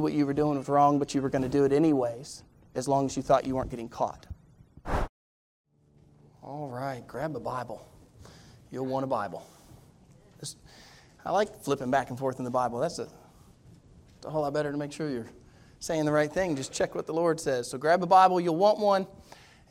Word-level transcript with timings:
what 0.00 0.12
you 0.12 0.26
were 0.26 0.34
doing 0.34 0.58
was 0.58 0.68
wrong, 0.68 0.98
but 0.98 1.14
you 1.14 1.22
were 1.22 1.30
going 1.30 1.42
to 1.42 1.48
do 1.48 1.64
it 1.64 1.72
anyways, 1.72 2.42
as 2.74 2.88
long 2.88 3.06
as 3.06 3.16
you 3.16 3.22
thought 3.22 3.46
you 3.46 3.56
weren't 3.56 3.70
getting 3.70 3.88
caught. 3.88 4.26
All 6.42 6.68
right, 6.68 7.06
grab 7.06 7.36
a 7.36 7.40
Bible. 7.40 7.86
You'll 8.70 8.86
want 8.86 9.04
a 9.04 9.06
Bible. 9.06 9.46
I 11.24 11.32
like 11.32 11.62
flipping 11.62 11.90
back 11.90 12.08
and 12.08 12.18
forth 12.18 12.38
in 12.38 12.44
the 12.44 12.50
Bible. 12.50 12.78
That's 12.78 12.98
a, 12.98 13.02
it's 13.02 14.26
a 14.26 14.30
whole 14.30 14.42
lot 14.42 14.54
better 14.54 14.72
to 14.72 14.78
make 14.78 14.92
sure 14.92 15.10
you're 15.10 15.30
saying 15.78 16.06
the 16.06 16.12
right 16.12 16.32
thing. 16.32 16.56
Just 16.56 16.72
check 16.72 16.94
what 16.94 17.06
the 17.06 17.12
Lord 17.12 17.38
says. 17.38 17.68
So 17.68 17.76
grab 17.76 18.02
a 18.02 18.06
Bible, 18.06 18.40
you'll 18.40 18.56
want 18.56 18.78
one. 18.78 19.06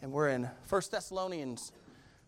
And 0.01 0.11
we're 0.11 0.29
in 0.29 0.49
1 0.69 0.81
Thessalonians. 0.91 1.71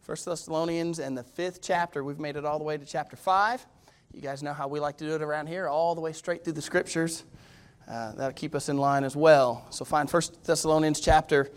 1 0.06 0.18
Thessalonians 0.26 1.00
and 1.00 1.16
the 1.16 1.24
fifth 1.24 1.62
chapter. 1.62 2.04
We've 2.04 2.20
made 2.20 2.36
it 2.36 2.46
all 2.46 2.58
the 2.58 2.64
way 2.64 2.78
to 2.78 2.86
chapter 2.86 3.16
5. 3.16 3.66
You 4.14 4.22
guys 4.22 4.42
know 4.42 4.54
how 4.54 4.68
we 4.68 4.80
like 4.80 4.98
to 4.98 5.06
do 5.06 5.16
it 5.16 5.22
around 5.22 5.48
here, 5.48 5.68
all 5.68 5.96
the 5.96 6.02
way 6.02 6.12
straight 6.12 6.44
through 6.44 6.54
the 6.54 6.62
scriptures. 6.62 7.24
Uh, 7.88 8.14
that'll 8.14 8.34
keep 8.34 8.56
us 8.56 8.70
in 8.70 8.78
line 8.78 9.04
as 9.04 9.16
well. 9.16 9.66
So 9.70 9.86
find 9.86 10.10
1 10.10 10.22
Thessalonians 10.44 11.00
chapter 11.00 11.50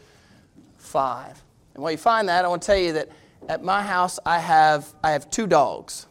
5. 0.78 1.42
And 1.74 1.82
while 1.82 1.92
you 1.92 1.98
find 1.98 2.28
that, 2.28 2.44
I 2.44 2.48
want 2.48 2.62
to 2.62 2.66
tell 2.66 2.76
you 2.76 2.92
that 2.94 3.08
at 3.48 3.62
my 3.62 3.82
house 3.82 4.18
I 4.24 4.38
have, 4.38 4.92
I 5.02 5.12
have 5.12 5.30
two 5.30 5.46
dogs. 5.46 6.06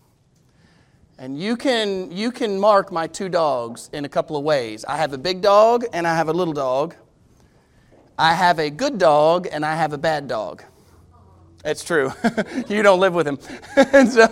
And 1.18 1.40
you 1.40 1.56
can, 1.56 2.12
you 2.12 2.32
can 2.32 2.60
mark 2.60 2.92
my 2.92 3.08
two 3.08 3.30
dogs 3.30 3.90
in 3.94 4.04
a 4.06 4.10
couple 4.10 4.36
of 4.36 4.44
ways. 4.44 4.84
I 4.86 4.98
have 4.98 5.14
a 5.14 5.18
big 5.18 5.42
dog 5.42 5.86
and 5.94 6.08
I 6.08 6.16
have 6.16 6.28
a 6.28 6.34
little 6.34 6.54
dog. 6.54 6.96
I 8.18 8.34
have 8.34 8.60
a 8.60 8.70
good 8.70 8.98
dog 8.98 9.48
and 9.52 9.66
I 9.66 9.76
have 9.76 9.94
a 9.94 9.98
bad 9.98 10.28
dog. 10.28 10.64
It's 11.66 11.84
true. 11.84 12.12
you 12.68 12.84
don't 12.84 13.00
live 13.00 13.14
with 13.14 13.28
him. 13.28 13.40
and 13.76 14.10
so, 14.12 14.28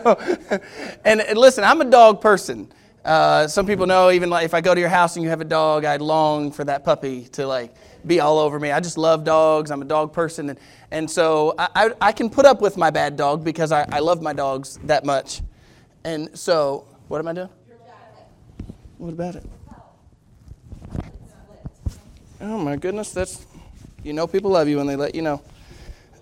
and, 1.06 1.22
and, 1.22 1.38
listen, 1.38 1.64
I'm 1.64 1.82
a 1.82 1.86
dog 1.86 2.20
person. 2.20 2.72
Uh, 3.04 3.48
some 3.48 3.66
people 3.66 3.88
know 3.88 4.12
even 4.12 4.30
like 4.30 4.46
if 4.46 4.54
I 4.54 4.62
go 4.62 4.76
to 4.76 4.80
your 4.80 4.90
house 4.90 5.16
and 5.16 5.24
you 5.24 5.30
have 5.30 5.42
a 5.42 5.46
dog, 5.46 5.86
I 5.86 5.96
long 5.98 6.52
for 6.52 6.64
that 6.66 6.84
puppy 6.84 7.24
to 7.30 7.48
like 7.48 7.74
be 8.06 8.20
all 8.20 8.38
over 8.38 8.60
me. 8.60 8.72
I 8.72 8.80
just 8.80 8.98
love 8.98 9.24
dogs. 9.24 9.72
I'm 9.72 9.82
a 9.82 9.86
dog 9.86 10.14
person, 10.14 10.52
and 10.52 10.60
and 10.92 11.10
so 11.10 11.56
I, 11.58 11.70
I, 11.76 11.92
I 12.02 12.12
can 12.12 12.30
put 12.30 12.46
up 12.46 12.62
with 12.62 12.78
my 12.78 12.92
bad 12.92 13.18
dog 13.18 13.44
because 13.44 13.72
I, 13.72 13.88
I 13.92 14.00
love 14.00 14.22
my 14.22 14.34
dogs 14.34 14.78
that 14.84 15.04
much. 15.04 15.42
And 16.04 16.38
so, 16.38 16.86
what 17.08 17.20
am 17.20 17.28
I 17.28 17.34
doing? 17.34 17.50
What 18.98 19.14
about 19.14 19.36
it? 19.36 19.46
Oh 22.40 22.58
my 22.60 22.76
goodness, 22.76 23.12
that's 23.12 23.46
you 24.04 24.14
know 24.14 24.28
people 24.28 24.52
love 24.52 24.68
you 24.68 24.78
when 24.78 24.86
they 24.86 24.96
let 24.96 25.16
you 25.16 25.24
know. 25.24 25.42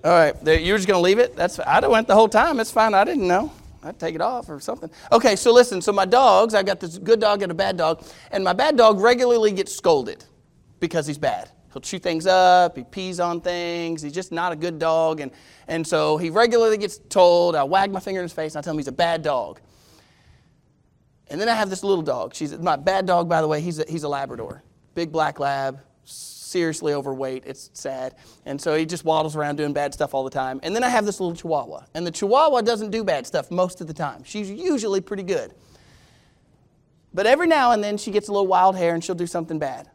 All 0.02 0.11
right, 0.11 0.34
you're 0.45 0.78
just 0.78 0.88
gonna 0.88 1.02
leave 1.02 1.20
it? 1.20 1.36
That's 1.36 1.59
I 1.59 1.86
went 1.86 2.08
the 2.08 2.16
whole 2.16 2.30
time. 2.30 2.61
It's 2.61 2.72
fine. 2.72 2.94
I 2.94 3.04
didn't 3.04 3.28
know. 3.28 3.52
I'd 3.84 4.00
take 4.00 4.16
it 4.16 4.22
off 4.22 4.50
or 4.50 4.60
something. 4.60 4.90
Okay, 5.12 5.36
so 5.36 5.54
listen. 5.54 5.82
So 5.82 5.92
my 5.92 6.06
dogs, 6.06 6.54
I 6.54 6.64
got 6.64 6.80
this 6.80 6.98
good 6.98 7.20
dog 7.20 7.42
and 7.42 7.52
a 7.52 7.56
bad 7.56 7.78
dog, 7.78 8.04
and 8.32 8.44
my 8.44 8.54
bad 8.54 8.78
dog 8.78 9.00
regularly 9.00 9.52
gets 9.52 9.76
scolded 9.76 10.26
because 10.80 11.08
he's 11.08 11.18
bad. 11.18 11.50
He'll 11.72 11.82
chew 11.82 12.00
things 12.00 12.26
up. 12.26 12.76
He 12.76 12.84
pees 12.84 13.20
on 13.20 13.42
things. 13.42 14.02
He's 14.02 14.12
just 14.12 14.32
not 14.32 14.52
a 14.52 14.56
good 14.56 14.80
dog, 14.80 15.20
and 15.20 15.32
and 15.68 15.86
so 15.86 16.18
he 16.18 16.30
regularly 16.30 16.78
gets 16.78 16.98
told. 16.98 17.56
I 17.56 17.64
wag 17.64 17.92
my 17.92 18.00
finger 18.00 18.20
in 18.20 18.26
his 18.26 18.34
face 18.34 18.56
and 18.56 18.60
I 18.60 18.64
tell 18.64 18.74
him 18.74 18.80
he's 18.80 18.88
a 18.88 18.92
bad 18.92 19.22
dog. 19.22 19.62
And 21.30 21.40
then 21.40 21.48
I 21.48 21.54
have 21.54 21.70
this 21.70 21.84
little 21.84 22.02
dog. 22.02 22.34
She's 22.34 22.58
my 22.58 22.76
bad 22.76 23.06
dog, 23.06 23.30
by 23.30 23.42
the 23.42 23.48
way. 23.48 23.62
He's 23.62 23.78
a, 23.80 23.86
he's 23.88 24.04
a 24.04 24.10
Labrador, 24.10 24.64
big 24.96 25.12
black 25.12 25.40
lab, 25.40 25.80
seriously 26.50 26.94
overweight. 26.94 27.44
It's 27.45 27.69
sad. 27.73 28.16
And 28.45 28.59
so 28.59 28.75
he 28.75 28.86
just 28.86 29.05
waddles 29.05 29.36
around 29.36 29.58
doing 29.58 29.73
bad 29.73 29.94
stuff 29.94 30.14
all 30.14 30.23
the 30.23 30.30
time. 30.30 30.59
And 30.64 30.75
then 30.75 30.83
I 30.83 30.89
have 30.89 31.05
this 31.05 31.19
little 31.19 31.36
Chihuahua. 31.36 31.86
And 31.94 32.05
the 32.05 32.11
Chihuahua 32.11 32.61
doesn't 32.61 32.92
do 32.92 33.03
bad 33.03 33.28
stuff 33.28 33.52
most 33.52 33.81
of 33.81 33.88
the 33.88 33.94
time. 33.94 34.23
She's 34.23 34.50
usually 34.50 35.02
pretty 35.02 35.23
good. 35.23 35.53
But 37.14 37.25
every 37.25 37.47
now 37.47 37.72
and 37.72 37.83
then 37.83 37.97
she 37.97 38.11
gets 38.11 38.27
a 38.27 38.31
little 38.31 38.47
wild 38.47 38.75
hair 38.75 38.94
and 38.94 39.03
she'll 39.03 39.16
do 39.16 39.27
something 39.27 39.59
bad. 39.59 39.89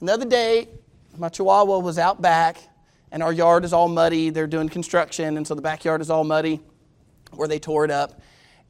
Another 0.00 0.24
day, 0.24 0.68
my 1.16 1.28
Chihuahua 1.28 1.78
was 1.78 1.98
out 1.98 2.20
back 2.20 2.58
and 3.12 3.22
our 3.22 3.32
yard 3.32 3.64
is 3.64 3.72
all 3.72 3.88
muddy. 3.88 4.30
They're 4.30 4.46
doing 4.46 4.68
construction, 4.68 5.36
and 5.36 5.46
so 5.46 5.54
the 5.54 5.62
backyard 5.62 6.00
is 6.00 6.08
all 6.08 6.24
muddy 6.24 6.60
where 7.32 7.46
they 7.46 7.58
tore 7.58 7.84
it 7.84 7.90
up. 7.90 8.20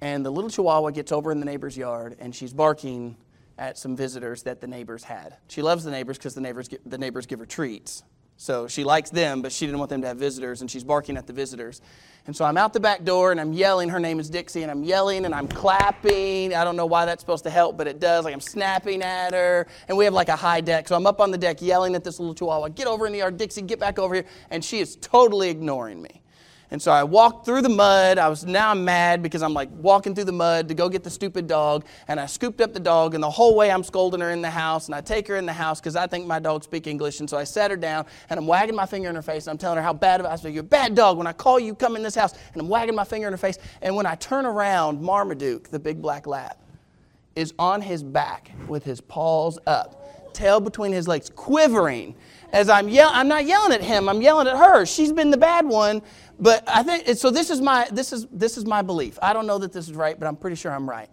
And 0.00 0.26
the 0.26 0.30
little 0.30 0.50
Chihuahua 0.50 0.90
gets 0.90 1.12
over 1.12 1.30
in 1.30 1.38
the 1.38 1.46
neighbor's 1.46 1.76
yard 1.76 2.16
and 2.18 2.34
she's 2.34 2.52
barking 2.52 3.16
at 3.58 3.78
some 3.78 3.96
visitors 3.96 4.42
that 4.44 4.60
the 4.60 4.66
neighbors 4.66 5.04
had. 5.04 5.36
She 5.48 5.62
loves 5.62 5.84
the 5.84 5.90
neighbors 5.90 6.18
because 6.18 6.34
the 6.34 6.40
neighbors, 6.40 6.68
the 6.86 6.98
neighbors 6.98 7.26
give 7.26 7.38
her 7.38 7.46
treats. 7.46 8.02
So 8.36 8.66
she 8.66 8.82
likes 8.82 9.10
them, 9.10 9.40
but 9.42 9.52
she 9.52 9.66
didn't 9.66 9.78
want 9.78 9.90
them 9.90 10.00
to 10.02 10.08
have 10.08 10.16
visitors, 10.16 10.62
and 10.62 10.70
she's 10.70 10.82
barking 10.82 11.16
at 11.16 11.26
the 11.26 11.32
visitors. 11.32 11.80
And 12.26 12.36
so 12.36 12.44
I'm 12.44 12.56
out 12.56 12.72
the 12.72 12.80
back 12.80 13.04
door 13.04 13.32
and 13.32 13.40
I'm 13.40 13.52
yelling. 13.52 13.88
Her 13.88 13.98
name 13.98 14.20
is 14.20 14.30
Dixie, 14.30 14.62
and 14.62 14.70
I'm 14.70 14.84
yelling 14.84 15.24
and 15.24 15.34
I'm 15.34 15.48
clapping. 15.48 16.54
I 16.54 16.62
don't 16.62 16.76
know 16.76 16.86
why 16.86 17.04
that's 17.04 17.20
supposed 17.20 17.44
to 17.44 17.50
help, 17.50 17.76
but 17.76 17.88
it 17.88 17.98
does. 17.98 18.24
Like 18.24 18.32
I'm 18.32 18.40
snapping 18.40 19.02
at 19.02 19.32
her. 19.32 19.66
And 19.88 19.98
we 19.98 20.04
have 20.04 20.14
like 20.14 20.28
a 20.28 20.36
high 20.36 20.60
deck. 20.60 20.86
So 20.86 20.94
I'm 20.94 21.06
up 21.06 21.20
on 21.20 21.32
the 21.32 21.38
deck 21.38 21.60
yelling 21.60 21.96
at 21.96 22.04
this 22.04 22.20
little 22.20 22.34
chihuahua, 22.34 22.68
Get 22.68 22.86
over 22.86 23.06
in 23.06 23.12
the 23.12 23.18
yard, 23.18 23.36
Dixie, 23.36 23.62
get 23.62 23.80
back 23.80 23.98
over 23.98 24.14
here. 24.14 24.24
And 24.50 24.64
she 24.64 24.78
is 24.78 24.96
totally 24.96 25.50
ignoring 25.50 26.00
me. 26.00 26.21
And 26.72 26.80
so 26.80 26.90
I 26.90 27.04
walked 27.04 27.44
through 27.44 27.60
the 27.60 27.68
mud. 27.68 28.16
I 28.16 28.30
was 28.30 28.46
now 28.46 28.70
I'm 28.70 28.82
mad 28.82 29.22
because 29.22 29.42
I'm 29.42 29.52
like 29.52 29.68
walking 29.72 30.14
through 30.14 30.24
the 30.24 30.32
mud 30.32 30.68
to 30.68 30.74
go 30.74 30.88
get 30.88 31.04
the 31.04 31.10
stupid 31.10 31.46
dog. 31.46 31.84
And 32.08 32.18
I 32.18 32.24
scooped 32.24 32.62
up 32.62 32.72
the 32.72 32.80
dog, 32.80 33.12
and 33.12 33.22
the 33.22 33.30
whole 33.30 33.54
way 33.54 33.70
I'm 33.70 33.84
scolding 33.84 34.22
her 34.22 34.30
in 34.30 34.40
the 34.40 34.48
house. 34.48 34.86
And 34.86 34.94
I 34.94 35.02
take 35.02 35.28
her 35.28 35.36
in 35.36 35.44
the 35.44 35.52
house 35.52 35.80
because 35.80 35.96
I 35.96 36.06
think 36.06 36.26
my 36.26 36.38
dog 36.38 36.64
speak 36.64 36.86
English. 36.86 37.20
And 37.20 37.28
so 37.28 37.36
I 37.36 37.44
sat 37.44 37.70
her 37.70 37.76
down, 37.76 38.06
and 38.30 38.40
I'm 38.40 38.46
wagging 38.46 38.74
my 38.74 38.86
finger 38.86 39.10
in 39.10 39.14
her 39.14 39.20
face. 39.20 39.46
And 39.46 39.50
I'm 39.50 39.58
telling 39.58 39.76
her 39.76 39.82
how 39.82 39.92
bad 39.92 40.20
of 40.20 40.24
I 40.24 40.34
said, 40.36 40.54
You're 40.54 40.62
a 40.62 40.64
bad 40.64 40.94
dog. 40.94 41.18
When 41.18 41.26
I 41.26 41.34
call 41.34 41.60
you, 41.60 41.74
come 41.74 41.94
in 41.94 42.02
this 42.02 42.14
house. 42.14 42.32
And 42.54 42.62
I'm 42.62 42.70
wagging 42.70 42.94
my 42.94 43.04
finger 43.04 43.26
in 43.26 43.34
her 43.34 43.38
face. 43.38 43.58
And 43.82 43.94
when 43.94 44.06
I 44.06 44.14
turn 44.14 44.46
around, 44.46 45.02
Marmaduke, 45.02 45.68
the 45.68 45.78
big 45.78 46.00
black 46.00 46.26
lab, 46.26 46.56
is 47.36 47.52
on 47.58 47.82
his 47.82 48.02
back 48.02 48.50
with 48.66 48.82
his 48.82 48.98
paws 48.98 49.58
up, 49.66 50.32
tail 50.32 50.58
between 50.58 50.92
his 50.92 51.06
legs, 51.06 51.28
quivering 51.28 52.14
as 52.52 52.68
I'm 52.68 52.88
yelling. 52.88 53.14
I'm 53.14 53.28
not 53.28 53.46
yelling 53.46 53.72
at 53.72 53.82
him. 53.82 54.08
I'm 54.08 54.20
yelling 54.20 54.46
at 54.46 54.56
her. 54.56 54.86
She's 54.86 55.12
been 55.12 55.30
the 55.30 55.36
bad 55.36 55.66
one, 55.66 56.02
but 56.38 56.62
I 56.68 56.82
think 56.82 57.16
so. 57.18 57.30
This 57.30 57.50
is 57.50 57.60
my 57.60 57.88
this 57.90 58.12
is 58.12 58.26
this 58.30 58.56
is 58.56 58.64
my 58.64 58.82
belief. 58.82 59.18
I 59.22 59.32
don't 59.32 59.46
know 59.46 59.58
that 59.58 59.72
this 59.72 59.88
is 59.88 59.94
right, 59.94 60.18
but 60.18 60.26
I'm 60.26 60.36
pretty 60.36 60.56
sure 60.56 60.72
I'm 60.72 60.88
right. 60.88 61.08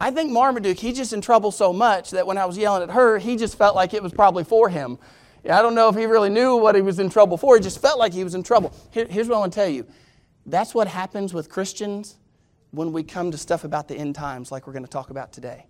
I 0.00 0.10
think 0.10 0.30
Marmaduke, 0.30 0.78
he's 0.78 0.96
just 0.96 1.12
in 1.12 1.20
trouble 1.20 1.50
so 1.50 1.72
much 1.74 2.12
that 2.12 2.26
when 2.26 2.38
I 2.38 2.46
was 2.46 2.56
yelling 2.56 2.82
at 2.82 2.90
her, 2.90 3.18
he 3.18 3.36
just 3.36 3.58
felt 3.58 3.76
like 3.76 3.92
it 3.92 4.02
was 4.02 4.12
probably 4.12 4.44
for 4.44 4.70
him. 4.70 4.98
I 5.44 5.60
don't 5.60 5.74
know 5.74 5.88
if 5.88 5.96
he 5.96 6.06
really 6.06 6.30
knew 6.30 6.56
what 6.56 6.74
he 6.74 6.80
was 6.80 6.98
in 6.98 7.10
trouble 7.10 7.36
for. 7.36 7.56
He 7.56 7.62
just 7.62 7.80
felt 7.80 7.98
like 7.98 8.12
he 8.12 8.24
was 8.24 8.34
in 8.34 8.42
trouble. 8.42 8.72
Here, 8.90 9.06
here's 9.08 9.28
what 9.28 9.36
I 9.36 9.40
want 9.40 9.52
to 9.52 9.60
tell 9.60 9.68
you 9.68 9.86
that's 10.46 10.74
what 10.74 10.88
happens 10.88 11.34
with 11.34 11.50
Christians 11.50 12.16
when 12.70 12.92
we 12.92 13.02
come 13.02 13.30
to 13.30 13.38
stuff 13.38 13.64
about 13.64 13.88
the 13.88 13.96
end 13.96 14.14
times, 14.14 14.50
like 14.50 14.66
we're 14.66 14.72
going 14.72 14.84
to 14.84 14.90
talk 14.90 15.10
about 15.10 15.32
today. 15.32 15.66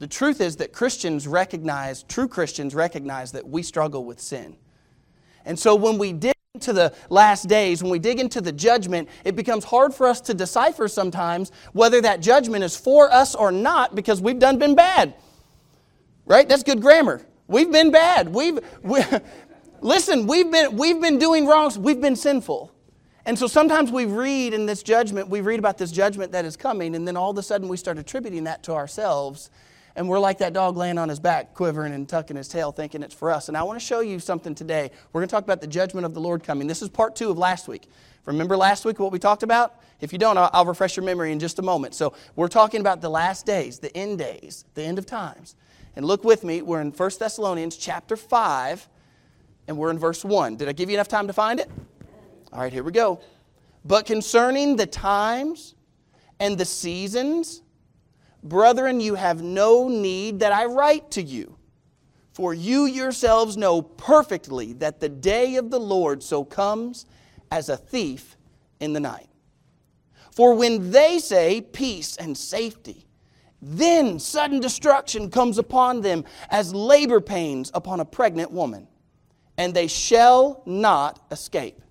The 0.00 0.06
truth 0.06 0.40
is 0.40 0.56
that 0.56 0.72
Christians 0.72 1.28
recognize, 1.28 2.04
true 2.04 2.26
Christians 2.26 2.74
recognize 2.74 3.32
that 3.32 3.46
we 3.46 3.62
struggle 3.62 4.06
with 4.06 4.18
sin. 4.18 4.56
And 5.44 5.58
so 5.58 5.74
when 5.74 5.98
we 5.98 6.14
dig 6.14 6.32
into 6.54 6.72
the 6.72 6.94
last 7.10 7.48
days, 7.48 7.82
when 7.82 7.92
we 7.92 7.98
dig 7.98 8.18
into 8.18 8.40
the 8.40 8.50
judgment, 8.50 9.10
it 9.26 9.36
becomes 9.36 9.62
hard 9.62 9.92
for 9.92 10.06
us 10.06 10.22
to 10.22 10.32
decipher 10.32 10.88
sometimes 10.88 11.52
whether 11.74 12.00
that 12.00 12.20
judgment 12.22 12.64
is 12.64 12.78
for 12.78 13.12
us 13.12 13.34
or 13.34 13.52
not 13.52 13.94
because 13.94 14.22
we've 14.22 14.38
done 14.38 14.58
been 14.58 14.74
bad. 14.74 15.14
Right? 16.24 16.48
That's 16.48 16.62
good 16.62 16.80
grammar. 16.80 17.20
We've 17.46 17.70
been 17.70 17.90
bad. 17.90 18.30
We've 18.30 18.58
we, 18.82 19.02
listen, 19.82 20.26
we've 20.26 20.50
been 20.50 20.78
we've 20.78 21.00
been 21.00 21.18
doing 21.18 21.46
wrongs, 21.46 21.78
we've 21.78 22.00
been 22.00 22.16
sinful. 22.16 22.72
And 23.26 23.38
so 23.38 23.46
sometimes 23.46 23.92
we 23.92 24.06
read 24.06 24.54
in 24.54 24.64
this 24.64 24.82
judgment, 24.82 25.28
we 25.28 25.42
read 25.42 25.58
about 25.58 25.76
this 25.76 25.92
judgment 25.92 26.32
that 26.32 26.46
is 26.46 26.56
coming, 26.56 26.94
and 26.94 27.06
then 27.06 27.18
all 27.18 27.32
of 27.32 27.36
a 27.36 27.42
sudden 27.42 27.68
we 27.68 27.76
start 27.76 27.98
attributing 27.98 28.44
that 28.44 28.62
to 28.62 28.72
ourselves 28.72 29.50
and 30.00 30.08
we're 30.08 30.18
like 30.18 30.38
that 30.38 30.54
dog 30.54 30.78
laying 30.78 30.96
on 30.96 31.10
his 31.10 31.20
back, 31.20 31.52
quivering 31.52 31.92
and 31.92 32.08
tucking 32.08 32.34
his 32.34 32.48
tail, 32.48 32.72
thinking 32.72 33.02
it's 33.02 33.14
for 33.14 33.30
us. 33.30 33.48
And 33.48 33.56
I 33.56 33.62
want 33.64 33.78
to 33.78 33.84
show 33.84 34.00
you 34.00 34.18
something 34.18 34.54
today. 34.54 34.90
We're 35.12 35.20
going 35.20 35.28
to 35.28 35.30
talk 35.30 35.44
about 35.44 35.60
the 35.60 35.66
judgment 35.66 36.06
of 36.06 36.14
the 36.14 36.20
Lord 36.22 36.42
coming. 36.42 36.66
This 36.66 36.80
is 36.80 36.88
part 36.88 37.14
two 37.14 37.28
of 37.28 37.36
last 37.36 37.68
week. 37.68 37.86
Remember 38.24 38.56
last 38.56 38.86
week 38.86 38.98
what 38.98 39.12
we 39.12 39.18
talked 39.18 39.42
about? 39.42 39.74
If 40.00 40.14
you 40.14 40.18
don't, 40.18 40.38
I'll, 40.38 40.64
refresh 40.64 40.96
your 40.96 41.04
memory 41.04 41.32
in 41.32 41.38
just 41.38 41.58
a 41.58 41.62
moment. 41.62 41.94
So 41.94 42.14
we're 42.34 42.48
talking 42.48 42.80
about 42.80 43.02
the 43.02 43.10
last 43.10 43.44
days, 43.44 43.78
the 43.78 43.94
end 43.94 44.20
days, 44.20 44.64
the 44.72 44.82
end 44.82 44.98
of 44.98 45.04
times. 45.04 45.54
And 45.94 46.06
look 46.06 46.24
with 46.24 46.44
me, 46.44 46.62
we're 46.62 46.80
in 46.80 46.92
1 46.92 47.10
Thessalonians 47.18 47.76
chapter 47.76 48.16
5, 48.16 48.88
and 49.68 49.76
we're 49.76 49.90
in 49.90 49.98
verse 49.98 50.24
1. 50.24 50.56
Did 50.56 50.70
I 50.70 50.72
give 50.72 50.88
you 50.88 50.96
enough 50.96 51.08
time 51.08 51.26
to 51.26 51.34
find 51.34 51.60
it? 51.60 51.70
All 52.54 52.60
right, 52.60 52.72
here 52.72 52.84
we 52.84 52.92
go. 52.92 53.20
But 53.84 54.06
concerning 54.06 54.76
the 54.76 54.86
times 54.86 55.74
and 56.38 56.56
the 56.56 56.64
seasons, 56.64 57.60
Brethren, 58.42 59.00
you 59.00 59.14
have 59.16 59.42
no 59.42 59.88
need 59.88 60.40
that 60.40 60.52
I 60.52 60.64
write 60.66 61.10
to 61.12 61.22
you. 61.22 61.56
For 62.32 62.54
you 62.54 62.86
yourselves 62.86 63.56
know 63.56 63.82
perfectly 63.82 64.72
that 64.74 65.00
the 65.00 65.08
day 65.08 65.56
of 65.56 65.70
the 65.70 65.80
Lord 65.80 66.22
so 66.22 66.44
comes 66.44 67.04
as 67.50 67.68
a 67.68 67.76
thief 67.76 68.36
in 68.78 68.92
the 68.92 69.00
night. 69.00 69.28
For 70.30 70.54
when 70.54 70.90
they 70.90 71.18
say 71.18 71.60
peace 71.60 72.16
and 72.16 72.38
safety, 72.38 73.06
then 73.60 74.18
sudden 74.18 74.60
destruction 74.60 75.28
comes 75.28 75.58
upon 75.58 76.00
them 76.00 76.24
as 76.48 76.74
labor 76.74 77.20
pains 77.20 77.70
upon 77.74 78.00
a 78.00 78.04
pregnant 78.06 78.50
woman, 78.50 78.88
and 79.58 79.74
they 79.74 79.86
shall 79.86 80.62
not 80.64 81.20
escape. 81.30 81.82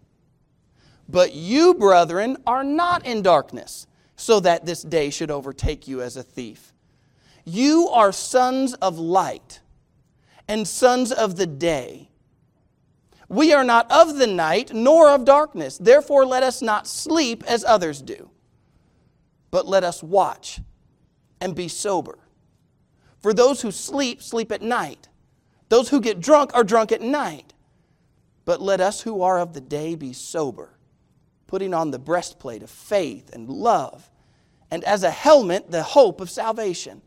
But 1.07 1.33
you, 1.33 1.75
brethren, 1.75 2.37
are 2.47 2.63
not 2.63 3.05
in 3.05 3.21
darkness 3.21 3.85
so 4.19 4.41
that 4.41 4.65
this 4.65 4.81
day 4.81 5.09
should 5.09 5.31
overtake 5.31 5.87
you 5.87 6.01
as 6.01 6.17
a 6.17 6.23
thief. 6.23 6.73
You 7.45 7.87
are 7.87 8.11
sons 8.11 8.73
of 8.75 8.99
light 8.99 9.61
and 10.45 10.67
sons 10.67 11.13
of 11.13 11.37
the 11.37 11.47
day. 11.47 12.09
We 13.29 13.53
are 13.53 13.63
not 13.63 13.89
of 13.89 14.17
the 14.17 14.27
night 14.27 14.73
nor 14.73 15.09
of 15.09 15.23
darkness. 15.23 15.77
Therefore, 15.77 16.25
let 16.25 16.43
us 16.43 16.61
not 16.61 16.85
sleep 16.85 17.45
as 17.47 17.63
others 17.63 18.01
do, 18.01 18.29
but 19.51 19.67
let 19.67 19.85
us 19.85 20.03
watch 20.03 20.59
and 21.39 21.55
be 21.55 21.69
sober. 21.69 22.19
For 23.21 23.33
those 23.33 23.61
who 23.61 23.71
sleep, 23.71 24.21
sleep 24.21 24.51
at 24.51 24.61
night. 24.61 25.07
Those 25.69 25.89
who 25.89 26.01
get 26.01 26.19
drunk 26.19 26.51
are 26.53 26.65
drunk 26.65 26.91
at 26.91 27.01
night. 27.01 27.53
But 28.43 28.61
let 28.61 28.81
us 28.81 29.01
who 29.01 29.21
are 29.21 29.39
of 29.39 29.53
the 29.53 29.61
day 29.61 29.95
be 29.95 30.11
sober, 30.11 30.71
putting 31.49 31.73
on 31.73 31.89
the 31.89 31.97
breastplate 31.97 32.61
of 32.61 32.69
faith 32.69 33.31
and 33.33 33.49
love, 33.49 34.11
and 34.69 34.83
as 34.83 35.01
a 35.01 35.09
helmet, 35.09 35.71
the 35.71 35.81
hope 35.81 36.21
of 36.21 36.29
salvation. 36.29 37.01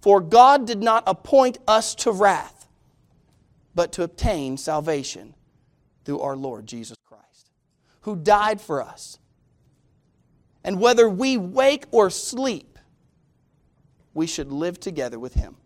For 0.00 0.20
God 0.20 0.68
did 0.68 0.80
not 0.80 1.02
appoint 1.04 1.58
us 1.66 1.96
to 1.96 2.12
wrath, 2.12 2.68
but 3.74 3.90
to 3.94 4.04
obtain 4.04 4.56
salvation 4.56 5.34
through 6.04 6.20
our 6.20 6.36
Lord 6.36 6.68
Jesus 6.68 6.96
Christ, 7.04 7.50
who 8.02 8.14
died 8.14 8.60
for 8.60 8.80
us. 8.80 9.18
And 10.62 10.80
whether 10.80 11.08
we 11.08 11.36
wake 11.36 11.86
or 11.90 12.08
sleep, 12.08 12.78
we 14.14 14.28
should 14.28 14.52
live 14.52 14.78
together 14.78 15.18
with 15.18 15.34
him. 15.34 15.56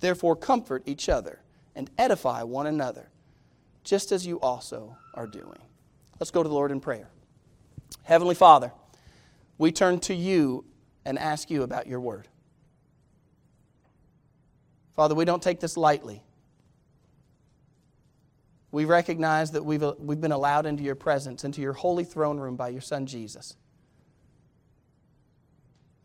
Therefore, 0.00 0.34
comfort 0.34 0.82
each 0.86 1.08
other 1.08 1.38
and 1.76 1.88
edify 1.98 2.42
one 2.42 2.66
another, 2.66 3.10
just 3.84 4.10
as 4.10 4.26
you 4.26 4.40
also 4.40 4.96
are 5.14 5.28
doing. 5.28 5.65
Let's 6.18 6.30
go 6.30 6.42
to 6.42 6.48
the 6.48 6.54
Lord 6.54 6.70
in 6.70 6.80
prayer. 6.80 7.08
Heavenly 8.02 8.34
Father, 8.34 8.72
we 9.58 9.72
turn 9.72 10.00
to 10.00 10.14
you 10.14 10.64
and 11.04 11.18
ask 11.18 11.50
you 11.50 11.62
about 11.62 11.86
your 11.86 12.00
word. 12.00 12.28
Father, 14.94 15.14
we 15.14 15.24
don't 15.24 15.42
take 15.42 15.60
this 15.60 15.76
lightly. 15.76 16.22
We 18.72 18.84
recognize 18.84 19.52
that 19.52 19.64
we've, 19.64 19.84
we've 19.98 20.20
been 20.20 20.32
allowed 20.32 20.66
into 20.66 20.82
your 20.82 20.94
presence, 20.94 21.44
into 21.44 21.60
your 21.60 21.74
holy 21.74 22.04
throne 22.04 22.38
room 22.38 22.56
by 22.56 22.68
your 22.70 22.80
Son 22.80 23.06
Jesus. 23.06 23.56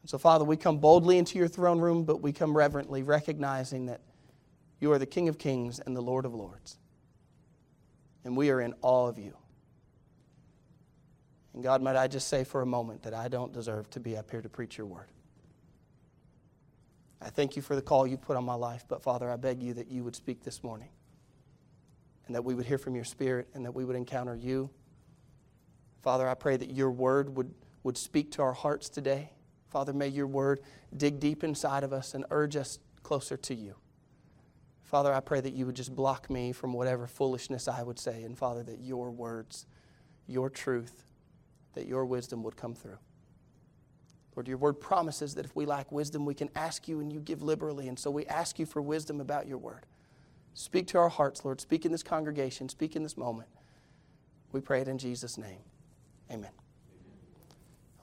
So, 0.06 0.18
Father, 0.18 0.44
we 0.44 0.57
come 0.57 0.80
boldly 0.80 1.18
into 1.18 1.38
your 1.38 1.48
throne 1.48 1.80
room, 1.80 2.04
but 2.04 2.22
we 2.22 2.34
come 2.34 2.56
reverently, 2.56 3.04
recognizing 3.04 3.86
that 3.86 4.02
you 4.80 4.92
are 4.92 5.00
the 5.00 5.06
King 5.06 5.30
of 5.30 5.38
kings 5.38 5.80
and 5.80 5.96
the 5.96 6.02
Lord 6.02 6.25
of 6.25 6.34
lords. 6.34 6.78
And 8.25 8.36
we 8.36 8.50
are 8.50 8.62
in 8.62 8.74
awe 8.81 9.07
of 9.07 9.18
you. 9.18 9.38
And 11.53 11.63
God, 11.63 11.81
might 11.81 11.95
I 11.95 12.07
just 12.07 12.27
say 12.27 12.44
for 12.44 12.62
a 12.62 12.65
moment 12.65 13.03
that 13.03 13.13
I 13.13 13.27
don't 13.27 13.51
deserve 13.51 13.89
to 13.92 14.00
be 14.00 14.15
up 14.15 14.31
here 14.31 14.42
to 14.42 14.50
preach 14.50 14.77
your 14.77 14.88
word. 14.88 15.07
I 17.21 17.30
thank 17.30 17.56
you 17.56 17.62
for 17.62 17.75
the 17.75 17.81
call 17.81 18.07
you 18.07 18.18
put 18.18 18.36
on 18.36 18.45
my 18.45 18.56
life, 18.56 18.86
but 18.88 19.03
Father, 19.03 19.30
I 19.30 19.36
beg 19.36 19.62
you 19.62 19.74
that 19.75 19.89
you 19.92 20.03
would 20.03 20.15
speak 20.15 20.44
this 20.44 20.63
morning 20.63 20.89
and 22.25 22.36
that 22.36 22.44
we 22.44 22.56
would 22.56 22.65
hear 22.65 22.77
from 22.77 22.95
your 22.95 23.03
spirit 23.03 23.48
and 23.53 23.65
that 23.65 23.74
we 23.74 23.86
would 23.86 23.95
encounter 23.95 24.36
you. 24.36 24.69
Father, 26.01 26.27
I 26.27 26.33
pray 26.33 26.57
that 26.57 26.71
your 26.71 26.89
word 26.89 27.36
would, 27.36 27.54
would 27.83 27.97
speak 27.97 28.31
to 28.33 28.42
our 28.42 28.54
hearts 28.54 28.89
today. 28.89 29.31
Father, 29.69 29.94
may 29.94 30.07
your 30.07 30.27
word 30.27 30.62
dig 30.95 31.19
deep 31.19 31.44
inside 31.44 31.83
of 31.83 31.94
us 31.94 32.15
and 32.15 32.25
urge 32.31 32.56
us 32.56 32.80
closer 33.04 33.38
to 33.38 33.54
you. 33.54 33.75
Father, 34.83 35.13
I 35.13 35.19
pray 35.19 35.42
that 35.42 35.54
you 35.54 35.65
would 35.65 35.75
just 35.75 35.95
block 35.95 36.30
me 36.30 36.51
from 36.51 36.74
whatever 36.74 37.07
foolishness 37.07 37.68
I 37.68 37.83
would 37.83 38.00
say. 38.00 38.24
And 38.24 38.38
Father, 38.38 38.63
that 38.63 38.80
your 38.80 39.12
words, 39.12 39.65
your 40.27 40.50
truth, 40.50 41.06
that 41.73 41.88
your 41.88 42.06
wisdom 42.06 42.44
would 42.44 42.56
come 42.56 42.75
through. 42.75 42.97
Lord, 44.35 44.47
your 44.47 44.57
word 44.57 44.79
promises 44.79 45.35
that 45.35 45.45
if 45.45 45.56
we 45.56 45.65
lack 45.65 45.91
wisdom, 45.91 46.25
we 46.25 46.33
can 46.33 46.50
ask 46.56 46.88
you 46.88 47.00
and 47.00 47.12
you 47.12 47.19
give 47.19 47.41
liberally. 47.41 47.88
And 47.88 48.00
so 48.00 48.09
we 48.09 48.25
ask 48.27 48.59
you 48.59 48.65
for 48.65 48.81
wisdom 48.81 49.19
about 49.19 49.47
your 49.47 49.57
word. 49.57 49.85
Speak 50.53 50.88
to 50.88 50.97
our 50.97 51.09
hearts, 51.09 51.44
Lord. 51.44 51.59
Speak 51.59 51.85
in 51.85 51.91
this 51.91 52.03
congregation. 52.03 52.69
Speak 52.69 52.95
in 52.95 53.03
this 53.03 53.18
moment. 53.18 53.50
We 54.51 54.62
pray 54.62 54.81
it 54.81 54.88
in 54.88 54.97
Jesus' 54.97 55.38
name. 55.38 55.59
Amen. 56.29 56.51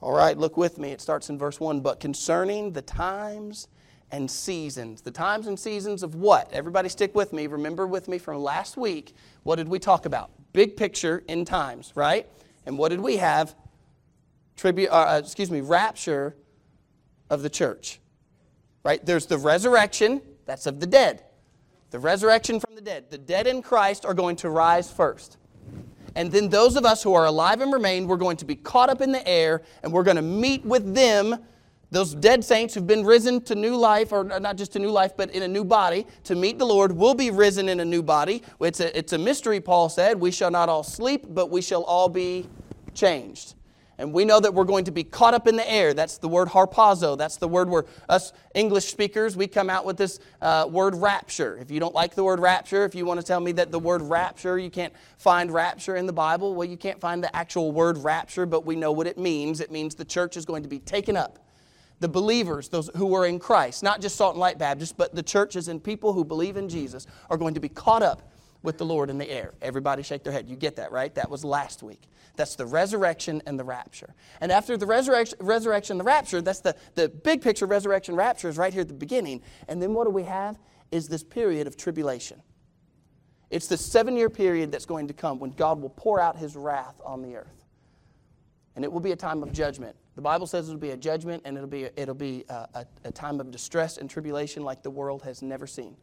All 0.01 0.13
right, 0.13 0.37
look 0.37 0.55
with 0.55 0.77
me. 0.77 0.91
It 0.91 1.01
starts 1.01 1.29
in 1.29 1.37
verse 1.37 1.59
1. 1.59 1.81
But 1.81 1.99
concerning 1.99 2.71
the 2.71 2.81
times 2.81 3.67
and 4.11 4.29
seasons, 4.29 5.01
the 5.01 5.11
times 5.11 5.47
and 5.47 5.59
seasons 5.59 6.03
of 6.03 6.15
what? 6.15 6.51
Everybody 6.53 6.89
stick 6.89 7.13
with 7.13 7.33
me. 7.33 7.47
Remember 7.47 7.85
with 7.85 8.07
me 8.07 8.17
from 8.17 8.41
last 8.41 8.77
week, 8.77 9.13
what 9.43 9.57
did 9.57 9.67
we 9.67 9.77
talk 9.77 10.05
about? 10.05 10.31
Big 10.53 10.77
picture 10.77 11.23
in 11.27 11.43
times, 11.43 11.91
right? 11.95 12.27
And 12.69 12.77
what 12.77 12.89
did 12.89 13.01
we 13.01 13.17
have? 13.17 13.55
Tribu- 14.55 14.89
uh, 14.91 15.15
uh 15.15 15.21
excuse 15.23 15.49
me, 15.49 15.61
rapture 15.61 16.35
of 17.31 17.41
the 17.41 17.49
church. 17.49 17.99
Right? 18.83 19.03
There's 19.03 19.25
the 19.25 19.39
resurrection, 19.39 20.21
that's 20.45 20.67
of 20.67 20.79
the 20.79 20.85
dead. 20.85 21.23
The 21.89 21.97
resurrection 21.97 22.59
from 22.59 22.75
the 22.75 22.81
dead. 22.81 23.09
The 23.09 23.17
dead 23.17 23.47
in 23.47 23.63
Christ 23.63 24.05
are 24.05 24.13
going 24.13 24.35
to 24.37 24.51
rise 24.51 24.91
first. 24.91 25.37
And 26.15 26.31
then 26.31 26.49
those 26.49 26.75
of 26.75 26.85
us 26.85 27.01
who 27.01 27.15
are 27.15 27.25
alive 27.25 27.59
and 27.61 27.73
remain, 27.73 28.07
we're 28.07 28.17
going 28.17 28.37
to 28.37 28.45
be 28.45 28.55
caught 28.55 28.91
up 28.91 29.01
in 29.01 29.11
the 29.11 29.27
air 29.27 29.63
and 29.81 29.91
we're 29.91 30.03
going 30.03 30.17
to 30.17 30.21
meet 30.21 30.63
with 30.63 30.93
them, 30.93 31.37
those 31.91 32.13
dead 32.13 32.45
saints 32.45 32.75
who've 32.75 32.85
been 32.85 33.03
risen 33.03 33.41
to 33.45 33.55
new 33.55 33.75
life, 33.75 34.11
or 34.11 34.23
not 34.23 34.57
just 34.57 34.73
to 34.73 34.79
new 34.79 34.91
life, 34.91 35.13
but 35.17 35.31
in 35.31 35.41
a 35.41 35.47
new 35.47 35.63
body, 35.63 36.05
to 36.25 36.35
meet 36.35 36.59
the 36.59 36.65
Lord, 36.65 36.91
will 36.91 37.15
be 37.15 37.31
risen 37.31 37.67
in 37.67 37.79
a 37.79 37.85
new 37.85 38.03
body. 38.03 38.43
It's 38.61 38.79
a, 38.79 38.95
it's 38.95 39.13
a 39.13 39.17
mystery, 39.17 39.59
Paul 39.59 39.89
said. 39.89 40.19
We 40.19 40.29
shall 40.29 40.51
not 40.51 40.69
all 40.69 40.83
sleep, 40.83 41.25
but 41.29 41.49
we 41.49 41.61
shall 41.61 41.81
all 41.83 42.07
be 42.07 42.47
changed. 42.99 43.55
And 43.99 44.13
we 44.13 44.23
know 44.23 44.39
that 44.39 44.53
we're 44.53 44.63
going 44.63 44.85
to 44.85 44.91
be 44.91 45.03
caught 45.03 45.33
up 45.33 45.45
in 45.45 45.57
the 45.57 45.69
air. 45.69 45.93
That's 45.93 46.19
the 46.19 46.29
word 46.29 46.47
harpazo. 46.47 47.17
That's 47.17 47.35
the 47.35 47.49
word 47.49 47.69
where 47.69 47.83
us 48.07 48.31
English 48.55 48.85
speakers, 48.85 49.35
we 49.35 49.45
come 49.45 49.69
out 49.69 49.85
with 49.85 49.97
this 49.97 50.21
uh, 50.41 50.67
word 50.69 50.95
rapture. 50.95 51.57
If 51.57 51.69
you 51.69 51.81
don't 51.81 51.93
like 51.93 52.15
the 52.15 52.23
word 52.23 52.39
rapture, 52.39 52.85
if 52.85 52.95
you 52.95 53.05
want 53.05 53.19
to 53.19 53.25
tell 53.25 53.41
me 53.41 53.51
that 53.53 53.73
the 53.73 53.79
word 53.79 54.01
rapture, 54.01 54.57
you 54.57 54.69
can't 54.69 54.93
find 55.17 55.51
rapture 55.51 55.97
in 55.97 56.05
the 56.05 56.13
Bible, 56.13 56.55
well, 56.55 56.67
you 56.67 56.77
can't 56.77 57.01
find 57.01 57.21
the 57.21 57.35
actual 57.35 57.73
word 57.73 57.97
rapture, 57.97 58.45
but 58.45 58.65
we 58.65 58.77
know 58.77 58.93
what 58.93 59.05
it 59.05 59.17
means. 59.17 59.59
It 59.59 59.69
means 59.69 59.95
the 59.95 60.05
church 60.05 60.37
is 60.37 60.45
going 60.45 60.63
to 60.63 60.69
be 60.69 60.79
taken 60.79 61.17
up. 61.17 61.37
The 61.99 62.07
believers, 62.07 62.69
those 62.69 62.89
who 62.95 63.13
are 63.15 63.25
in 63.25 63.37
Christ, 63.37 63.83
not 63.83 63.99
just 63.99 64.15
Salt 64.15 64.35
and 64.35 64.39
Light 64.39 64.57
Baptists, 64.57 64.93
but 64.93 65.13
the 65.13 65.23
churches 65.23 65.67
and 65.67 65.83
people 65.83 66.13
who 66.13 66.23
believe 66.23 66.55
in 66.55 66.69
Jesus, 66.69 67.05
are 67.29 67.35
going 67.35 67.55
to 67.55 67.59
be 67.59 67.67
caught 67.67 68.01
up 68.01 68.31
with 68.61 68.77
the 68.77 68.85
Lord 68.85 69.09
in 69.09 69.17
the 69.17 69.29
air. 69.29 69.53
Everybody 69.61 70.03
shake 70.03 70.23
their 70.23 70.33
head. 70.33 70.49
You 70.49 70.55
get 70.55 70.75
that, 70.75 70.91
right? 70.91 71.13
That 71.15 71.29
was 71.29 71.45
last 71.45 71.81
week. 71.81 72.01
That's 72.35 72.55
the 72.55 72.65
resurrection 72.65 73.41
and 73.45 73.57
the 73.57 73.63
rapture. 73.63 74.13
And 74.41 74.51
after 74.51 74.77
the 74.77 74.85
resurrection, 74.85 75.37
resurrection 75.41 75.97
the 75.97 76.03
rapture, 76.03 76.41
that's 76.41 76.59
the, 76.59 76.75
the 76.95 77.09
big 77.09 77.41
picture 77.41 77.65
resurrection 77.65 78.15
rapture 78.15 78.49
is 78.49 78.57
right 78.57 78.73
here 78.73 78.81
at 78.81 78.87
the 78.87 78.93
beginning. 78.93 79.41
And 79.67 79.81
then 79.81 79.93
what 79.93 80.05
do 80.05 80.11
we 80.11 80.23
have? 80.23 80.59
Is 80.91 81.07
this 81.07 81.23
period 81.23 81.67
of 81.67 81.77
tribulation. 81.77 82.41
It's 83.49 83.67
the 83.67 83.77
seven 83.77 84.15
year 84.15 84.29
period 84.29 84.71
that's 84.71 84.85
going 84.85 85.07
to 85.07 85.13
come 85.13 85.39
when 85.39 85.51
God 85.51 85.81
will 85.81 85.89
pour 85.89 86.19
out 86.19 86.37
his 86.37 86.55
wrath 86.55 86.95
on 87.03 87.21
the 87.21 87.35
earth. 87.35 87.65
And 88.75 88.85
it 88.85 88.91
will 88.91 88.99
be 88.99 89.11
a 89.11 89.15
time 89.15 89.41
of 89.41 89.51
judgment. 89.51 89.95
The 90.15 90.21
Bible 90.21 90.47
says 90.47 90.67
it'll 90.67 90.79
be 90.79 90.91
a 90.91 90.97
judgment 90.97 91.43
and 91.45 91.57
it'll 91.57 91.69
be, 91.69 91.89
it'll 91.95 92.13
be 92.13 92.45
a, 92.49 92.67
a, 92.73 92.85
a 93.05 93.11
time 93.11 93.39
of 93.39 93.51
distress 93.51 93.97
and 93.97 94.09
tribulation 94.09 94.63
like 94.63 94.83
the 94.83 94.89
world 94.89 95.23
has 95.23 95.41
never 95.41 95.65
seen. 95.65 95.95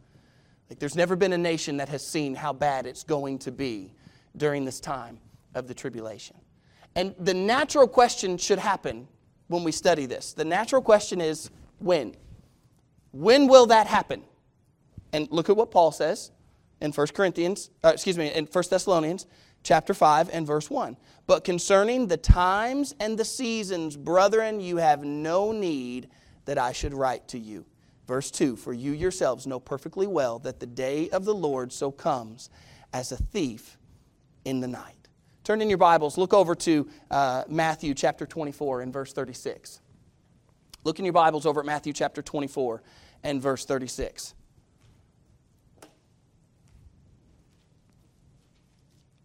Like 0.69 0.79
there's 0.79 0.97
never 0.97 1.17
been 1.17 1.33
a 1.33 1.39
nation 1.39 1.77
that 1.77 1.89
has 1.89 2.07
seen 2.07 2.35
how 2.35 2.53
bad 2.53 2.87
it's 2.87 3.05
going 3.05 3.39
to 3.41 3.53
be 3.53 3.93
during 4.37 4.65
this 4.65 4.81
time 4.81 5.19
of 5.55 5.69
the 5.69 5.75
tribulation. 5.75 6.37
And 6.95 7.15
the 7.19 7.35
natural 7.35 7.87
question 7.87 8.39
should 8.39 8.59
happen 8.59 9.07
when 9.49 9.65
we 9.65 9.73
study 9.73 10.07
this. 10.07 10.33
The 10.33 10.45
natural 10.45 10.83
question 10.83 11.21
is 11.21 11.51
when? 11.79 12.15
When 13.13 13.47
will 13.47 13.67
that 13.67 13.87
happen? 13.87 14.23
And 15.13 15.29
look 15.31 15.49
at 15.49 15.57
what 15.57 15.71
Paul 15.71 15.93
says 15.93 16.31
in 16.81 16.93
1 16.93 17.07
Corinthians, 17.09 17.71
uh, 17.85 17.91
excuse 17.95 18.19
me, 18.19 18.33
in 18.33 18.47
1 18.47 18.65
Thessalonians 18.69 19.27
chapter 19.63 19.95
5 19.95 20.31
and 20.33 20.47
verse 20.47 20.71
1. 20.71 20.97
But 21.27 21.45
concerning 21.45 22.07
the 22.07 22.17
times 22.17 22.95
and 23.01 23.19
the 23.19 23.25
seasons, 23.25 23.97
brethren, 23.97 24.61
you 24.61 24.77
have 24.77 25.05
no 25.05 25.53
need 25.53 26.09
that 26.45 26.59
I 26.59 26.73
should 26.73 26.95
write 26.95 27.29
to 27.29 27.39
you. 27.39 27.67
Verse 28.07 28.31
2 28.31 28.57
For 28.57 28.73
you 28.73 28.93
yourselves 28.93 29.47
know 29.47 29.61
perfectly 29.61 30.07
well 30.07 30.39
that 30.41 30.61
the 30.61 30.67
day 30.67 31.09
of 31.11 31.25
the 31.25 31.35
Lord 31.35 31.73
so 31.73 31.91
comes 31.91 32.51
as 32.93 33.13
a 33.13 33.17
thief 33.17 33.79
in 34.45 34.61
the 34.61 34.69
night. 34.69 34.95
Turn 35.45 35.63
in 35.63 35.69
your 35.69 35.79
Bibles, 35.79 36.19
look 36.19 36.35
over 36.35 36.55
to 36.57 36.89
uh, 37.11 37.45
Matthew 37.49 37.95
chapter 37.95 38.27
24 38.27 38.81
and 38.81 38.93
verse 38.93 39.13
36. 39.13 39.81
Look 40.83 40.99
in 40.99 41.05
your 41.05 41.13
Bibles 41.13 41.47
over 41.47 41.61
at 41.61 41.67
Matthew 41.67 41.93
chapter 41.93 42.23
24 42.23 42.83
and 43.23 43.41
verse 43.43 43.65
36. 43.65 44.35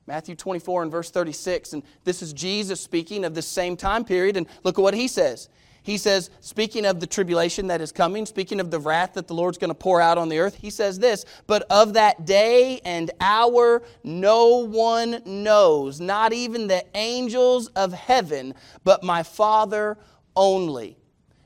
Matthew 0.08 0.36
24 0.36 0.84
and 0.84 0.92
verse 0.92 1.10
36. 1.10 1.74
And 1.74 1.84
this 2.04 2.22
is 2.22 2.34
Jesus 2.34 2.82
speaking 2.82 3.24
of 3.24 3.34
this 3.34 3.48
same 3.48 3.78
time 3.78 4.04
period. 4.04 4.36
And 4.36 4.46
look 4.64 4.78
at 4.78 4.82
what 4.82 4.94
he 4.94 5.08
says. 5.08 5.48
He 5.84 5.98
says, 5.98 6.30
speaking 6.42 6.86
of 6.86 7.00
the 7.00 7.08
tribulation 7.08 7.68
that 7.68 7.82
is 7.82 7.92
coming, 7.92 8.28
speaking 8.28 8.60
of 8.60 8.70
the 8.70 8.80
wrath 8.80 9.14
that 9.14 9.28
the 9.28 9.34
Lord's 9.34 9.58
going 9.58 9.70
to 9.70 9.76
pour 9.76 10.00
out 10.00 10.18
on 10.18 10.30
the 10.30 10.38
earth, 10.38 10.56
he 10.56 10.70
says 10.70 11.00
this, 11.00 11.26
but 11.48 11.64
of 11.72 11.94
that 11.94 12.26
day 12.26 12.80
and 12.86 13.10
hour 13.20 13.82
no 14.04 14.58
one 14.58 15.22
knows, 15.26 16.00
not 16.00 16.34
even 16.34 16.68
the 16.68 16.86
angels 16.96 17.68
of 17.70 17.94
heaven, 17.94 18.54
but 18.84 19.04
my 19.04 19.24
Father 19.24 19.98
only. 20.36 20.98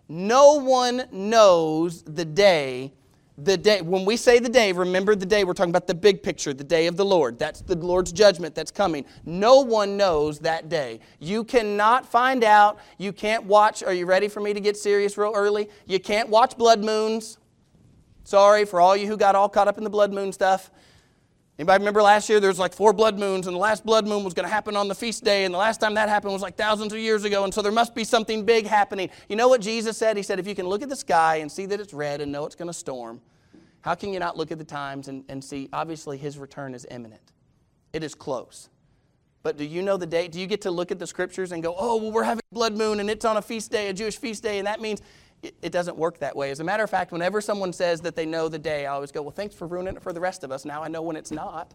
No 0.09 0.55
one 0.55 1.05
knows 1.11 2.03
the 2.03 2.25
day 2.25 2.93
the 3.37 3.57
day 3.57 3.81
when 3.81 4.05
we 4.05 4.15
say 4.15 4.39
the 4.39 4.49
day 4.49 4.71
remember 4.71 5.13
the 5.13 5.25
day 5.25 5.43
we're 5.43 5.53
talking 5.53 5.71
about 5.71 5.87
the 5.87 5.95
big 5.95 6.23
picture 6.23 6.53
the 6.53 6.63
day 6.63 6.87
of 6.87 6.95
the 6.95 7.05
lord. 7.05 7.37
That's 7.37 7.61
the 7.61 7.75
lord's 7.75 8.11
judgment 8.11 8.55
that's 8.55 8.71
coming. 8.71 9.05
No 9.25 9.59
one 9.59 9.97
knows 9.97 10.39
that 10.39 10.69
day. 10.69 11.01
You 11.19 11.43
cannot 11.43 12.05
find 12.05 12.43
out. 12.43 12.79
You 12.97 13.11
can't 13.11 13.43
watch. 13.43 13.83
Are 13.83 13.93
you 13.93 14.05
ready 14.05 14.27
for 14.27 14.39
me 14.39 14.53
to 14.53 14.59
get 14.59 14.77
serious 14.77 15.17
real 15.17 15.33
early? 15.35 15.69
You 15.85 15.99
can't 15.99 16.29
watch 16.29 16.57
blood 16.57 16.83
moons. 16.83 17.37
Sorry 18.23 18.65
for 18.65 18.79
all 18.79 18.95
you 18.95 19.07
who 19.07 19.17
got 19.17 19.35
all 19.35 19.49
caught 19.49 19.67
up 19.67 19.77
in 19.77 19.83
the 19.83 19.89
blood 19.89 20.13
moon 20.13 20.31
stuff 20.31 20.71
Anybody 21.57 21.81
remember 21.81 22.01
last 22.01 22.27
year 22.27 22.41
there 22.41 22.49
was 22.49 22.59
like 22.59 22.73
four 22.73 22.91
blood 22.91 23.17
moons, 23.17 23.47
and 23.47 23.55
the 23.55 23.59
last 23.59 23.85
blood 23.85 24.05
moon 24.05 24.25
was 24.25 24.33
going 24.33 24.45
to 24.45 24.53
happen 24.53 24.75
on 24.75 24.89
the 24.89 24.95
feast 24.95 25.23
day, 25.23 25.45
and 25.45 25.53
the 25.53 25.57
last 25.57 25.79
time 25.79 25.93
that 25.93 26.09
happened 26.09 26.33
was 26.33 26.41
like 26.41 26.57
thousands 26.57 26.91
of 26.91 26.99
years 26.99 27.23
ago, 27.23 27.45
and 27.45 27.53
so 27.53 27.61
there 27.61 27.71
must 27.71 27.95
be 27.95 28.03
something 28.03 28.43
big 28.43 28.67
happening. 28.67 29.09
You 29.29 29.37
know 29.37 29.47
what 29.47 29.61
Jesus 29.61 29.97
said? 29.97 30.17
He 30.17 30.23
said, 30.23 30.37
if 30.37 30.47
you 30.47 30.55
can 30.55 30.67
look 30.67 30.81
at 30.81 30.89
the 30.89 30.95
sky 30.97 31.37
and 31.37 31.49
see 31.49 31.65
that 31.67 31.79
it's 31.79 31.93
red 31.93 32.19
and 32.19 32.29
know 32.29 32.45
it's 32.45 32.55
going 32.55 32.67
to 32.67 32.73
storm, 32.73 33.21
how 33.81 33.95
can 33.95 34.11
you 34.11 34.19
not 34.19 34.35
look 34.35 34.51
at 34.51 34.57
the 34.57 34.65
times 34.65 35.07
and, 35.07 35.23
and 35.29 35.41
see, 35.41 35.69
obviously, 35.71 36.17
his 36.17 36.37
return 36.37 36.73
is 36.73 36.85
imminent? 36.91 37.31
It 37.93 38.03
is 38.03 38.15
close. 38.15 38.67
But 39.41 39.57
do 39.57 39.63
you 39.63 39.81
know 39.81 39.95
the 39.95 40.07
date? 40.07 40.33
Do 40.33 40.41
you 40.41 40.47
get 40.47 40.61
to 40.61 40.71
look 40.71 40.91
at 40.91 40.99
the 40.99 41.07
scriptures 41.07 41.53
and 41.53 41.63
go, 41.63 41.73
oh, 41.77 41.97
well, 41.97 42.11
we're 42.11 42.23
having 42.23 42.41
a 42.51 42.53
blood 42.53 42.75
moon, 42.75 42.99
and 42.99 43.09
it's 43.09 43.23
on 43.23 43.37
a 43.37 43.41
feast 43.41 43.71
day, 43.71 43.87
a 43.87 43.93
Jewish 43.93 44.17
feast 44.17 44.43
day, 44.43 44.57
and 44.57 44.67
that 44.67 44.81
means 44.81 45.01
it 45.43 45.71
doesn't 45.71 45.97
work 45.97 46.19
that 46.19 46.35
way. 46.35 46.51
As 46.51 46.59
a 46.59 46.63
matter 46.63 46.83
of 46.83 46.89
fact, 46.89 47.11
whenever 47.11 47.39
someone 47.39 47.71
says 47.71 48.01
that 48.01 48.15
they 48.15 48.25
know 48.25 48.49
the 48.49 48.59
day, 48.59 48.85
I 48.85 48.93
always 48.93 49.11
go, 49.11 49.21
Well, 49.21 49.31
thanks 49.31 49.55
for 49.55 49.67
ruining 49.67 49.95
it 49.95 50.01
for 50.01 50.13
the 50.13 50.19
rest 50.19 50.43
of 50.43 50.51
us. 50.51 50.65
Now 50.65 50.83
I 50.83 50.87
know 50.87 51.01
when 51.01 51.15
it's 51.15 51.31
not. 51.31 51.73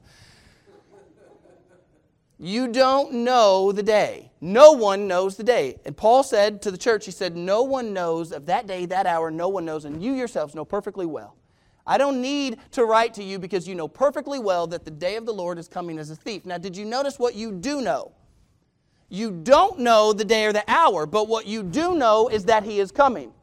You 2.43 2.69
don't 2.69 3.13
know 3.13 3.71
the 3.71 3.83
day. 3.83 4.33
No 4.41 4.73
one 4.73 5.07
knows 5.07 5.37
the 5.37 5.45
day. 5.45 5.79
And 5.85 5.95
Paul 5.95 6.23
said 6.23 6.63
to 6.63 6.71
the 6.71 6.79
church, 6.79 7.05
He 7.05 7.11
said, 7.11 7.37
No 7.37 7.63
one 7.63 7.93
knows 7.93 8.33
of 8.33 8.47
that 8.47 8.67
day, 8.67 8.87
that 8.87 9.07
hour, 9.07 9.31
no 9.31 9.49
one 9.49 9.67
knows, 9.67 9.85
and 9.85 10.03
you 10.03 10.15
yourselves 10.15 10.55
know 10.55 10.65
perfectly 10.65 11.05
well. 11.05 11.37
I 11.87 11.99
don't 11.99 12.23
need 12.23 12.57
to 12.73 12.87
write 12.87 13.13
to 13.15 13.23
you 13.23 13.39
because 13.39 13.69
you 13.69 13.75
know 13.75 13.89
perfectly 13.89 14.39
well 14.39 14.67
that 14.69 14.87
the 14.87 14.91
day 14.91 15.17
of 15.17 15.27
the 15.27 15.35
Lord 15.35 15.59
is 15.59 15.69
coming 15.69 15.99
as 15.99 16.09
a 16.09 16.17
thief. 16.17 16.47
Now, 16.47 16.57
did 16.57 16.77
you 16.77 16.87
notice 16.87 17.19
what 17.19 17.35
you 17.35 17.53
do 17.53 17.83
know? 17.83 18.13
You 19.11 19.33
don't 19.33 19.81
know 19.81 20.15
the 20.15 20.25
day 20.25 20.47
or 20.47 20.53
the 20.55 20.65
hour, 20.67 21.05
but 21.05 21.29
what 21.29 21.47
you 21.47 21.63
do 21.63 21.95
know 21.95 22.29
is 22.29 22.47
that 22.47 22.63
He 22.63 22.81
is 22.81 22.91
coming. 22.91 23.35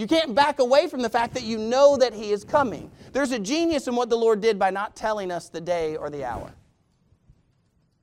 You 0.00 0.06
can't 0.06 0.34
back 0.34 0.60
away 0.60 0.86
from 0.86 1.02
the 1.02 1.10
fact 1.10 1.34
that 1.34 1.42
you 1.42 1.58
know 1.58 1.94
that 1.98 2.14
He 2.14 2.32
is 2.32 2.42
coming. 2.42 2.90
There's 3.12 3.32
a 3.32 3.38
genius 3.38 3.86
in 3.86 3.94
what 3.94 4.08
the 4.08 4.16
Lord 4.16 4.40
did 4.40 4.58
by 4.58 4.70
not 4.70 4.96
telling 4.96 5.30
us 5.30 5.50
the 5.50 5.60
day 5.60 5.94
or 5.94 6.08
the 6.08 6.24
hour. 6.24 6.54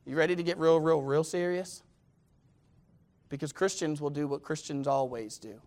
You 0.05 0.15
ready 0.15 0.35
to 0.35 0.43
get 0.43 0.59
real, 0.59 0.79
real, 0.79 1.01
real 1.01 1.23
serious? 1.23 1.81
Because 3.29 3.51
Christians 3.51 3.99
will 3.99 4.11
do 4.11 4.27
what 4.27 4.43
Christians 4.43 4.85
always 4.85 5.39
do. 5.39 5.59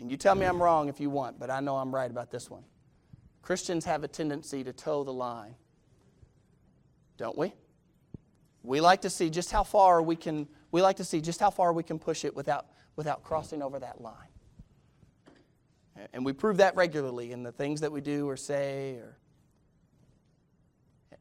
And 0.00 0.10
you 0.10 0.16
tell 0.16 0.34
me 0.34 0.46
I'm 0.46 0.60
wrong 0.60 0.88
if 0.88 0.98
you 0.98 1.10
want, 1.10 1.38
but 1.38 1.48
I 1.48 1.60
know 1.60 1.76
I'm 1.76 1.94
right 1.94 2.10
about 2.10 2.32
this 2.32 2.50
one. 2.50 2.64
Christians 3.40 3.84
have 3.84 4.02
a 4.02 4.08
tendency 4.08 4.64
to 4.64 4.72
toe 4.72 5.04
the 5.04 5.12
line, 5.12 5.54
don't 7.18 7.38
we? 7.38 7.52
We 8.64 8.80
like 8.80 9.02
to 9.02 9.10
see 9.10 9.30
just 9.30 9.52
how 9.52 9.62
far 9.62 10.02
we 10.02 10.16
can 10.16 10.48
we 10.72 10.82
like 10.82 10.96
to 10.96 11.04
see 11.04 11.20
just 11.20 11.38
how 11.38 11.50
far 11.50 11.72
we 11.72 11.84
can 11.84 12.00
push 12.00 12.24
it 12.24 12.34
without 12.34 12.66
without 12.96 13.22
crossing 13.22 13.62
over 13.62 13.78
that 13.78 14.00
line. 14.00 14.33
And 16.12 16.24
we 16.24 16.32
prove 16.32 16.56
that 16.58 16.76
regularly 16.76 17.32
in 17.32 17.42
the 17.42 17.52
things 17.52 17.80
that 17.80 17.92
we 17.92 18.00
do 18.00 18.28
or 18.28 18.36
say. 18.36 18.96
Or... 18.96 19.16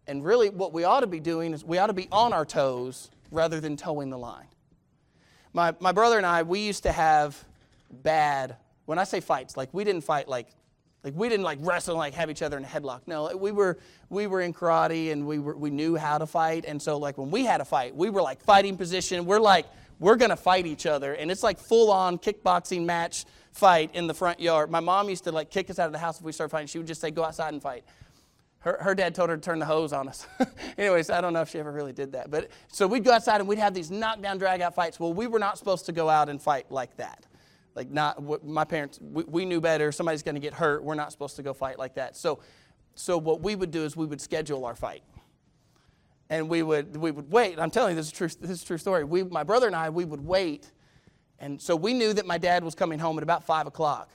And 0.07 0.23
really, 0.23 0.49
what 0.49 0.73
we 0.73 0.83
ought 0.83 1.01
to 1.01 1.07
be 1.07 1.19
doing 1.19 1.53
is 1.53 1.63
we 1.63 1.77
ought 1.77 1.87
to 1.87 1.93
be 1.93 2.07
on 2.11 2.33
our 2.33 2.45
toes 2.45 3.09
rather 3.31 3.59
than 3.59 3.77
toeing 3.77 4.09
the 4.09 4.17
line. 4.17 4.47
My, 5.53 5.75
my 5.79 5.91
brother 5.91 6.17
and 6.17 6.25
I, 6.25 6.43
we 6.43 6.59
used 6.59 6.83
to 6.83 6.91
have 6.91 7.43
bad, 7.91 8.55
when 8.85 8.97
I 8.97 9.03
say 9.03 9.19
fights, 9.19 9.55
like 9.55 9.69
we 9.71 9.83
didn't 9.83 10.03
fight 10.03 10.27
like 10.27 10.47
like 11.03 11.13
we 11.17 11.27
didn't 11.27 11.43
like 11.43 11.59
wrestle 11.61 11.95
and 11.95 11.99
like 11.99 12.13
have 12.13 12.29
each 12.29 12.41
other 12.41 12.57
in 12.57 12.63
a 12.63 12.67
headlock. 12.67 13.01
No, 13.07 13.35
we 13.35 13.51
were 13.51 13.77
we 14.09 14.25
were 14.25 14.41
in 14.41 14.53
karate 14.53 15.11
and 15.11 15.27
we 15.27 15.37
were 15.37 15.55
we 15.55 15.69
knew 15.69 15.95
how 15.95 16.17
to 16.17 16.25
fight. 16.25 16.63
And 16.65 16.81
so 16.81 16.97
like 16.97 17.17
when 17.17 17.29
we 17.29 17.43
had 17.43 17.59
a 17.59 17.65
fight, 17.65 17.95
we 17.95 18.09
were 18.09 18.21
like 18.21 18.41
fighting 18.41 18.77
position. 18.77 19.25
We're 19.25 19.41
like 19.41 19.65
we're 19.99 20.15
gonna 20.15 20.37
fight 20.37 20.65
each 20.65 20.85
other, 20.85 21.13
and 21.13 21.29
it's 21.29 21.43
like 21.43 21.59
full 21.59 21.91
on 21.91 22.17
kickboxing 22.17 22.85
match 22.85 23.25
fight 23.53 23.91
in 23.93 24.07
the 24.07 24.13
front 24.13 24.39
yard. 24.39 24.69
My 24.69 24.79
mom 24.81 25.09
used 25.09 25.23
to 25.23 25.31
like 25.31 25.49
kick 25.49 25.69
us 25.69 25.79
out 25.79 25.87
of 25.87 25.93
the 25.93 25.99
house 25.99 26.19
if 26.19 26.25
we 26.25 26.31
started 26.31 26.51
fighting. 26.51 26.67
She 26.67 26.79
would 26.79 26.87
just 26.87 26.99
say, 26.99 27.11
"Go 27.11 27.23
outside 27.23 27.53
and 27.53 27.61
fight." 27.61 27.85
Her, 28.59 28.77
her 28.79 28.95
dad 28.95 29.13
told 29.13 29.29
her 29.29 29.35
to 29.35 29.41
turn 29.41 29.59
the 29.59 29.65
hose 29.65 29.91
on 29.91 30.07
us. 30.07 30.25
Anyways, 30.77 31.09
I 31.09 31.19
don't 31.19 31.33
know 31.33 31.41
if 31.41 31.49
she 31.49 31.59
ever 31.59 31.71
really 31.71 31.91
did 31.91 32.13
that. 32.13 32.31
But 32.31 32.49
so 32.69 32.87
we'd 32.87 33.03
go 33.03 33.11
outside 33.11 33.41
and 33.41 33.47
we'd 33.47 33.59
have 33.59 33.73
these 33.73 33.91
knockdown, 33.91 34.37
drag 34.37 34.61
out 34.61 34.73
fights. 34.73 35.01
Well, 35.01 35.13
we 35.13 35.27
were 35.27 35.39
not 35.39 35.57
supposed 35.57 35.85
to 35.87 35.91
go 35.91 36.09
out 36.09 36.29
and 36.29 36.41
fight 36.41 36.71
like 36.71 36.95
that. 36.95 37.25
Like 37.75 37.89
not 37.89 38.23
my 38.45 38.63
parents, 38.63 38.99
we, 39.01 39.23
we 39.25 39.45
knew 39.45 39.59
better. 39.59 39.91
Somebody's 39.91 40.23
going 40.23 40.35
to 40.35 40.41
get 40.41 40.53
hurt. 40.53 40.81
We're 40.81 40.95
not 40.95 41.11
supposed 41.11 41.35
to 41.35 41.43
go 41.43 41.53
fight 41.53 41.77
like 41.77 41.95
that. 41.95 42.15
So, 42.15 42.39
so 42.95 43.17
what 43.17 43.41
we 43.41 43.55
would 43.55 43.71
do 43.71 43.83
is 43.83 43.97
we 43.97 44.05
would 44.05 44.21
schedule 44.21 44.63
our 44.63 44.75
fight 44.75 45.03
and 46.29 46.47
we 46.47 46.63
would 46.63 46.95
we 46.95 47.11
would 47.11 47.29
wait. 47.29 47.59
I'm 47.59 47.69
telling 47.69 47.91
you, 47.91 47.95
this 47.97 48.07
is 48.07 48.11
true. 48.13 48.29
This 48.39 48.51
is 48.51 48.63
true 48.63 48.77
story. 48.77 49.03
We, 49.03 49.23
my 49.23 49.43
brother 49.43 49.67
and 49.67 49.75
I, 49.75 49.89
we 49.89 50.05
would 50.05 50.21
wait 50.21 50.71
and 51.39 51.61
so 51.61 51.75
we 51.75 51.93
knew 51.93 52.13
that 52.13 52.25
my 52.25 52.37
dad 52.37 52.63
was 52.63 52.75
coming 52.75 52.99
home 52.99 53.17
at 53.17 53.23
about 53.23 53.43
5 53.43 53.67
o'clock. 53.67 54.09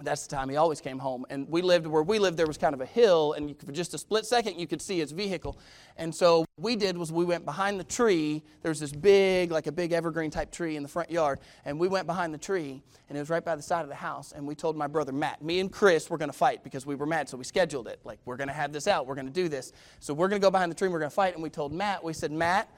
That's 0.00 0.26
the 0.26 0.34
time 0.34 0.48
he 0.48 0.56
always 0.56 0.80
came 0.80 0.98
home. 0.98 1.24
And 1.30 1.48
we 1.48 1.62
lived 1.62 1.86
where 1.86 2.02
we 2.02 2.18
lived, 2.18 2.36
there 2.36 2.48
was 2.48 2.58
kind 2.58 2.74
of 2.74 2.80
a 2.80 2.86
hill, 2.86 3.34
and 3.34 3.56
for 3.60 3.70
just 3.70 3.94
a 3.94 3.98
split 3.98 4.26
second, 4.26 4.58
you 4.58 4.66
could 4.66 4.82
see 4.82 4.98
his 4.98 5.12
vehicle. 5.12 5.56
And 5.96 6.12
so 6.12 6.40
what 6.40 6.48
we 6.58 6.74
did 6.74 6.98
was 6.98 7.12
we 7.12 7.24
went 7.24 7.44
behind 7.44 7.78
the 7.78 7.84
tree. 7.84 8.42
There's 8.62 8.80
this 8.80 8.90
big, 8.90 9.52
like 9.52 9.68
a 9.68 9.72
big 9.72 9.92
evergreen 9.92 10.32
type 10.32 10.50
tree 10.50 10.76
in 10.76 10.82
the 10.82 10.88
front 10.88 11.12
yard. 11.12 11.38
And 11.64 11.78
we 11.78 11.86
went 11.86 12.08
behind 12.08 12.34
the 12.34 12.38
tree, 12.38 12.82
and 13.08 13.16
it 13.16 13.20
was 13.20 13.30
right 13.30 13.44
by 13.44 13.54
the 13.54 13.62
side 13.62 13.82
of 13.82 13.88
the 13.88 13.94
house. 13.94 14.32
And 14.32 14.44
we 14.48 14.56
told 14.56 14.76
my 14.76 14.88
brother, 14.88 15.12
Matt, 15.12 15.42
me 15.42 15.60
and 15.60 15.70
Chris 15.70 16.10
were 16.10 16.18
going 16.18 16.30
to 16.30 16.36
fight 16.36 16.64
because 16.64 16.84
we 16.84 16.96
were 16.96 17.06
mad. 17.06 17.28
So 17.28 17.36
we 17.36 17.44
scheduled 17.44 17.86
it. 17.86 18.00
Like, 18.02 18.18
we're 18.24 18.36
going 18.36 18.48
to 18.48 18.54
have 18.54 18.72
this 18.72 18.88
out. 18.88 19.06
We're 19.06 19.14
going 19.14 19.28
to 19.28 19.32
do 19.32 19.48
this. 19.48 19.72
So 20.00 20.12
we're 20.12 20.28
going 20.28 20.40
to 20.40 20.44
go 20.44 20.50
behind 20.50 20.72
the 20.72 20.76
tree 20.76 20.86
and 20.86 20.92
we're 20.92 20.98
going 20.98 21.10
to 21.10 21.14
fight. 21.14 21.34
And 21.34 21.42
we 21.42 21.50
told 21.50 21.72
Matt, 21.72 22.02
we 22.02 22.14
said, 22.14 22.32
Matt, 22.32 22.68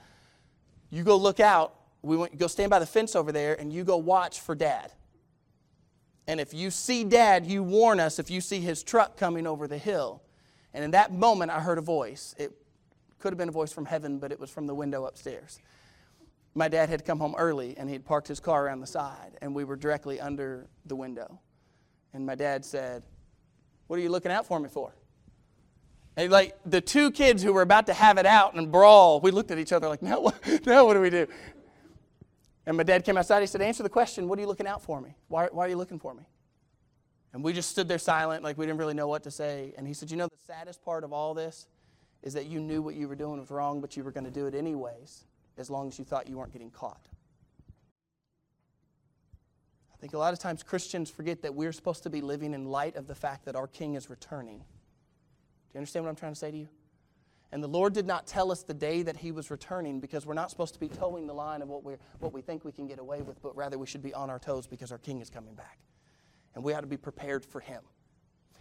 you 0.91 1.03
go 1.03 1.17
look 1.17 1.41
out 1.41 1.77
we 2.07 2.17
want 2.17 2.37
go 2.39 2.47
stand 2.47 2.71
by 2.71 2.79
the 2.79 2.87
fence 2.87 3.17
over 3.17 3.33
there 3.33 3.59
and 3.59 3.73
you 3.73 3.85
go 3.85 3.97
watch 3.97 4.41
for 4.41 4.55
dad. 4.55 4.93
And 6.29 6.41
if 6.41 6.53
you 6.53 6.71
see 6.71 7.05
dad, 7.05 7.47
you 7.47 7.63
warn 7.63 8.01
us 8.01 8.19
if 8.19 8.31
you 8.31 8.41
see 8.41 8.61
his 8.61 8.83
truck 8.83 9.17
coming 9.17 9.47
over 9.47 9.69
the 9.69 9.79
hill. 9.79 10.23
And 10.75 10.85
in 10.85 10.91
that 10.91 11.13
moment, 11.13 11.51
I 11.51 11.61
heard 11.61 11.79
a 11.79 11.83
voice. 11.83 12.35
It 12.37 12.53
could 13.19 13.33
have 13.33 13.39
been 13.39 13.49
a 13.49 13.53
voice 13.53 13.73
from 13.73 13.87
heaven, 13.87 14.19
but 14.19 14.33
it 14.33 14.41
was 14.41 14.51
from 14.51 14.67
the 14.67 14.75
window 14.75 15.07
upstairs. 15.07 15.61
My 16.55 16.69
dad 16.69 16.89
had 16.89 17.05
come 17.05 17.19
home 17.19 17.35
early 17.39 17.77
and 17.77 17.89
he'd 17.89 18.05
parked 18.05 18.29
his 18.29 18.41
car 18.41 18.67
around 18.67 18.81
the 18.81 18.87
side, 18.87 19.37
and 19.41 19.55
we 19.55 19.65
were 19.65 19.77
directly 19.77 20.21
under 20.21 20.67
the 20.87 20.97
window. 20.97 21.39
And 22.13 22.27
my 22.27 22.35
dad 22.35 22.65
said, 22.65 23.03
What 23.87 23.99
are 23.99 24.03
you 24.03 24.09
looking 24.09 24.33
out 24.33 24.47
for 24.47 24.59
me 24.59 24.69
for? 24.69 24.95
And 26.17 26.33
like 26.33 26.57
the 26.65 26.81
two 26.81 27.11
kids 27.11 27.43
who 27.43 27.53
were 27.53 27.63
about 27.63 27.87
to 27.87 27.93
have 27.93 28.17
it 28.17 28.25
out 28.25 28.55
and 28.55 28.73
brawl, 28.73 29.21
we 29.21 29.31
looked 29.31 29.51
at 29.51 29.59
each 29.59 29.73
other 29.73 29.87
like, 29.87 30.03
now 30.03 30.21
what, 30.21 30.35
now 30.67 30.87
what 30.87 30.95
do 30.95 31.01
we 31.01 31.11
do? 31.11 31.27
And 32.67 32.77
my 32.77 32.83
dad 32.83 33.05
came 33.05 33.17
outside. 33.17 33.41
He 33.41 33.47
said, 33.47 33.63
Answer 33.63 33.83
the 33.83 33.89
question. 33.89 34.29
What 34.29 34.39
are 34.39 34.43
you 34.43 34.49
looking 34.49 34.67
out 34.67 34.83
for 34.83 35.01
me? 35.01 35.15
Why, 35.29 35.49
why 35.51 35.67
are 35.67 35.69
you 35.69 35.77
looking 35.77 35.99
for 35.99 36.15
me? 36.15 36.25
And 37.33 37.45
we 37.45 37.53
just 37.53 37.71
stood 37.71 37.87
there 37.87 37.99
silent, 37.99 38.43
like 38.43 38.59
we 38.59 38.67
didn't 38.67 38.79
really 38.79 38.95
know 38.95 39.09
what 39.09 39.23
to 39.25 39.31
say. 39.31 39.73
And 39.77 39.87
he 39.87 39.95
said, 39.95 40.11
You 40.11 40.17
know, 40.17 40.27
the 40.27 40.39
saddest 40.47 40.83
part 40.83 41.05
of 41.05 41.13
all 41.13 41.33
this 41.35 41.69
is 42.23 42.35
that 42.35 42.47
you 42.47 42.61
knew 42.61 42.83
what 42.83 42.97
you 42.97 43.09
were 43.09 43.15
doing 43.15 43.39
was 43.39 43.51
wrong, 43.51 43.81
but 43.81 43.97
you 43.97 44.03
were 44.03 44.11
going 44.11 44.25
to 44.25 44.31
do 44.31 44.47
it 44.47 44.55
anyways, 44.55 45.25
as 45.59 45.71
long 45.71 45.87
as 45.87 45.99
you 45.99 46.05
thought 46.05 46.29
you 46.29 46.39
weren't 46.39 46.53
getting 46.53 46.71
caught. 46.71 47.09
I 49.95 49.99
think 49.99 50.13
a 50.13 50.19
lot 50.19 50.33
of 50.33 50.39
times 50.39 50.63
Christians 50.63 51.09
forget 51.09 51.43
that 51.43 51.55
we're 51.55 51.73
supposed 51.73 52.03
to 52.03 52.11
be 52.11 52.21
living 52.21 52.53
in 52.53 52.67
light 52.67 52.97
of 52.97 53.07
the 53.07 53.15
fact 53.15 53.45
that 53.45 53.55
our 53.55 53.67
King 53.67 53.95
is 53.95 54.11
returning. 54.11 54.59
Do 54.59 54.65
you 55.75 55.79
understand 55.79 56.05
what 56.05 56.11
I'm 56.11 56.17
trying 56.17 56.33
to 56.33 56.39
say 56.39 56.51
to 56.51 56.57
you? 56.57 56.69
And 57.53 57.63
the 57.63 57.69
Lord 57.69 57.95
did 57.95 58.07
not 58.07 58.27
tell 58.27 58.51
us 58.51 58.63
the 58.63 58.75
day 58.75 59.03
that 59.03 59.17
He 59.17 59.33
was 59.33 59.51
returning 59.51 60.01
because 60.01 60.27
we're 60.27 60.35
not 60.35 60.51
supposed 60.51 60.75
to 60.75 60.81
be 60.81 60.89
toeing 60.89 61.27
the 61.27 61.35
line 61.35 61.63
of 61.63 61.69
what, 61.69 61.85
we 61.85 61.95
what 62.19 62.33
we 62.33 62.43
think 62.43 62.65
we 62.65 62.73
can 62.73 62.87
get 62.87 62.99
away 62.99 63.23
with, 63.23 63.41
but 63.43 63.57
rather 63.57 63.79
we 63.79 63.87
should 63.87 64.03
be 64.03 64.13
on 64.15 64.31
our 64.31 64.39
toes 64.39 64.67
because 64.67 64.91
our 64.91 64.99
King 64.99 65.21
is 65.21 65.31
coming 65.31 65.55
back. 65.55 65.79
And 66.55 66.65
we 66.65 66.73
ought 66.73 66.81
to 66.81 66.87
be 66.87 66.97
prepared 66.97 67.45
for 67.45 67.61
Him. 67.61 67.83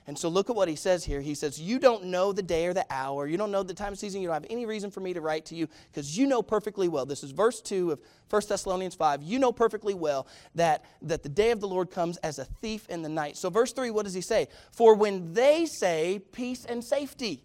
And 0.07 0.17
so 0.17 0.29
look 0.29 0.51
at 0.51 0.55
what 0.55 0.67
he 0.67 0.75
says 0.75 1.03
here. 1.03 1.19
He 1.19 1.33
says, 1.33 1.59
You 1.59 1.79
don't 1.79 2.05
know 2.05 2.31
the 2.31 2.43
day 2.43 2.67
or 2.67 2.73
the 2.73 2.85
hour. 2.91 3.25
You 3.27 3.37
don't 3.37 3.51
know 3.51 3.63
the 3.63 3.73
time 3.73 3.93
of 3.93 3.99
season. 3.99 4.21
You 4.21 4.27
don't 4.27 4.35
have 4.35 4.45
any 4.49 4.65
reason 4.67 4.91
for 4.91 4.99
me 4.99 5.13
to 5.13 5.21
write 5.21 5.45
to 5.47 5.55
you 5.55 5.67
because 5.91 6.15
you 6.15 6.27
know 6.27 6.43
perfectly 6.43 6.87
well. 6.87 7.07
This 7.07 7.23
is 7.23 7.31
verse 7.31 7.59
2 7.61 7.93
of 7.93 7.99
1 8.29 8.41
Thessalonians 8.47 8.93
5. 8.93 9.23
You 9.23 9.39
know 9.39 9.51
perfectly 9.51 9.95
well 9.95 10.27
that, 10.53 10.85
that 11.01 11.23
the 11.23 11.29
day 11.29 11.49
of 11.49 11.59
the 11.59 11.67
Lord 11.67 11.89
comes 11.89 12.17
as 12.17 12.37
a 12.37 12.45
thief 12.45 12.87
in 12.87 13.01
the 13.01 13.09
night. 13.09 13.35
So, 13.35 13.49
verse 13.49 13.73
3, 13.73 13.89
what 13.89 14.03
does 14.05 14.13
he 14.13 14.21
say? 14.21 14.47
For 14.71 14.93
when 14.93 15.33
they 15.33 15.65
say 15.65 16.21
peace 16.31 16.65
and 16.65 16.83
safety, 16.83 17.43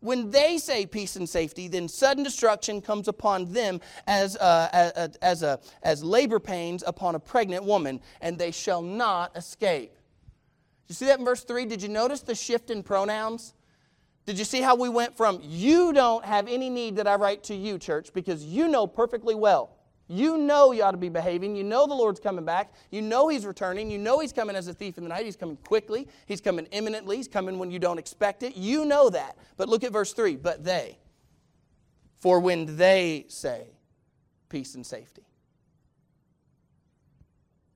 when 0.00 0.30
they 0.30 0.58
say 0.58 0.86
peace 0.86 1.16
and 1.16 1.28
safety, 1.28 1.68
then 1.68 1.88
sudden 1.88 2.24
destruction 2.24 2.80
comes 2.80 3.06
upon 3.06 3.52
them 3.52 3.80
as, 4.06 4.36
uh, 4.36 5.10
as, 5.22 5.42
a, 5.42 5.60
as 5.82 6.02
labor 6.02 6.40
pains 6.40 6.82
upon 6.86 7.14
a 7.14 7.20
pregnant 7.20 7.64
woman, 7.64 8.00
and 8.20 8.38
they 8.38 8.50
shall 8.50 8.82
not 8.82 9.36
escape. 9.36 9.96
You 10.88 10.94
see 10.94 11.06
that 11.06 11.18
in 11.18 11.24
verse 11.24 11.44
3? 11.44 11.66
Did 11.66 11.82
you 11.82 11.88
notice 11.88 12.20
the 12.20 12.34
shift 12.34 12.70
in 12.70 12.82
pronouns? 12.82 13.54
Did 14.26 14.38
you 14.38 14.44
see 14.44 14.60
how 14.60 14.74
we 14.74 14.88
went 14.88 15.16
from, 15.16 15.40
you 15.42 15.92
don't 15.92 16.24
have 16.24 16.48
any 16.48 16.70
need 16.70 16.96
that 16.96 17.06
I 17.06 17.16
write 17.16 17.42
to 17.44 17.54
you, 17.54 17.78
church, 17.78 18.12
because 18.12 18.44
you 18.44 18.68
know 18.68 18.86
perfectly 18.86 19.34
well 19.34 19.76
You 20.12 20.38
know 20.38 20.72
you 20.72 20.82
ought 20.82 20.90
to 20.90 20.96
be 20.96 21.08
behaving. 21.08 21.54
You 21.54 21.62
know 21.62 21.86
the 21.86 21.94
Lord's 21.94 22.18
coming 22.18 22.44
back. 22.44 22.72
You 22.90 23.00
know 23.00 23.28
He's 23.28 23.46
returning. 23.46 23.92
You 23.92 23.98
know 23.98 24.18
He's 24.18 24.32
coming 24.32 24.56
as 24.56 24.66
a 24.66 24.74
thief 24.74 24.98
in 24.98 25.04
the 25.04 25.08
night. 25.08 25.24
He's 25.24 25.36
coming 25.36 25.56
quickly. 25.56 26.08
He's 26.26 26.40
coming 26.40 26.66
imminently. 26.72 27.16
He's 27.16 27.28
coming 27.28 27.60
when 27.60 27.70
you 27.70 27.78
don't 27.78 27.96
expect 27.96 28.42
it. 28.42 28.56
You 28.56 28.84
know 28.84 29.08
that. 29.10 29.38
But 29.56 29.68
look 29.68 29.84
at 29.84 29.92
verse 29.92 30.12
3 30.12 30.34
But 30.34 30.64
they, 30.64 30.98
for 32.18 32.40
when 32.40 32.76
they 32.76 33.26
say 33.28 33.68
peace 34.48 34.74
and 34.74 34.84
safety, 34.84 35.22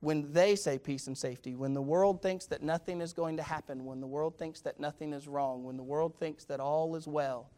when 0.00 0.32
they 0.32 0.56
say 0.56 0.76
peace 0.76 1.06
and 1.06 1.16
safety, 1.16 1.54
when 1.54 1.72
the 1.72 1.82
world 1.82 2.20
thinks 2.20 2.46
that 2.46 2.64
nothing 2.64 3.00
is 3.00 3.12
going 3.12 3.36
to 3.36 3.44
happen, 3.44 3.84
when 3.84 4.00
the 4.00 4.08
world 4.08 4.36
thinks 4.36 4.60
that 4.62 4.80
nothing 4.80 5.12
is 5.12 5.28
wrong, 5.28 5.62
when 5.62 5.76
the 5.76 5.84
world 5.84 6.16
thinks 6.18 6.44
that 6.46 6.58
all 6.58 6.96
is 6.96 7.06
well, 7.06 7.48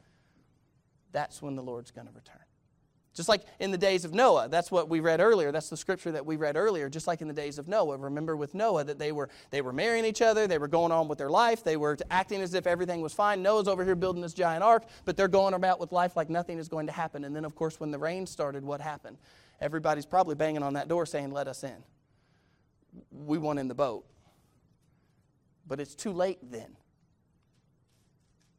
that's 1.13 1.41
when 1.41 1.57
the 1.57 1.63
Lord's 1.63 1.91
going 1.91 2.07
to 2.07 2.13
return. 2.13 2.46
Just 3.17 3.31
like 3.31 3.45
in 3.61 3.71
the 3.71 3.79
days 3.79 4.05
of 4.05 4.13
Noah, 4.13 4.47
that's 4.51 4.71
what 4.71 4.91
we 4.91 5.01
read 5.01 5.21
earlier. 5.21 5.51
That's 5.51 5.71
the 5.71 5.77
scripture 5.77 6.13
that 6.13 6.27
we 6.27 6.37
read 6.37 6.55
earlier. 6.55 6.91
Just 6.91 7.07
like 7.07 7.23
in 7.23 7.29
the 7.29 7.35
days 7.35 7.59
of 7.59 7.67
Noah, 7.67 7.97
remember 7.97 8.37
with 8.37 8.55
Noah 8.55 8.85
that 8.85 8.99
they 8.99 9.11
were 9.11 9.31
they 9.49 9.63
were 9.63 9.73
marrying 9.73 10.05
each 10.05 10.21
other, 10.21 10.47
they 10.47 10.59
were 10.59 10.69
going 10.69 10.93
on 10.93 11.09
with 11.09 11.17
their 11.17 11.31
life, 11.31 11.65
they 11.65 11.79
were 11.79 11.97
acting 12.11 12.43
as 12.43 12.53
if 12.53 12.67
everything 12.67 13.01
was 13.01 13.15
fine. 13.15 13.43
Noah's 13.43 13.69
over 13.69 13.87
here 13.87 13.95
building 13.95 14.21
this 14.21 14.35
giant 14.35 14.63
ark, 14.63 14.85
but 15.07 15.17
they're 15.17 15.29
going 15.29 15.55
about 15.55 15.81
with 15.81 15.93
life 15.93 16.15
like 16.15 16.29
nothing 16.29 16.59
is 16.59 16.69
going 16.69 16.87
to 16.89 16.93
happen. 16.93 17.25
And 17.25 17.35
then, 17.35 17.47
of 17.47 17.55
course, 17.55 17.81
when 17.81 17.91
the 17.91 17.99
rain 17.99 18.27
started, 18.27 18.63
what 18.63 18.83
happened? 18.83 19.17
Everybody's 19.63 20.05
probably 20.05 20.35
banging 20.35 20.63
on 20.63 20.75
that 20.75 20.87
door 20.87 21.07
saying, 21.07 21.33
"Let 21.33 21.49
us 21.49 21.65
in." 21.65 21.83
We 23.11 23.39
want 23.39 23.59
in 23.59 23.69
the 23.69 23.75
boat, 23.75 24.05
but 25.67 25.81
it's 25.81 25.95
too 25.95 26.13
late 26.13 26.39
then. 26.43 26.77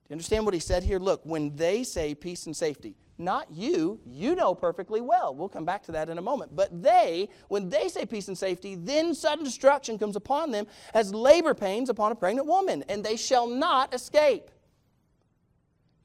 Do 0.08 0.12
you 0.12 0.16
understand 0.16 0.46
what 0.46 0.54
he 0.54 0.60
said 0.60 0.84
here? 0.84 1.00
Look, 1.00 1.22
when 1.24 1.56
they 1.56 1.84
say 1.84 2.16
peace 2.16 2.46
and 2.46 2.56
safety 2.56 2.96
not 3.18 3.48
you. 3.52 4.00
You 4.06 4.36
know 4.36 4.54
perfectly 4.54 5.02
well. 5.02 5.34
We'll 5.34 5.50
come 5.50 5.66
back 5.66 5.84
to 5.84 5.92
that 5.94 6.10
in 6.10 6.18
a 6.18 6.22
moment. 6.22 6.56
But 6.56 6.82
they, 6.84 7.30
when 7.48 7.70
they 7.70 7.90
say 7.90 8.06
peace 8.06 8.28
and 8.28 8.38
safety, 8.38 8.76
then 8.76 9.14
sudden 9.16 9.44
destruction 9.44 9.98
comes 9.98 10.16
upon 10.16 10.52
them 10.52 10.68
as 10.94 11.14
labor 11.14 11.54
pains 11.54 11.90
upon 11.90 12.12
a 12.12 12.16
pregnant 12.16 12.48
woman, 12.48 12.84
and 12.90 13.04
they 13.04 13.18
shall 13.18 13.48
not 13.48 13.94
escape. 13.94 14.52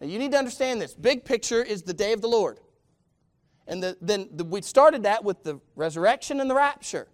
Now 0.00 0.06
you 0.06 0.18
need 0.18 0.32
to 0.32 0.38
understand 0.38 0.80
this. 0.80 0.94
Big 0.94 1.24
picture 1.24 1.62
is 1.62 1.82
the 1.82 1.94
day 1.94 2.12
of 2.12 2.20
the 2.20 2.28
Lord. 2.28 2.60
And 3.66 3.82
the, 3.82 3.96
then 4.00 4.28
the, 4.32 4.44
we 4.44 4.62
started 4.62 5.04
that 5.04 5.22
with 5.22 5.44
the 5.44 5.60
resurrection 5.76 6.40
and 6.40 6.50
the 6.50 6.54
rapture. 6.54 7.08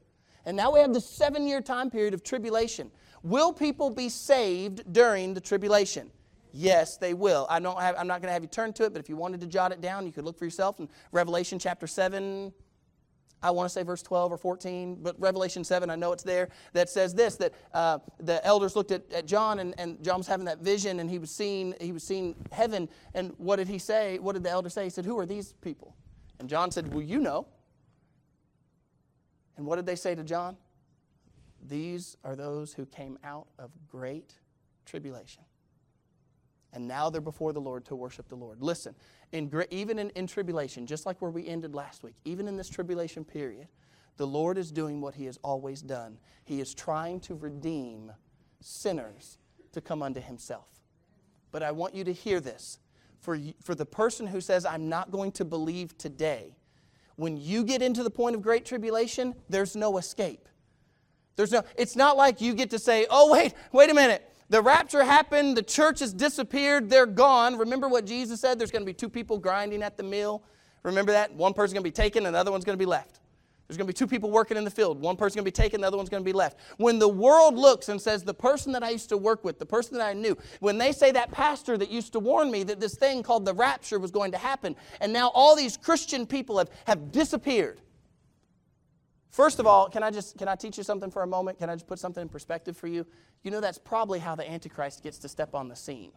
And 0.46 0.56
now 0.56 0.72
we 0.72 0.80
have 0.80 0.94
the 0.94 1.00
seven 1.00 1.46
year 1.46 1.60
time 1.60 1.90
period 1.90 2.14
of 2.14 2.22
tribulation. 2.22 2.90
Will 3.22 3.52
people 3.52 3.90
be 3.90 4.08
saved 4.08 4.90
during 4.92 5.34
the 5.34 5.40
tribulation? 5.40 6.10
Yes, 6.52 6.96
they 6.96 7.14
will. 7.14 7.46
I 7.50 7.60
don't 7.60 7.80
have, 7.80 7.96
I'm 7.98 8.06
not 8.06 8.20
going 8.20 8.28
to 8.28 8.32
have 8.32 8.42
you 8.42 8.48
turn 8.48 8.72
to 8.74 8.84
it, 8.84 8.92
but 8.92 9.00
if 9.00 9.08
you 9.08 9.16
wanted 9.16 9.40
to 9.40 9.46
jot 9.46 9.72
it 9.72 9.80
down, 9.80 10.06
you 10.06 10.12
could 10.12 10.24
look 10.24 10.38
for 10.38 10.44
yourself 10.44 10.80
in 10.80 10.88
Revelation 11.12 11.58
chapter 11.58 11.86
7. 11.86 12.52
I 13.40 13.50
want 13.52 13.68
to 13.68 13.72
say 13.72 13.82
verse 13.84 14.02
12 14.02 14.32
or 14.32 14.36
14, 14.36 14.98
but 15.00 15.18
Revelation 15.20 15.62
7, 15.62 15.90
I 15.90 15.96
know 15.96 16.12
it's 16.12 16.24
there, 16.24 16.48
that 16.72 16.88
says 16.90 17.14
this 17.14 17.36
that 17.36 17.52
uh, 17.72 17.98
the 18.18 18.44
elders 18.44 18.74
looked 18.74 18.90
at, 18.90 19.10
at 19.12 19.26
John, 19.26 19.60
and, 19.60 19.74
and 19.78 20.02
John 20.02 20.18
was 20.18 20.26
having 20.26 20.46
that 20.46 20.58
vision, 20.58 20.98
and 20.98 21.08
he 21.08 21.18
was, 21.18 21.30
seeing, 21.30 21.74
he 21.80 21.92
was 21.92 22.02
seeing 22.02 22.34
heaven. 22.50 22.88
And 23.14 23.32
what 23.36 23.56
did 23.56 23.68
he 23.68 23.78
say? 23.78 24.18
What 24.18 24.32
did 24.32 24.42
the 24.42 24.50
elder 24.50 24.68
say? 24.68 24.84
He 24.84 24.90
said, 24.90 25.04
Who 25.04 25.18
are 25.18 25.26
these 25.26 25.52
people? 25.60 25.94
And 26.40 26.48
John 26.48 26.70
said, 26.70 26.92
Well, 26.92 27.02
you 27.02 27.20
know. 27.20 27.46
And 29.56 29.66
what 29.66 29.76
did 29.76 29.86
they 29.86 29.96
say 29.96 30.14
to 30.14 30.24
John? 30.24 30.56
These 31.62 32.16
are 32.24 32.34
those 32.34 32.72
who 32.72 32.86
came 32.86 33.18
out 33.22 33.48
of 33.58 33.70
great 33.88 34.34
tribulation 34.84 35.44
and 36.72 36.86
now 36.86 37.10
they're 37.10 37.20
before 37.20 37.52
the 37.52 37.60
Lord 37.60 37.84
to 37.86 37.96
worship 37.96 38.28
the 38.28 38.36
Lord. 38.36 38.60
Listen, 38.60 38.94
in, 39.32 39.50
even 39.70 39.98
in, 39.98 40.10
in 40.10 40.26
tribulation, 40.26 40.86
just 40.86 41.06
like 41.06 41.20
where 41.20 41.30
we 41.30 41.46
ended 41.46 41.74
last 41.74 42.02
week, 42.02 42.14
even 42.24 42.48
in 42.48 42.56
this 42.56 42.68
tribulation 42.68 43.24
period, 43.24 43.68
the 44.16 44.26
Lord 44.26 44.58
is 44.58 44.70
doing 44.70 45.00
what 45.00 45.14
He 45.14 45.24
has 45.26 45.38
always 45.42 45.80
done. 45.80 46.18
He 46.44 46.60
is 46.60 46.74
trying 46.74 47.20
to 47.20 47.34
redeem 47.34 48.12
sinners 48.60 49.38
to 49.72 49.80
come 49.80 50.02
unto 50.02 50.20
Himself. 50.20 50.68
But 51.50 51.62
I 51.62 51.70
want 51.72 51.94
you 51.94 52.04
to 52.04 52.12
hear 52.12 52.40
this. 52.40 52.78
For, 53.20 53.38
for 53.62 53.74
the 53.74 53.86
person 53.86 54.26
who 54.26 54.40
says, 54.40 54.64
I'm 54.64 54.88
not 54.88 55.10
going 55.10 55.32
to 55.32 55.44
believe 55.44 55.96
today, 55.98 56.56
when 57.16 57.36
you 57.36 57.64
get 57.64 57.82
into 57.82 58.02
the 58.02 58.10
point 58.10 58.36
of 58.36 58.42
great 58.42 58.64
tribulation, 58.64 59.34
there's 59.48 59.74
no 59.74 59.98
escape. 59.98 60.48
There's 61.34 61.50
no, 61.50 61.62
it's 61.76 61.96
not 61.96 62.16
like 62.16 62.40
you 62.40 62.54
get 62.54 62.70
to 62.70 62.78
say, 62.78 63.06
oh, 63.10 63.32
wait, 63.32 63.54
wait 63.72 63.90
a 63.90 63.94
minute. 63.94 64.24
The 64.50 64.62
rapture 64.62 65.04
happened, 65.04 65.56
the 65.56 65.62
church 65.62 66.00
has 66.00 66.12
disappeared, 66.14 66.88
they're 66.88 67.04
gone. 67.06 67.58
Remember 67.58 67.86
what 67.88 68.06
Jesus 68.06 68.40
said? 68.40 68.58
There's 68.58 68.70
going 68.70 68.82
to 68.82 68.86
be 68.86 68.94
two 68.94 69.10
people 69.10 69.38
grinding 69.38 69.82
at 69.82 69.98
the 69.98 70.02
mill. 70.02 70.42
Remember 70.84 71.12
that? 71.12 71.34
One 71.34 71.52
person's 71.52 71.74
going 71.74 71.84
to 71.84 71.88
be 71.88 71.92
taken, 71.92 72.24
another 72.24 72.50
one's 72.50 72.64
going 72.64 72.78
to 72.78 72.82
be 72.82 72.86
left. 72.86 73.20
There's 73.66 73.76
going 73.76 73.86
to 73.86 73.92
be 73.92 73.96
two 73.96 74.06
people 74.06 74.30
working 74.30 74.56
in 74.56 74.64
the 74.64 74.70
field. 74.70 74.98
One 74.98 75.14
person's 75.14 75.34
going 75.34 75.44
to 75.44 75.50
be 75.50 75.62
taken, 75.62 75.82
the 75.82 75.86
other 75.86 75.98
one's 75.98 76.08
going 76.08 76.22
to 76.22 76.24
be 76.24 76.32
left. 76.32 76.58
When 76.78 76.98
the 76.98 77.08
world 77.08 77.56
looks 77.56 77.90
and 77.90 78.00
says, 78.00 78.24
the 78.24 78.32
person 78.32 78.72
that 78.72 78.82
I 78.82 78.88
used 78.88 79.10
to 79.10 79.18
work 79.18 79.44
with, 79.44 79.58
the 79.58 79.66
person 79.66 79.98
that 79.98 80.06
I 80.06 80.14
knew, 80.14 80.38
when 80.60 80.78
they 80.78 80.92
say 80.92 81.12
that 81.12 81.30
pastor 81.30 81.76
that 81.76 81.90
used 81.90 82.14
to 82.14 82.18
warn 82.18 82.50
me 82.50 82.62
that 82.62 82.80
this 82.80 82.94
thing 82.94 83.22
called 83.22 83.44
the 83.44 83.52
rapture 83.52 83.98
was 83.98 84.10
going 84.10 84.32
to 84.32 84.38
happen, 84.38 84.74
and 85.02 85.12
now 85.12 85.30
all 85.34 85.54
these 85.54 85.76
Christian 85.76 86.26
people 86.26 86.56
have, 86.56 86.70
have 86.86 87.12
disappeared, 87.12 87.82
First 89.30 89.58
of 89.58 89.66
all, 89.66 89.88
can 89.88 90.02
I 90.02 90.10
just 90.10 90.38
can 90.38 90.48
I 90.48 90.54
teach 90.54 90.78
you 90.78 90.84
something 90.84 91.10
for 91.10 91.22
a 91.22 91.26
moment? 91.26 91.58
Can 91.58 91.68
I 91.68 91.74
just 91.74 91.86
put 91.86 91.98
something 91.98 92.22
in 92.22 92.28
perspective 92.28 92.76
for 92.76 92.86
you? 92.86 93.06
You 93.42 93.50
know 93.50 93.60
that's 93.60 93.78
probably 93.78 94.18
how 94.18 94.34
the 94.34 94.48
Antichrist 94.48 95.02
gets 95.02 95.18
to 95.18 95.28
step 95.28 95.54
on 95.54 95.68
the 95.68 95.76
scene. 95.76 96.12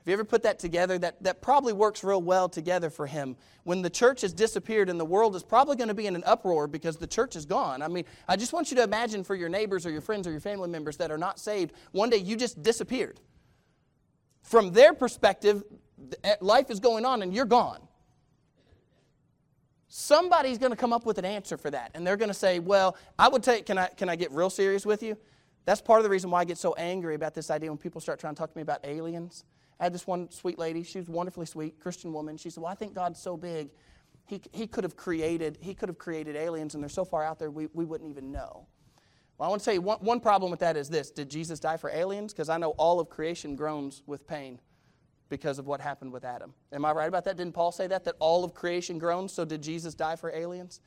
Have 0.00 0.08
you 0.08 0.14
ever 0.14 0.24
put 0.24 0.44
that 0.44 0.58
together? 0.58 0.96
That, 0.98 1.22
that 1.22 1.42
probably 1.42 1.74
works 1.74 2.02
real 2.02 2.22
well 2.22 2.48
together 2.48 2.88
for 2.88 3.06
him. 3.06 3.36
When 3.64 3.82
the 3.82 3.90
church 3.90 4.22
has 4.22 4.32
disappeared 4.32 4.88
and 4.88 4.98
the 4.98 5.04
world 5.04 5.36
is 5.36 5.42
probably 5.42 5.76
going 5.76 5.88
to 5.88 5.94
be 5.94 6.06
in 6.06 6.14
an 6.14 6.22
uproar 6.24 6.66
because 6.66 6.96
the 6.96 7.06
church 7.06 7.36
is 7.36 7.44
gone. 7.44 7.82
I 7.82 7.88
mean, 7.88 8.06
I 8.26 8.36
just 8.36 8.54
want 8.54 8.70
you 8.70 8.78
to 8.78 8.82
imagine 8.82 9.24
for 9.24 9.34
your 9.34 9.50
neighbors 9.50 9.84
or 9.84 9.90
your 9.90 10.00
friends 10.00 10.26
or 10.26 10.30
your 10.30 10.40
family 10.40 10.70
members 10.70 10.96
that 10.96 11.10
are 11.10 11.18
not 11.18 11.38
saved, 11.38 11.74
one 11.92 12.08
day 12.08 12.16
you 12.16 12.34
just 12.34 12.62
disappeared. 12.62 13.20
From 14.42 14.72
their 14.72 14.94
perspective, 14.94 15.62
eh, 16.24 16.36
life 16.40 16.70
is 16.70 16.80
going 16.80 17.04
on 17.04 17.20
and 17.20 17.34
you're 17.34 17.44
gone. 17.44 17.86
Somebody's 19.92 20.56
going 20.56 20.70
to 20.70 20.76
come 20.76 20.92
up 20.92 21.04
with 21.04 21.18
an 21.18 21.24
answer 21.24 21.56
for 21.56 21.68
that. 21.72 21.90
And 21.94 22.06
they're 22.06 22.16
going 22.16 22.28
to 22.30 22.34
say, 22.34 22.60
well, 22.60 22.96
I 23.18 23.28
would 23.28 23.42
take, 23.42 23.66
can 23.66 23.76
I, 23.76 23.88
can 23.88 24.08
I 24.08 24.14
get 24.14 24.30
real 24.30 24.48
serious 24.48 24.86
with 24.86 25.02
you? 25.02 25.16
That's 25.64 25.80
part 25.80 25.98
of 25.98 26.04
the 26.04 26.10
reason 26.10 26.30
why 26.30 26.40
I 26.40 26.44
get 26.44 26.58
so 26.58 26.74
angry 26.74 27.16
about 27.16 27.34
this 27.34 27.50
idea 27.50 27.70
when 27.70 27.76
people 27.76 28.00
start 28.00 28.20
trying 28.20 28.36
to 28.36 28.38
talk 28.38 28.52
to 28.52 28.56
me 28.56 28.62
about 28.62 28.78
aliens. 28.84 29.44
I 29.80 29.84
had 29.84 29.92
this 29.92 30.06
one 30.06 30.30
sweet 30.30 30.60
lady, 30.60 30.84
she 30.84 30.98
was 30.98 31.08
wonderfully 31.08 31.44
sweet, 31.44 31.80
Christian 31.80 32.12
woman. 32.12 32.36
She 32.36 32.50
said, 32.50 32.62
Well, 32.62 32.70
I 32.70 32.76
think 32.76 32.94
God's 32.94 33.18
so 33.18 33.36
big, 33.36 33.70
he, 34.26 34.40
he 34.52 34.68
could 34.68 34.84
have 34.84 34.96
created, 34.96 35.58
he 35.60 35.74
could 35.74 35.88
have 35.88 35.98
created 35.98 36.36
aliens, 36.36 36.74
and 36.74 36.84
they're 36.84 36.88
so 36.88 37.04
far 37.04 37.24
out 37.24 37.40
there 37.40 37.50
we, 37.50 37.66
we 37.74 37.84
wouldn't 37.84 38.08
even 38.08 38.30
know. 38.30 38.68
Well, 39.38 39.48
I 39.48 39.50
want 39.50 39.60
to 39.60 39.64
tell 39.64 39.74
you 39.74 39.80
one, 39.80 39.98
one 39.98 40.20
problem 40.20 40.52
with 40.52 40.60
that 40.60 40.76
is 40.76 40.88
this 40.88 41.10
Did 41.10 41.28
Jesus 41.28 41.58
die 41.58 41.78
for 41.78 41.90
aliens? 41.90 42.32
Because 42.32 42.48
I 42.48 42.58
know 42.58 42.70
all 42.78 43.00
of 43.00 43.08
creation 43.08 43.56
groans 43.56 44.04
with 44.06 44.24
pain 44.28 44.60
because 45.30 45.58
of 45.58 45.66
what 45.66 45.80
happened 45.80 46.12
with 46.12 46.24
Adam. 46.24 46.52
Am 46.72 46.84
I 46.84 46.92
right 46.92 47.08
about 47.08 47.24
that? 47.24 47.38
Didn't 47.38 47.54
Paul 47.54 47.72
say 47.72 47.86
that? 47.86 48.04
That 48.04 48.16
all 48.18 48.44
of 48.44 48.52
creation 48.52 48.98
groans, 48.98 49.32
so 49.32 49.46
did 49.46 49.62
Jesus 49.62 49.94
die 49.94 50.16
for 50.16 50.30
aliens? 50.30 50.80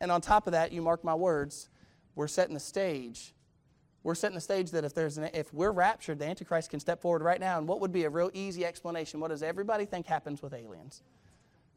And 0.00 0.10
on 0.10 0.20
top 0.20 0.48
of 0.48 0.52
that, 0.52 0.72
you 0.72 0.82
mark 0.82 1.04
my 1.04 1.14
words, 1.14 1.68
we're 2.16 2.26
setting 2.26 2.54
the 2.54 2.60
stage. 2.60 3.34
We're 4.02 4.14
setting 4.14 4.34
the 4.34 4.40
stage 4.40 4.70
that 4.70 4.84
if 4.84 4.94
there's 4.94 5.18
an, 5.18 5.28
if 5.34 5.52
we're 5.52 5.72
raptured, 5.72 6.18
the 6.18 6.26
Antichrist 6.26 6.70
can 6.70 6.80
step 6.80 7.02
forward 7.02 7.22
right 7.22 7.38
now. 7.38 7.58
And 7.58 7.68
what 7.68 7.80
would 7.80 7.92
be 7.92 8.04
a 8.04 8.10
real 8.10 8.30
easy 8.32 8.64
explanation? 8.64 9.20
What 9.20 9.28
does 9.28 9.42
everybody 9.42 9.84
think 9.84 10.06
happens 10.06 10.42
with 10.42 10.54
aliens? 10.54 11.02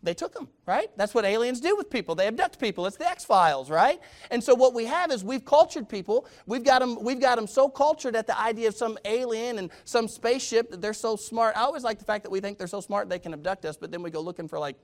They 0.03 0.13
took 0.13 0.33
them, 0.33 0.49
right? 0.65 0.89
That's 0.97 1.13
what 1.13 1.23
aliens 1.23 1.61
do 1.61 1.77
with 1.77 1.89
people. 1.89 2.13
They 2.13 2.27
abduct 2.27 2.59
people. 2.59 2.85
It's 2.85 2.97
the 2.97 3.09
X 3.09 3.23
Files, 3.23 3.69
right? 3.69 4.01
And 4.31 4.43
so 4.43 4.53
what 4.53 4.73
we 4.73 4.85
have 4.85 5.11
is 5.11 5.23
we've 5.23 5.45
cultured 5.45 5.87
people. 5.87 6.27
We've 6.45 6.63
got 6.63 6.79
them. 6.79 7.01
We've 7.01 7.21
got 7.21 7.37
them 7.37 7.47
so 7.47 7.69
cultured 7.69 8.13
at 8.15 8.27
the 8.27 8.37
idea 8.37 8.67
of 8.67 8.75
some 8.75 8.97
alien 9.05 9.59
and 9.59 9.71
some 9.85 10.09
spaceship 10.09 10.69
that 10.71 10.81
they're 10.81 10.93
so 10.93 11.15
smart. 11.15 11.55
I 11.55 11.61
always 11.61 11.83
like 11.83 11.99
the 11.99 12.05
fact 12.05 12.23
that 12.23 12.29
we 12.29 12.41
think 12.41 12.57
they're 12.57 12.67
so 12.67 12.81
smart 12.81 13.07
they 13.07 13.17
can 13.17 13.33
abduct 13.33 13.63
us, 13.63 13.77
but 13.77 13.91
then 13.91 14.03
we 14.03 14.11
go 14.11 14.19
looking 14.19 14.49
for 14.49 14.59
like 14.59 14.75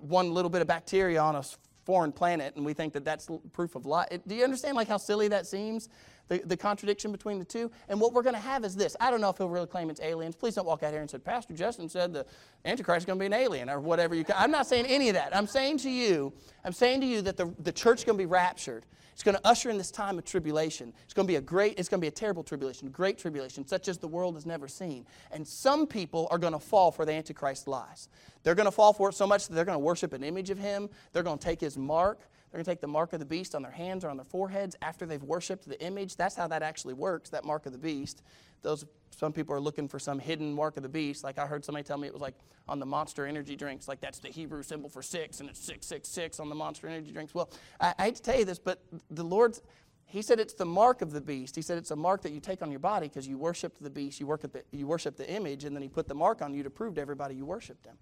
one 0.00 0.32
little 0.32 0.50
bit 0.50 0.62
of 0.62 0.66
bacteria 0.66 1.20
on 1.20 1.36
a 1.36 1.44
foreign 1.84 2.12
planet, 2.12 2.56
and 2.56 2.64
we 2.64 2.72
think 2.72 2.94
that 2.94 3.04
that's 3.04 3.28
proof 3.52 3.74
of 3.74 3.84
life. 3.84 4.08
Do 4.26 4.34
you 4.34 4.44
understand 4.44 4.76
like 4.76 4.88
how 4.88 4.96
silly 4.96 5.28
that 5.28 5.46
seems? 5.46 5.88
The, 6.28 6.38
the 6.44 6.56
contradiction 6.56 7.12
between 7.12 7.38
the 7.38 7.44
two. 7.44 7.70
And 7.88 8.00
what 8.00 8.12
we're 8.12 8.22
going 8.22 8.34
to 8.34 8.40
have 8.40 8.64
is 8.64 8.74
this. 8.74 8.96
I 9.00 9.10
don't 9.10 9.20
know 9.20 9.30
if 9.30 9.38
he'll 9.38 9.48
really 9.48 9.66
claim 9.66 9.90
it's 9.90 10.00
aliens. 10.00 10.34
Please 10.34 10.54
don't 10.54 10.66
walk 10.66 10.82
out 10.82 10.92
here 10.92 11.00
and 11.00 11.10
say, 11.10 11.18
Pastor 11.18 11.54
Justin 11.54 11.88
said 11.88 12.12
the 12.12 12.26
Antichrist 12.64 13.02
is 13.02 13.04
going 13.06 13.18
to 13.18 13.22
be 13.22 13.26
an 13.26 13.32
alien 13.32 13.68
or 13.68 13.80
whatever 13.80 14.14
you 14.14 14.24
can. 14.24 14.36
I'm 14.38 14.50
not 14.50 14.66
saying 14.66 14.86
any 14.86 15.08
of 15.08 15.14
that. 15.14 15.34
I'm 15.36 15.46
saying 15.46 15.78
to 15.78 15.90
you, 15.90 16.32
I'm 16.64 16.72
saying 16.72 17.00
to 17.00 17.06
you 17.06 17.22
that 17.22 17.36
the, 17.36 17.52
the 17.58 17.72
church 17.72 17.98
is 17.98 18.04
going 18.04 18.16
to 18.16 18.22
be 18.22 18.26
raptured. 18.26 18.84
It's 19.12 19.22
going 19.22 19.36
to 19.36 19.46
usher 19.46 19.68
in 19.68 19.76
this 19.76 19.90
time 19.90 20.18
of 20.18 20.24
tribulation. 20.24 20.92
It's 21.04 21.12
going 21.12 21.26
to 21.26 21.30
be 21.30 21.36
a 21.36 21.40
great, 21.40 21.78
it's 21.78 21.88
going 21.88 22.00
to 22.00 22.02
be 22.02 22.08
a 22.08 22.10
terrible 22.10 22.42
tribulation, 22.42 22.88
great 22.88 23.18
tribulation, 23.18 23.66
such 23.66 23.88
as 23.88 23.98
the 23.98 24.08
world 24.08 24.34
has 24.34 24.46
never 24.46 24.68
seen. 24.68 25.06
And 25.30 25.46
some 25.46 25.86
people 25.86 26.28
are 26.30 26.38
going 26.38 26.54
to 26.54 26.58
fall 26.58 26.90
for 26.90 27.04
the 27.04 27.12
Antichrist 27.12 27.68
lies. 27.68 28.08
They're 28.42 28.54
going 28.54 28.66
to 28.66 28.72
fall 28.72 28.92
for 28.92 29.10
it 29.10 29.14
so 29.14 29.26
much 29.26 29.48
that 29.48 29.54
they're 29.54 29.66
going 29.66 29.76
to 29.76 29.84
worship 29.84 30.14
an 30.14 30.24
image 30.24 30.50
of 30.50 30.58
him. 30.58 30.88
They're 31.12 31.22
going 31.22 31.38
to 31.38 31.44
take 31.44 31.60
his 31.60 31.76
mark. 31.76 32.20
They're 32.52 32.58
going 32.58 32.66
to 32.66 32.70
take 32.70 32.80
the 32.82 32.86
mark 32.86 33.14
of 33.14 33.18
the 33.18 33.24
beast 33.24 33.54
on 33.54 33.62
their 33.62 33.72
hands 33.72 34.04
or 34.04 34.10
on 34.10 34.18
their 34.18 34.24
foreheads 34.24 34.76
after 34.82 35.06
they've 35.06 35.22
worshiped 35.22 35.66
the 35.66 35.82
image. 35.82 36.16
That's 36.16 36.34
how 36.34 36.46
that 36.48 36.62
actually 36.62 36.92
works, 36.92 37.30
that 37.30 37.46
mark 37.46 37.64
of 37.64 37.72
the 37.72 37.78
beast. 37.78 38.22
Those 38.60 38.84
some 39.10 39.32
people 39.32 39.54
are 39.54 39.60
looking 39.60 39.88
for 39.88 39.98
some 39.98 40.18
hidden 40.18 40.52
mark 40.52 40.76
of 40.76 40.82
the 40.82 40.88
beast. 40.88 41.24
Like 41.24 41.38
I 41.38 41.46
heard 41.46 41.64
somebody 41.64 41.84
tell 41.84 41.96
me 41.96 42.08
it 42.08 42.12
was 42.12 42.20
like 42.22 42.34
on 42.68 42.78
the 42.78 42.86
monster 42.86 43.26
energy 43.26 43.56
drinks, 43.56 43.88
like 43.88 44.00
that's 44.00 44.18
the 44.18 44.28
Hebrew 44.28 44.62
symbol 44.62 44.88
for 44.88 45.02
six, 45.02 45.40
and 45.40 45.48
it's 45.48 45.60
666 45.60 46.40
on 46.40 46.48
the 46.48 46.54
monster 46.54 46.88
energy 46.88 47.10
drinks. 47.10 47.34
Well, 47.34 47.50
I, 47.80 47.94
I 47.98 48.04
hate 48.04 48.16
to 48.16 48.22
tell 48.22 48.38
you 48.38 48.44
this, 48.44 48.58
but 48.58 48.82
the 49.10 49.24
Lord's 49.24 49.62
he 50.04 50.20
said 50.20 50.38
it's 50.38 50.52
the 50.52 50.66
mark 50.66 51.00
of 51.00 51.12
the 51.12 51.22
beast. 51.22 51.56
He 51.56 51.62
said 51.62 51.78
it's 51.78 51.90
a 51.90 51.96
mark 51.96 52.20
that 52.22 52.32
you 52.32 52.40
take 52.40 52.60
on 52.60 52.70
your 52.70 52.80
body 52.80 53.08
because 53.08 53.26
you 53.26 53.38
worshiped 53.38 53.82
the 53.82 53.88
beast, 53.88 54.20
you, 54.20 54.26
work 54.26 54.42
the, 54.42 54.62
you 54.70 54.86
worship 54.86 55.16
the 55.16 55.26
image, 55.30 55.64
and 55.64 55.74
then 55.74 55.82
he 55.82 55.88
put 55.88 56.06
the 56.06 56.14
mark 56.14 56.42
on 56.42 56.52
you 56.52 56.62
to 56.62 56.68
prove 56.68 56.96
to 56.96 57.00
everybody 57.00 57.34
you 57.34 57.46
worshiped 57.46 57.86
him. 57.86 57.96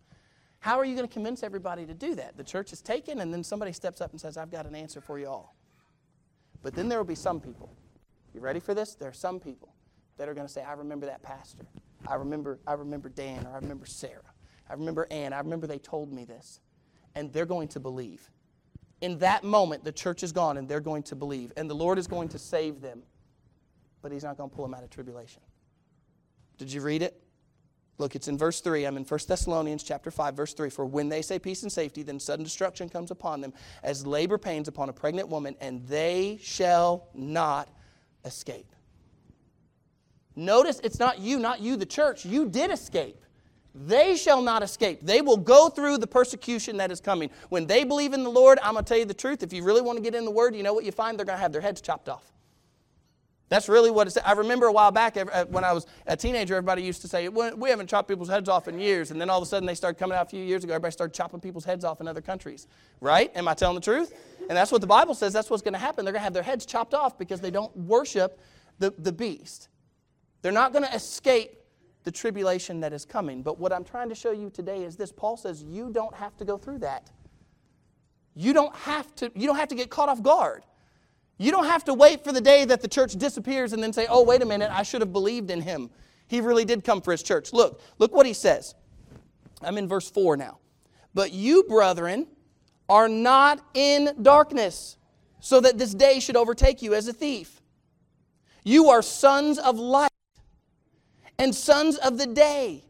How 0.60 0.78
are 0.78 0.84
you 0.84 0.94
going 0.94 1.06
to 1.06 1.12
convince 1.12 1.42
everybody 1.42 1.86
to 1.86 1.94
do 1.94 2.14
that? 2.16 2.36
The 2.36 2.44
church 2.44 2.72
is 2.72 2.80
taken, 2.80 3.20
and 3.20 3.32
then 3.32 3.42
somebody 3.42 3.72
steps 3.72 4.00
up 4.00 4.10
and 4.12 4.20
says, 4.20 4.36
I've 4.36 4.50
got 4.50 4.66
an 4.66 4.74
answer 4.74 5.00
for 5.00 5.18
you 5.18 5.26
all. 5.26 5.56
But 6.62 6.74
then 6.74 6.88
there 6.88 6.98
will 6.98 7.06
be 7.06 7.14
some 7.14 7.40
people. 7.40 7.70
You 8.34 8.40
ready 8.40 8.60
for 8.60 8.74
this? 8.74 8.94
There 8.94 9.08
are 9.08 9.14
some 9.14 9.40
people 9.40 9.74
that 10.18 10.28
are 10.28 10.34
going 10.34 10.46
to 10.46 10.52
say, 10.52 10.62
I 10.62 10.72
remember 10.72 11.06
that 11.06 11.22
pastor. 11.22 11.66
I 12.06 12.14
remember, 12.16 12.60
I 12.66 12.74
remember 12.74 13.08
Dan, 13.08 13.46
or 13.46 13.52
I 13.52 13.56
remember 13.56 13.86
Sarah. 13.86 14.34
I 14.68 14.74
remember 14.74 15.06
Ann. 15.10 15.32
I 15.32 15.38
remember 15.38 15.66
they 15.66 15.78
told 15.78 16.12
me 16.12 16.24
this. 16.24 16.60
And 17.14 17.32
they're 17.32 17.46
going 17.46 17.68
to 17.68 17.80
believe 17.80 18.30
in 19.00 19.18
that 19.18 19.44
moment, 19.44 19.84
the 19.84 19.92
church 19.92 20.22
is 20.22 20.32
gone 20.32 20.58
and 20.58 20.68
they're 20.68 20.80
going 20.80 21.02
to 21.04 21.16
believe. 21.16 21.52
And 21.56 21.68
the 21.68 21.74
Lord 21.74 21.98
is 21.98 22.06
going 22.06 22.28
to 22.28 22.38
save 22.38 22.80
them. 22.80 23.02
But 24.02 24.12
He's 24.12 24.24
not 24.24 24.36
going 24.36 24.50
to 24.50 24.56
pull 24.56 24.64
them 24.64 24.74
out 24.74 24.82
of 24.82 24.90
tribulation. 24.90 25.42
Did 26.58 26.72
you 26.72 26.80
read 26.82 27.02
it? 27.02 27.19
Look, 28.00 28.16
it's 28.16 28.28
in 28.28 28.38
verse 28.38 28.62
3. 28.62 28.86
I'm 28.86 28.96
in 28.96 29.04
1 29.04 29.20
Thessalonians 29.28 29.82
chapter 29.82 30.10
5, 30.10 30.34
verse 30.34 30.54
3. 30.54 30.70
For 30.70 30.86
when 30.86 31.10
they 31.10 31.20
say 31.20 31.38
peace 31.38 31.64
and 31.64 31.70
safety, 31.70 32.02
then 32.02 32.18
sudden 32.18 32.42
destruction 32.42 32.88
comes 32.88 33.10
upon 33.10 33.42
them 33.42 33.52
as 33.82 34.06
labor 34.06 34.38
pains 34.38 34.68
upon 34.68 34.88
a 34.88 34.92
pregnant 34.92 35.28
woman, 35.28 35.54
and 35.60 35.86
they 35.86 36.38
shall 36.42 37.08
not 37.12 37.68
escape. 38.24 38.74
Notice 40.34 40.80
it's 40.82 40.98
not 40.98 41.18
you, 41.18 41.38
not 41.38 41.60
you, 41.60 41.76
the 41.76 41.84
church. 41.84 42.24
You 42.24 42.48
did 42.48 42.70
escape. 42.70 43.22
They 43.74 44.16
shall 44.16 44.40
not 44.40 44.62
escape. 44.62 45.00
They 45.02 45.20
will 45.20 45.36
go 45.36 45.68
through 45.68 45.98
the 45.98 46.06
persecution 46.06 46.78
that 46.78 46.90
is 46.90 47.02
coming. 47.02 47.28
When 47.50 47.66
they 47.66 47.84
believe 47.84 48.14
in 48.14 48.24
the 48.24 48.30
Lord, 48.30 48.58
I'm 48.62 48.72
going 48.72 48.84
to 48.86 48.88
tell 48.88 48.98
you 48.98 49.04
the 49.04 49.12
truth. 49.12 49.42
If 49.42 49.52
you 49.52 49.62
really 49.62 49.82
want 49.82 49.98
to 49.98 50.02
get 50.02 50.14
in 50.14 50.24
the 50.24 50.30
Word, 50.30 50.56
you 50.56 50.62
know 50.62 50.72
what 50.72 50.86
you 50.86 50.92
find? 50.92 51.18
They're 51.18 51.26
going 51.26 51.36
to 51.36 51.42
have 51.42 51.52
their 51.52 51.60
heads 51.60 51.82
chopped 51.82 52.08
off. 52.08 52.32
That's 53.50 53.68
really 53.68 53.90
what 53.90 54.06
it's. 54.06 54.16
I 54.24 54.32
remember 54.32 54.66
a 54.66 54.72
while 54.72 54.92
back 54.92 55.16
uh, 55.16 55.44
when 55.46 55.64
I 55.64 55.72
was 55.72 55.84
a 56.06 56.16
teenager, 56.16 56.54
everybody 56.54 56.82
used 56.82 57.02
to 57.02 57.08
say, 57.08 57.28
We 57.28 57.68
haven't 57.68 57.88
chopped 57.88 58.08
people's 58.08 58.28
heads 58.28 58.48
off 58.48 58.68
in 58.68 58.78
years. 58.78 59.10
And 59.10 59.20
then 59.20 59.28
all 59.28 59.38
of 59.38 59.42
a 59.42 59.46
sudden 59.46 59.66
they 59.66 59.74
started 59.74 59.98
coming 59.98 60.16
out 60.16 60.26
a 60.26 60.30
few 60.30 60.42
years 60.42 60.62
ago, 60.62 60.72
everybody 60.72 60.92
started 60.92 61.14
chopping 61.14 61.40
people's 61.40 61.64
heads 61.64 61.84
off 61.84 62.00
in 62.00 62.06
other 62.06 62.20
countries. 62.20 62.68
Right? 63.00 63.30
Am 63.34 63.48
I 63.48 63.54
telling 63.54 63.74
the 63.74 63.80
truth? 63.80 64.14
And 64.48 64.56
that's 64.56 64.70
what 64.70 64.80
the 64.80 64.86
Bible 64.86 65.14
says. 65.14 65.32
That's 65.32 65.50
what's 65.50 65.64
going 65.64 65.74
to 65.74 65.80
happen. 65.80 66.04
They're 66.04 66.12
going 66.12 66.20
to 66.20 66.24
have 66.24 66.32
their 66.32 66.44
heads 66.44 66.64
chopped 66.64 66.94
off 66.94 67.18
because 67.18 67.40
they 67.40 67.50
don't 67.50 67.76
worship 67.76 68.40
the, 68.78 68.94
the 68.98 69.12
beast. 69.12 69.68
They're 70.42 70.52
not 70.52 70.72
going 70.72 70.84
to 70.84 70.94
escape 70.94 71.58
the 72.04 72.12
tribulation 72.12 72.80
that 72.80 72.92
is 72.92 73.04
coming. 73.04 73.42
But 73.42 73.58
what 73.58 73.72
I'm 73.72 73.84
trying 73.84 74.08
to 74.10 74.14
show 74.14 74.30
you 74.30 74.48
today 74.48 74.84
is 74.84 74.96
this 74.96 75.10
Paul 75.10 75.36
says 75.36 75.60
you 75.60 75.90
don't 75.90 76.14
have 76.14 76.36
to 76.36 76.44
go 76.44 76.56
through 76.56 76.78
that. 76.78 77.10
You 78.36 78.52
don't 78.52 78.74
have 78.76 79.12
to, 79.16 79.32
you 79.34 79.48
don't 79.48 79.56
have 79.56 79.68
to 79.68 79.74
get 79.74 79.90
caught 79.90 80.08
off 80.08 80.22
guard. 80.22 80.62
You 81.40 81.50
don't 81.50 81.64
have 81.64 81.84
to 81.84 81.94
wait 81.94 82.22
for 82.22 82.32
the 82.32 82.40
day 82.42 82.66
that 82.66 82.82
the 82.82 82.86
church 82.86 83.14
disappears 83.14 83.72
and 83.72 83.82
then 83.82 83.94
say, 83.94 84.06
oh, 84.10 84.22
wait 84.22 84.42
a 84.42 84.44
minute, 84.44 84.70
I 84.70 84.82
should 84.82 85.00
have 85.00 85.10
believed 85.10 85.50
in 85.50 85.62
him. 85.62 85.88
He 86.28 86.42
really 86.42 86.66
did 86.66 86.84
come 86.84 87.00
for 87.00 87.12
his 87.12 87.22
church. 87.22 87.54
Look, 87.54 87.80
look 87.98 88.12
what 88.12 88.26
he 88.26 88.34
says. 88.34 88.74
I'm 89.62 89.78
in 89.78 89.88
verse 89.88 90.10
4 90.10 90.36
now. 90.36 90.58
But 91.14 91.32
you, 91.32 91.62
brethren, 91.62 92.26
are 92.90 93.08
not 93.08 93.64
in 93.72 94.10
darkness, 94.20 94.98
so 95.40 95.60
that 95.60 95.78
this 95.78 95.94
day 95.94 96.20
should 96.20 96.36
overtake 96.36 96.82
you 96.82 96.92
as 96.92 97.08
a 97.08 97.12
thief. 97.14 97.62
You 98.62 98.90
are 98.90 99.00
sons 99.00 99.58
of 99.58 99.78
light 99.78 100.10
and 101.38 101.54
sons 101.54 101.96
of 101.96 102.18
the 102.18 102.26
day. 102.26 102.84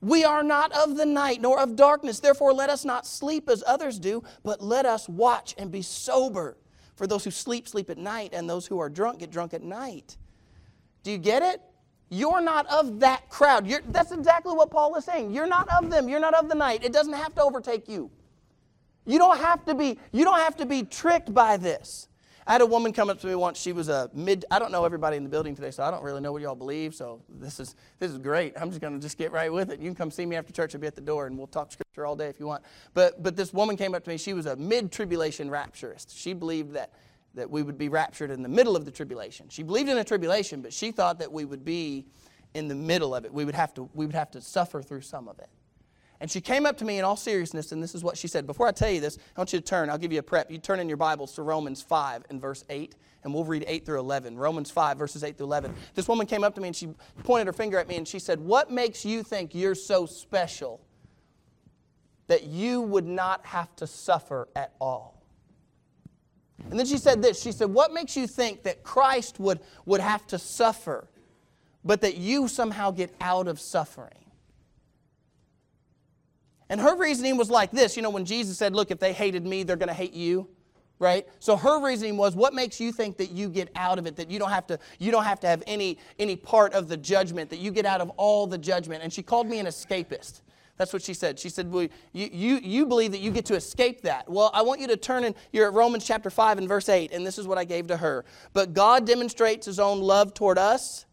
We 0.00 0.24
are 0.24 0.42
not 0.42 0.72
of 0.72 0.96
the 0.96 1.06
night 1.06 1.40
nor 1.40 1.60
of 1.60 1.76
darkness. 1.76 2.18
Therefore, 2.18 2.52
let 2.52 2.68
us 2.68 2.84
not 2.84 3.06
sleep 3.06 3.48
as 3.48 3.62
others 3.64 4.00
do, 4.00 4.24
but 4.42 4.60
let 4.60 4.86
us 4.86 5.08
watch 5.08 5.54
and 5.56 5.70
be 5.70 5.82
sober. 5.82 6.56
For 7.00 7.06
those 7.06 7.24
who 7.24 7.30
sleep, 7.30 7.66
sleep 7.66 7.88
at 7.88 7.96
night, 7.96 8.34
and 8.34 8.46
those 8.46 8.66
who 8.66 8.78
are 8.78 8.90
drunk, 8.90 9.20
get 9.20 9.30
drunk 9.30 9.54
at 9.54 9.62
night. 9.62 10.18
Do 11.02 11.10
you 11.10 11.16
get 11.16 11.42
it? 11.42 11.62
You're 12.10 12.42
not 12.42 12.66
of 12.66 13.00
that 13.00 13.30
crowd. 13.30 13.66
You're, 13.66 13.80
that's 13.88 14.12
exactly 14.12 14.52
what 14.52 14.70
Paul 14.70 14.94
is 14.96 15.06
saying. 15.06 15.32
You're 15.32 15.46
not 15.46 15.66
of 15.82 15.88
them. 15.88 16.10
You're 16.10 16.20
not 16.20 16.34
of 16.34 16.50
the 16.50 16.54
night. 16.54 16.84
It 16.84 16.92
doesn't 16.92 17.14
have 17.14 17.34
to 17.36 17.42
overtake 17.42 17.88
you. 17.88 18.10
You 19.06 19.16
don't 19.16 19.38
have 19.38 19.64
to 19.64 19.74
be, 19.74 19.98
you 20.12 20.24
don't 20.24 20.40
have 20.40 20.58
to 20.58 20.66
be 20.66 20.82
tricked 20.82 21.32
by 21.32 21.56
this. 21.56 22.06
I 22.50 22.54
had 22.54 22.62
a 22.62 22.66
woman 22.66 22.92
come 22.92 23.08
up 23.08 23.20
to 23.20 23.28
me 23.28 23.36
once. 23.36 23.60
She 23.60 23.72
was 23.72 23.88
a 23.88 24.10
mid. 24.12 24.44
I 24.50 24.58
don't 24.58 24.72
know 24.72 24.84
everybody 24.84 25.16
in 25.16 25.22
the 25.22 25.28
building 25.28 25.54
today, 25.54 25.70
so 25.70 25.84
I 25.84 25.90
don't 25.92 26.02
really 26.02 26.20
know 26.20 26.32
what 26.32 26.42
y'all 26.42 26.56
believe. 26.56 26.96
So 26.96 27.22
this 27.28 27.60
is 27.60 27.76
this 28.00 28.10
is 28.10 28.18
great. 28.18 28.54
I'm 28.60 28.70
just 28.70 28.82
to 28.82 28.98
just 28.98 29.16
get 29.18 29.30
right 29.30 29.52
with 29.52 29.70
it. 29.70 29.78
You 29.78 29.86
can 29.86 29.94
come 29.94 30.10
see 30.10 30.26
me 30.26 30.34
after 30.34 30.52
church. 30.52 30.74
I'll 30.74 30.80
be 30.80 30.88
at 30.88 30.96
the 30.96 31.00
door, 31.00 31.28
and 31.28 31.38
we'll 31.38 31.46
talk 31.46 31.70
scripture 31.70 32.04
all 32.04 32.16
day 32.16 32.26
if 32.26 32.40
you 32.40 32.48
want. 32.48 32.64
But 32.92 33.22
but 33.22 33.36
this 33.36 33.54
woman 33.54 33.76
came 33.76 33.94
up 33.94 34.02
to 34.02 34.10
me. 34.10 34.16
She 34.16 34.32
was 34.32 34.46
a 34.46 34.56
mid 34.56 34.90
tribulation 34.90 35.48
rapturist. 35.48 36.06
She 36.12 36.32
believed 36.32 36.72
that 36.72 36.92
that 37.34 37.48
we 37.48 37.62
would 37.62 37.78
be 37.78 37.88
raptured 37.88 38.32
in 38.32 38.42
the 38.42 38.48
middle 38.48 38.74
of 38.74 38.84
the 38.84 38.90
tribulation. 38.90 39.48
She 39.48 39.62
believed 39.62 39.88
in 39.88 39.94
the 39.94 40.02
tribulation, 40.02 40.60
but 40.60 40.72
she 40.72 40.90
thought 40.90 41.20
that 41.20 41.30
we 41.30 41.44
would 41.44 41.64
be 41.64 42.04
in 42.54 42.66
the 42.66 42.74
middle 42.74 43.14
of 43.14 43.24
it. 43.24 43.32
We 43.32 43.44
would 43.44 43.54
have 43.54 43.72
to 43.74 43.88
we 43.94 44.06
would 44.06 44.16
have 44.16 44.32
to 44.32 44.40
suffer 44.40 44.82
through 44.82 45.02
some 45.02 45.28
of 45.28 45.38
it. 45.38 45.50
And 46.20 46.30
she 46.30 46.42
came 46.42 46.66
up 46.66 46.76
to 46.78 46.84
me 46.84 46.98
in 46.98 47.04
all 47.04 47.16
seriousness, 47.16 47.72
and 47.72 47.82
this 47.82 47.94
is 47.94 48.04
what 48.04 48.18
she 48.18 48.28
said. 48.28 48.46
Before 48.46 48.68
I 48.68 48.72
tell 48.72 48.90
you 48.90 49.00
this, 49.00 49.16
I 49.36 49.40
want 49.40 49.54
you 49.54 49.58
to 49.58 49.64
turn. 49.64 49.88
I'll 49.88 49.96
give 49.96 50.12
you 50.12 50.18
a 50.18 50.22
prep. 50.22 50.50
You 50.50 50.58
turn 50.58 50.78
in 50.78 50.86
your 50.86 50.98
Bibles 50.98 51.32
to 51.34 51.42
Romans 51.42 51.80
5 51.80 52.24
and 52.28 52.38
verse 52.38 52.62
8, 52.68 52.94
and 53.24 53.32
we'll 53.32 53.44
read 53.44 53.64
8 53.66 53.86
through 53.86 54.00
11. 54.00 54.36
Romans 54.36 54.70
5, 54.70 54.98
verses 54.98 55.24
8 55.24 55.38
through 55.38 55.46
11. 55.46 55.74
This 55.94 56.08
woman 56.08 56.26
came 56.26 56.44
up 56.44 56.54
to 56.56 56.60
me 56.60 56.68
and 56.68 56.76
she 56.76 56.90
pointed 57.24 57.46
her 57.46 57.54
finger 57.54 57.78
at 57.78 57.88
me 57.88 57.96
and 57.96 58.06
she 58.06 58.18
said, 58.18 58.38
What 58.38 58.70
makes 58.70 59.02
you 59.02 59.22
think 59.22 59.54
you're 59.54 59.74
so 59.74 60.04
special 60.04 60.82
that 62.26 62.44
you 62.44 62.82
would 62.82 63.06
not 63.06 63.46
have 63.46 63.74
to 63.76 63.86
suffer 63.86 64.48
at 64.54 64.74
all? 64.78 65.22
And 66.68 66.78
then 66.78 66.84
she 66.84 66.98
said 66.98 67.22
this 67.22 67.40
She 67.40 67.52
said, 67.52 67.70
What 67.70 67.94
makes 67.94 68.14
you 68.14 68.26
think 68.26 68.64
that 68.64 68.82
Christ 68.82 69.40
would, 69.40 69.60
would 69.86 70.02
have 70.02 70.26
to 70.26 70.38
suffer, 70.38 71.08
but 71.82 72.02
that 72.02 72.18
you 72.18 72.46
somehow 72.46 72.90
get 72.90 73.14
out 73.22 73.48
of 73.48 73.58
suffering? 73.58 74.29
And 76.70 76.80
her 76.80 76.96
reasoning 76.96 77.36
was 77.36 77.50
like 77.50 77.72
this 77.72 77.96
you 77.96 78.02
know, 78.02 78.10
when 78.10 78.24
Jesus 78.24 78.56
said, 78.56 78.74
Look, 78.74 78.90
if 78.90 78.98
they 78.98 79.12
hated 79.12 79.44
me, 79.44 79.64
they're 79.64 79.76
going 79.76 79.88
to 79.88 79.94
hate 79.94 80.14
you. 80.14 80.48
Right? 80.98 81.26
So 81.38 81.56
her 81.56 81.82
reasoning 81.82 82.18
was, 82.18 82.36
what 82.36 82.52
makes 82.52 82.78
you 82.78 82.92
think 82.92 83.16
that 83.16 83.30
you 83.30 83.48
get 83.48 83.70
out 83.74 83.98
of 83.98 84.06
it, 84.06 84.16
that 84.16 84.30
you 84.30 84.38
don't 84.38 84.50
have 84.50 84.66
to, 84.66 84.78
you 84.98 85.10
don't 85.10 85.24
have 85.24 85.40
to 85.40 85.46
have 85.46 85.62
any, 85.66 85.96
any 86.18 86.36
part 86.36 86.74
of 86.74 86.88
the 86.88 86.96
judgment, 86.96 87.48
that 87.48 87.58
you 87.58 87.70
get 87.70 87.86
out 87.86 88.02
of 88.02 88.10
all 88.18 88.46
the 88.46 88.58
judgment? 88.58 89.02
And 89.02 89.10
she 89.10 89.22
called 89.22 89.46
me 89.46 89.58
an 89.58 89.64
escapist. 89.64 90.42
That's 90.76 90.92
what 90.92 91.00
she 91.00 91.14
said. 91.14 91.38
She 91.38 91.48
said, 91.48 91.70
well, 91.72 91.88
you, 92.12 92.28
you, 92.30 92.56
you 92.56 92.86
believe 92.86 93.12
that 93.12 93.20
you 93.20 93.30
get 93.30 93.46
to 93.46 93.54
escape 93.54 94.02
that. 94.02 94.28
Well, 94.28 94.50
I 94.52 94.60
want 94.60 94.82
you 94.82 94.88
to 94.88 94.96
turn 94.98 95.24
in, 95.24 95.34
you're 95.52 95.66
at 95.66 95.72
Romans 95.72 96.06
chapter 96.06 96.28
5 96.28 96.58
and 96.58 96.68
verse 96.68 96.90
8, 96.90 97.12
and 97.12 97.26
this 97.26 97.38
is 97.38 97.46
what 97.46 97.56
I 97.56 97.64
gave 97.64 97.86
to 97.86 97.96
her. 97.96 98.26
But 98.52 98.74
God 98.74 99.06
demonstrates 99.06 99.64
his 99.64 99.78
own 99.78 100.00
love 100.00 100.34
toward 100.34 100.58
us 100.58 101.06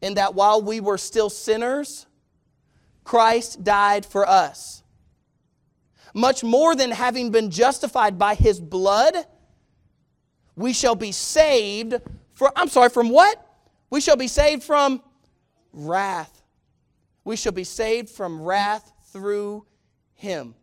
in 0.00 0.14
that 0.14 0.34
while 0.34 0.62
we 0.62 0.80
were 0.80 0.98
still 0.98 1.28
sinners, 1.28 2.06
Christ 3.04 3.64
died 3.64 4.06
for 4.06 4.28
us. 4.28 4.82
Much 6.14 6.44
more 6.44 6.74
than 6.74 6.90
having 6.90 7.30
been 7.30 7.50
justified 7.50 8.18
by 8.18 8.34
his 8.34 8.60
blood, 8.60 9.14
we 10.56 10.72
shall 10.72 10.94
be 10.94 11.12
saved 11.12 11.94
from, 12.34 12.52
I'm 12.56 12.68
sorry, 12.68 12.90
from 12.90 13.08
what? 13.08 13.44
We 13.90 14.00
shall 14.00 14.16
be 14.16 14.28
saved 14.28 14.62
from 14.62 15.02
wrath. 15.72 16.42
We 17.24 17.36
shall 17.36 17.52
be 17.52 17.64
saved 17.64 18.10
from 18.10 18.42
wrath 18.42 18.92
through 19.12 19.66
him. 20.14 20.54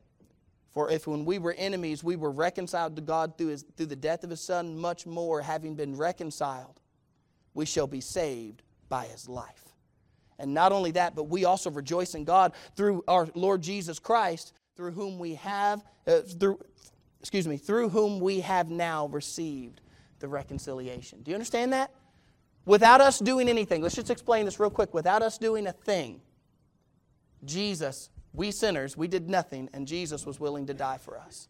For 0.71 0.91
if 0.91 1.07
when 1.07 1.25
we 1.25 1.39
were 1.39 1.53
enemies, 1.53 2.03
we 2.03 2.15
were 2.15 2.31
reconciled 2.31 2.95
to 2.95 3.01
God 3.01 3.37
through, 3.37 3.47
his, 3.47 3.65
through 3.75 3.87
the 3.87 3.95
death 3.95 4.23
of 4.23 4.29
his 4.29 4.41
Son, 4.41 4.77
much 4.77 5.05
more, 5.05 5.41
having 5.41 5.75
been 5.75 5.95
reconciled, 5.95 6.79
we 7.53 7.65
shall 7.65 7.87
be 7.87 8.01
saved 8.01 8.61
by 8.87 9.05
his 9.05 9.27
life. 9.27 9.68
And 10.39 10.53
not 10.53 10.71
only 10.71 10.91
that, 10.91 11.15
but 11.15 11.25
we 11.25 11.45
also 11.45 11.69
rejoice 11.69 12.15
in 12.15 12.23
God 12.23 12.53
through 12.75 13.03
our 13.07 13.27
Lord 13.35 13.61
Jesus 13.61 13.99
Christ, 13.99 14.53
through 14.75 14.91
whom 14.91 15.19
we 15.19 15.35
have, 15.35 15.83
uh, 16.07 16.21
through, 16.21 16.59
excuse 17.19 17.47
me, 17.47 17.57
through 17.57 17.89
whom 17.89 18.19
we 18.19 18.39
have 18.39 18.69
now 18.69 19.07
received 19.07 19.81
the 20.19 20.27
reconciliation. 20.27 21.21
Do 21.21 21.31
you 21.31 21.35
understand 21.35 21.73
that? 21.73 21.91
Without 22.65 23.01
us 23.01 23.19
doing 23.19 23.49
anything, 23.49 23.81
let's 23.81 23.95
just 23.95 24.09
explain 24.09 24.45
this 24.45 24.59
real 24.59 24.69
quick. 24.69 24.93
Without 24.93 25.21
us 25.21 25.37
doing 25.37 25.67
a 25.67 25.73
thing, 25.73 26.21
Jesus, 27.43 28.09
we 28.33 28.51
sinners, 28.51 28.95
we 28.95 29.07
did 29.07 29.29
nothing, 29.29 29.69
and 29.73 29.87
Jesus 29.87 30.25
was 30.25 30.39
willing 30.39 30.65
to 30.67 30.73
die 30.73 30.97
for 30.97 31.17
us. 31.17 31.47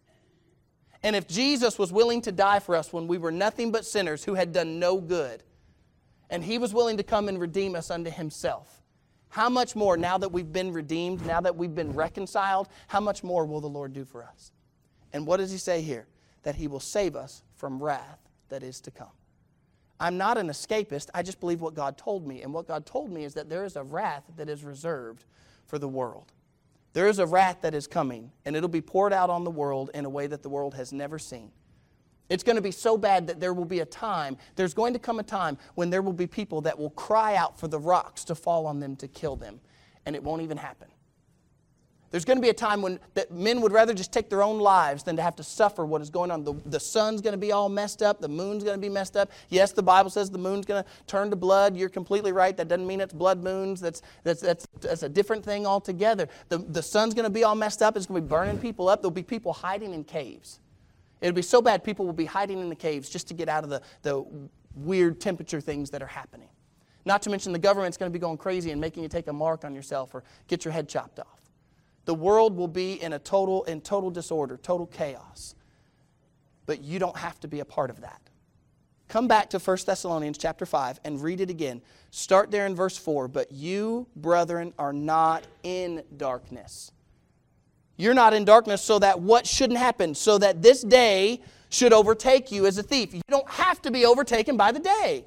And 1.04 1.16
if 1.16 1.28
Jesus 1.28 1.80
was 1.80 1.92
willing 1.92 2.22
to 2.24 2.32
die 2.32 2.60
for 2.60 2.76
us 2.76 2.92
when 2.92 3.08
we 3.08 3.18
were 3.18 3.32
nothing 3.32 3.72
but 3.72 3.86
sinners 3.86 4.24
who 4.24 4.34
had 4.34 4.52
done 4.52 4.80
no 4.80 5.00
good, 5.00 5.44
and 6.30 6.44
he 6.44 6.58
was 6.58 6.74
willing 6.74 6.98
to 6.98 7.04
come 7.04 7.28
and 7.28 7.40
redeem 7.40 7.76
us 7.76 7.90
unto 7.90 8.10
himself. 8.10 8.79
How 9.30 9.50
much 9.50 9.76
more, 9.76 9.96
now 9.96 10.18
that 10.18 10.32
we've 10.32 10.52
been 10.52 10.74
redeemed, 10.74 11.26
now 11.26 11.42
that 11.42 11.56
we've 11.56 11.76
been 11.76 11.94
reconciled, 11.94 12.68
how 12.88 13.00
much 13.00 13.24
more 13.24 13.46
will 13.46 13.62
the 13.62 13.68
Lord 13.68 13.94
do 13.94 14.06
for 14.06 14.24
us? 14.24 14.52
And 15.14 15.26
what 15.26 15.38
does 15.38 15.52
he 15.52 15.58
say 15.58 15.82
here? 15.82 16.08
that 16.44 16.56
he 16.56 16.68
will 16.68 16.80
save 16.80 17.16
us 17.16 17.44
from 17.56 17.82
wrath 17.82 18.20
that 18.50 18.64
is 18.64 18.82
to 18.82 18.92
come. 18.92 19.08
I'm 20.00 20.18
not 20.18 20.38
an 20.38 20.48
escapist. 20.48 21.10
I 21.14 21.24
just 21.24 21.40
believe 21.40 21.62
what 21.62 21.74
God 21.74 21.98
told 21.98 22.26
me. 22.26 22.42
And 22.42 22.54
what 22.54 22.68
God 22.68 22.86
told 22.86 23.12
me 23.12 23.26
is 23.26 23.34
that 23.34 23.50
there 23.50 23.66
is 23.66 23.76
a 23.76 23.84
wrath 23.84 24.24
that 24.38 24.48
is 24.48 24.64
reserved 24.64 25.26
for 25.66 25.78
the 25.78 25.90
world. 25.90 26.32
There 26.94 27.08
is 27.08 27.20
a 27.20 27.26
wrath 27.26 27.58
that 27.62 27.76
is 27.76 27.86
coming, 27.86 28.32
and 28.46 28.56
it'll 28.56 28.70
be 28.70 28.82
poured 28.82 29.14
out 29.14 29.30
on 29.30 29.44
the 29.44 29.52
world 29.52 29.92
in 29.94 30.06
a 30.06 30.10
way 30.10 30.26
that 30.28 30.42
the 30.42 30.50
world 30.50 30.74
has 30.74 30.94
never 30.94 31.20
seen. 31.20 31.52
It's 32.30 32.44
going 32.44 32.56
to 32.56 32.62
be 32.62 32.72
so 32.72 32.98
bad 32.98 33.28
that 33.28 33.40
there 33.40 33.54
will 33.54 33.66
be 33.66 33.80
a 33.80 33.86
time, 33.86 34.38
there's 34.56 34.74
going 34.74 34.94
to 34.94 35.00
come 35.00 35.20
a 35.20 35.24
time 35.24 35.58
when 35.76 35.90
there 35.90 36.02
will 36.02 36.14
be 36.14 36.28
people 36.28 36.62
that 36.62 36.78
will 36.78 36.92
cry 36.92 37.36
out 37.36 37.60
for 37.60 37.68
the 37.68 37.80
rocks 37.80 38.24
to 38.26 38.36
fall 38.36 38.68
on 38.68 38.80
them 38.80 38.96
to 38.98 39.08
kill 39.08 39.36
them, 39.36 39.60
and 40.06 40.16
it 40.16 40.24
won't 40.24 40.42
even 40.42 40.58
happen. 40.58 40.88
There's 42.12 42.26
going 42.26 42.38
to 42.38 42.42
be 42.42 42.50
a 42.50 42.54
time 42.54 42.82
when 42.82 43.00
that 43.14 43.32
men 43.32 43.62
would 43.62 43.72
rather 43.72 43.94
just 43.94 44.12
take 44.12 44.30
their 44.30 44.42
own 44.42 44.60
lives 44.60 45.04
than 45.04 45.16
to 45.18 45.22
have 45.22 45.36
to 45.36 45.44
suffer 45.44 45.86
what 45.86 46.02
is 46.02 46.10
going 46.10 46.32
on. 46.32 46.44
The, 46.44 46.54
the 46.66 46.80
sun's 46.80 47.22
going 47.22 47.34
to 47.34 47.38
be 47.38 47.52
all 47.52 47.70
messed 47.70 48.02
up. 48.02 48.20
The 48.20 48.28
moon's 48.28 48.64
going 48.64 48.76
to 48.76 48.82
be 48.82 48.90
messed 48.90 49.16
up. 49.16 49.32
Yes, 49.50 49.74
the 49.74 49.84
Bible 49.84 50.10
says 50.10 50.32
the 50.32 50.40
moon's 50.40 50.66
going 50.66 50.84
to 50.84 50.90
turn 51.06 51.30
to 51.30 51.36
blood. 51.36 51.78
You're 51.78 51.90
completely 51.90 52.32
right. 52.32 52.58
That 52.58 52.68
doesn't 52.68 52.88
mean 52.88 53.00
it's 53.00 53.14
blood 53.14 53.44
moons. 53.44 53.80
That's, 53.80 54.02
that's, 54.24 54.42
that's, 54.42 54.68
that's 54.82 55.04
a 55.04 55.10
different 55.10 55.46
thing 55.46 55.68
altogether. 55.68 56.28
The, 56.50 56.58
the 56.58 56.82
sun's 56.82 57.14
going 57.14 57.26
to 57.26 57.30
be 57.30 57.44
all 57.44 57.56
messed 57.56 57.84
up. 57.84 57.96
It's 57.96 58.08
going 58.08 58.22
to 58.22 58.26
be 58.26 58.30
burning 58.30 58.58
people 58.58 58.90
up. 58.90 59.02
There'll 59.02 59.12
be 59.12 59.22
people 59.22 59.54
hiding 59.54 59.94
in 59.94 60.04
caves. 60.04 60.60
It'll 61.22 61.36
be 61.36 61.42
so 61.42 61.62
bad 61.62 61.84
people 61.84 62.06
will 62.06 62.14
be 62.14 62.26
hiding 62.26 62.60
in 62.60 62.70
the 62.70 62.76
caves 62.76 63.10
just 63.10 63.28
to 63.28 63.34
get 63.34 63.50
out 63.50 63.64
of 63.64 63.70
the, 63.70 63.82
the 64.04 64.26
weird 64.76 65.20
temperature 65.20 65.62
things 65.62 65.90
that 65.90 66.02
are 66.02 66.08
happening. 66.08 66.50
Not 67.06 67.22
to 67.24 67.30
mention 67.30 67.54
the 67.54 67.60
government's 67.60 67.98
going 67.98 68.12
to 68.12 68.14
be 68.14 68.22
going 68.22 68.38
crazy 68.38 68.72
and 68.72 68.80
making 68.80 69.04
you 69.04 69.10
take 69.10 69.28
a 69.28 69.34
mark 69.34 69.66
on 69.66 69.74
yourself 69.74 70.14
or 70.14 70.24
get 70.48 70.66
your 70.66 70.72
head 70.72 70.88
chopped 70.88 71.20
off 71.20 71.40
the 72.10 72.16
world 72.16 72.58
will 72.58 72.68
be 72.68 73.00
in 73.00 73.14
a 73.14 73.20
total 73.20 73.64
in 73.66 73.82
total 73.82 74.10
disorder, 74.10 74.58
total 74.58 74.88
chaos. 74.88 75.54
But 76.66 76.82
you 76.82 76.98
don't 76.98 77.16
have 77.16 77.40
to 77.42 77.48
be 77.48 77.60
a 77.60 77.66
part 77.66 77.92
of 77.92 78.02
that. 78.02 78.20
Come 79.08 79.28
back 79.28 79.52
to 79.52 79.60
1 79.60 79.78
Thessalonians 79.86 80.40
chapter 80.40 80.66
5 80.66 81.02
and 81.06 81.22
read 81.22 81.40
it 81.40 81.52
again. 81.52 81.84
Start 82.10 82.50
there 82.50 82.66
in 82.66 82.76
verse 82.76 82.98
4. 82.98 83.28
But 83.28 83.52
you, 83.52 84.08
brethren, 84.16 84.74
are 84.80 84.92
not 84.92 85.46
in 85.62 86.02
darkness. 86.18 86.92
You're 88.00 88.14
not 88.14 88.34
in 88.34 88.46
darkness 88.46 88.82
so 88.82 88.98
that 89.00 89.20
what 89.20 89.46
shouldn't 89.46 89.78
happen, 89.78 90.16
so 90.16 90.38
that 90.38 90.62
this 90.62 90.84
day 90.84 91.42
should 91.70 91.92
overtake 91.92 92.50
you 92.50 92.66
as 92.66 92.78
a 92.78 92.84
thief. 92.84 93.14
You 93.14 93.22
don't 93.28 93.50
have 93.50 93.82
to 93.82 93.92
be 93.92 94.06
overtaken 94.06 94.56
by 94.56 94.72
the 94.72 94.80
day. 94.80 95.26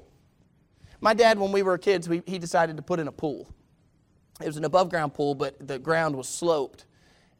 My 0.99 1.13
dad, 1.13 1.37
when 1.37 1.51
we 1.51 1.61
were 1.61 1.77
kids, 1.77 2.09
we, 2.09 2.23
he 2.25 2.39
decided 2.39 2.75
to 2.77 2.81
put 2.81 2.99
in 2.99 3.07
a 3.07 3.11
pool. 3.11 3.47
It 4.41 4.47
was 4.47 4.57
an 4.57 4.65
above 4.65 4.89
ground 4.89 5.13
pool, 5.13 5.35
but 5.35 5.67
the 5.67 5.77
ground 5.77 6.15
was 6.15 6.27
sloped. 6.27 6.87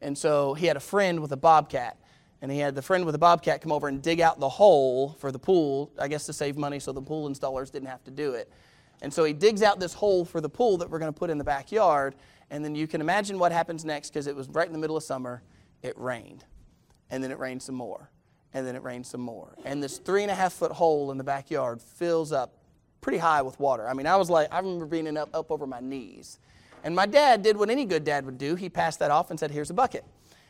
And 0.00 0.16
so 0.16 0.54
he 0.54 0.66
had 0.66 0.76
a 0.76 0.80
friend 0.80 1.18
with 1.18 1.32
a 1.32 1.36
bobcat. 1.36 1.98
And 2.40 2.52
he 2.52 2.60
had 2.60 2.76
the 2.76 2.82
friend 2.82 3.04
with 3.04 3.14
the 3.14 3.18
bobcat 3.18 3.60
come 3.60 3.72
over 3.72 3.88
and 3.88 4.00
dig 4.00 4.20
out 4.20 4.38
the 4.38 4.48
hole 4.48 5.16
for 5.18 5.32
the 5.32 5.38
pool, 5.40 5.90
I 5.98 6.06
guess 6.06 6.26
to 6.26 6.32
save 6.32 6.56
money 6.56 6.78
so 6.78 6.92
the 6.92 7.02
pool 7.02 7.28
installers 7.28 7.72
didn't 7.72 7.88
have 7.88 8.04
to 8.04 8.12
do 8.12 8.34
it. 8.34 8.52
And 9.02 9.12
so 9.12 9.24
he 9.24 9.32
digs 9.32 9.62
out 9.62 9.80
this 9.80 9.94
hole 9.94 10.24
for 10.24 10.40
the 10.40 10.48
pool 10.48 10.76
that 10.78 10.88
we're 10.88 11.00
going 11.00 11.12
to 11.12 11.18
put 11.18 11.28
in 11.28 11.38
the 11.38 11.44
backyard. 11.44 12.14
And 12.50 12.64
then 12.64 12.74
you 12.74 12.86
can 12.86 13.00
imagine 13.00 13.38
what 13.38 13.52
happens 13.52 13.84
next 13.84 14.10
because 14.10 14.26
it 14.26 14.36
was 14.36 14.48
right 14.48 14.66
in 14.66 14.72
the 14.72 14.78
middle 14.78 14.96
of 14.96 15.02
summer. 15.02 15.42
It 15.82 15.98
rained. 15.98 16.44
And 17.10 17.22
then 17.22 17.30
it 17.30 17.38
rained 17.38 17.62
some 17.62 17.74
more. 17.74 18.10
And 18.52 18.66
then 18.66 18.76
it 18.76 18.82
rained 18.82 19.06
some 19.06 19.20
more. 19.20 19.54
And 19.64 19.82
this 19.82 19.98
three 19.98 20.22
and 20.22 20.30
a 20.30 20.34
half 20.34 20.52
foot 20.52 20.72
hole 20.72 21.10
in 21.10 21.18
the 21.18 21.24
backyard 21.24 21.80
fills 21.80 22.32
up 22.32 22.58
pretty 23.00 23.18
high 23.18 23.42
with 23.42 23.58
water. 23.58 23.88
I 23.88 23.94
mean, 23.94 24.06
I 24.06 24.16
was 24.16 24.30
like, 24.30 24.52
I 24.52 24.58
remember 24.58 24.86
being 24.86 25.16
up, 25.16 25.28
up 25.34 25.50
over 25.50 25.66
my 25.66 25.80
knees. 25.80 26.38
And 26.84 26.94
my 26.94 27.06
dad 27.06 27.42
did 27.42 27.56
what 27.56 27.70
any 27.70 27.84
good 27.84 28.04
dad 28.04 28.24
would 28.26 28.38
do. 28.38 28.54
He 28.54 28.68
passed 28.68 28.98
that 29.00 29.10
off 29.10 29.30
and 29.30 29.40
said, 29.40 29.50
Here's 29.50 29.70
a 29.70 29.74
bucket. 29.74 30.04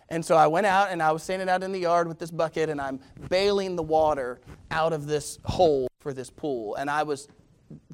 And 0.09 0.25
so 0.25 0.37
I 0.37 0.47
went 0.47 0.67
out 0.67 0.91
and 0.91 1.03
I 1.03 1.13
was 1.13 1.23
standing 1.23 1.49
out 1.49 1.63
in 1.63 1.73
the 1.73 1.79
yard 1.79 2.09
with 2.09 2.19
this 2.19 2.31
bucket 2.31 2.69
and 2.69 2.81
I'm 2.81 3.01
bailing 3.29 3.75
the 3.75 3.83
water 3.83 4.41
out 4.71 4.93
of 4.93 5.07
this 5.07 5.39
hole 5.45 5.89
for 5.99 6.13
this 6.13 6.29
pool. 6.29 6.75
And 6.75 6.91
I 6.91 7.05
was 7.05 7.29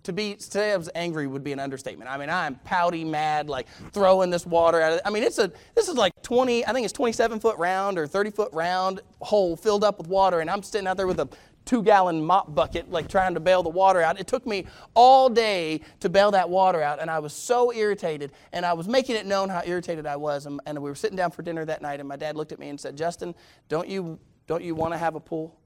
to 0.03 0.13
be 0.13 0.35
to 0.35 0.43
say 0.43 0.73
I 0.73 0.77
was 0.77 0.91
angry 0.95 1.27
would 1.27 1.45
be 1.45 1.53
an 1.53 1.61
understatement. 1.61 2.11
I 2.11 2.17
mean, 2.17 2.31
I'm 2.31 2.57
pouty 2.57 3.05
mad, 3.05 3.49
like 3.49 3.67
throwing 3.93 4.31
this 4.31 4.47
water 4.47 4.81
out. 4.81 5.01
I 5.05 5.11
mean, 5.11 5.23
it's 5.23 5.39
a 5.39 5.53
this 5.75 5.89
is 5.89 5.97
like 5.97 6.13
20, 6.23 6.67
I 6.67 6.73
think 6.73 6.85
it's 6.85 6.93
27 6.93 7.41
foot 7.41 7.59
round 7.59 7.99
or 7.99 8.07
30 8.07 8.31
foot 8.31 8.53
round 8.53 9.01
hole 9.21 9.57
filled 9.57 9.85
up 9.85 9.99
with 9.99 10.09
water, 10.09 10.41
and 10.41 10.51
I'm 10.51 10.63
sitting 10.63 10.87
out 10.87 10.97
there 10.97 11.07
with 11.07 11.21
a 11.21 11.29
two 11.65 11.83
gallon 11.83 12.25
mop 12.25 12.55
bucket, 12.55 12.91
like 12.91 13.09
trying 13.09 13.35
to 13.35 13.41
bail 13.41 13.63
the 13.63 13.69
water 13.69 14.01
out. 14.01 14.19
It 14.19 14.27
took 14.27 14.47
me 14.47 14.67
all 14.95 15.29
day 15.29 15.81
to 16.01 16.09
bail 16.09 16.31
that 16.33 16.49
water 16.49 16.83
out, 16.83 17.01
and 17.01 17.11
I 17.11 17.19
was 17.19 17.33
so 17.33 17.73
irritated. 17.73 18.33
And 18.53 18.65
I 18.65 18.73
was 18.73 18.89
making 18.89 19.17
it 19.17 19.27
known 19.27 19.49
how 19.49 19.63
irritated 19.65 20.07
I 20.07 20.17
was. 20.17 20.47
And, 20.47 20.61
and 20.67 20.81
we 20.83 20.91
were 20.91 20.97
sitting 20.97 21.17
down 21.17 21.31
for 21.31 21.43
dinner 21.43 21.65
that 21.65 21.83
night, 21.83 22.01
and 22.01 22.09
my 22.09 22.17
dad 22.17 22.37
looked 22.37 22.53
at 22.53 22.59
me 22.59 22.71
and 22.71 22.81
said, 22.81 22.97
Justin, 22.97 23.35
don't 23.69 23.89
you, 23.89 24.19
don't 24.47 24.65
you 24.65 24.75
want 24.75 24.95
to 24.95 24.99
have 24.99 25.15
a 25.15 25.21
pool? 25.21 25.61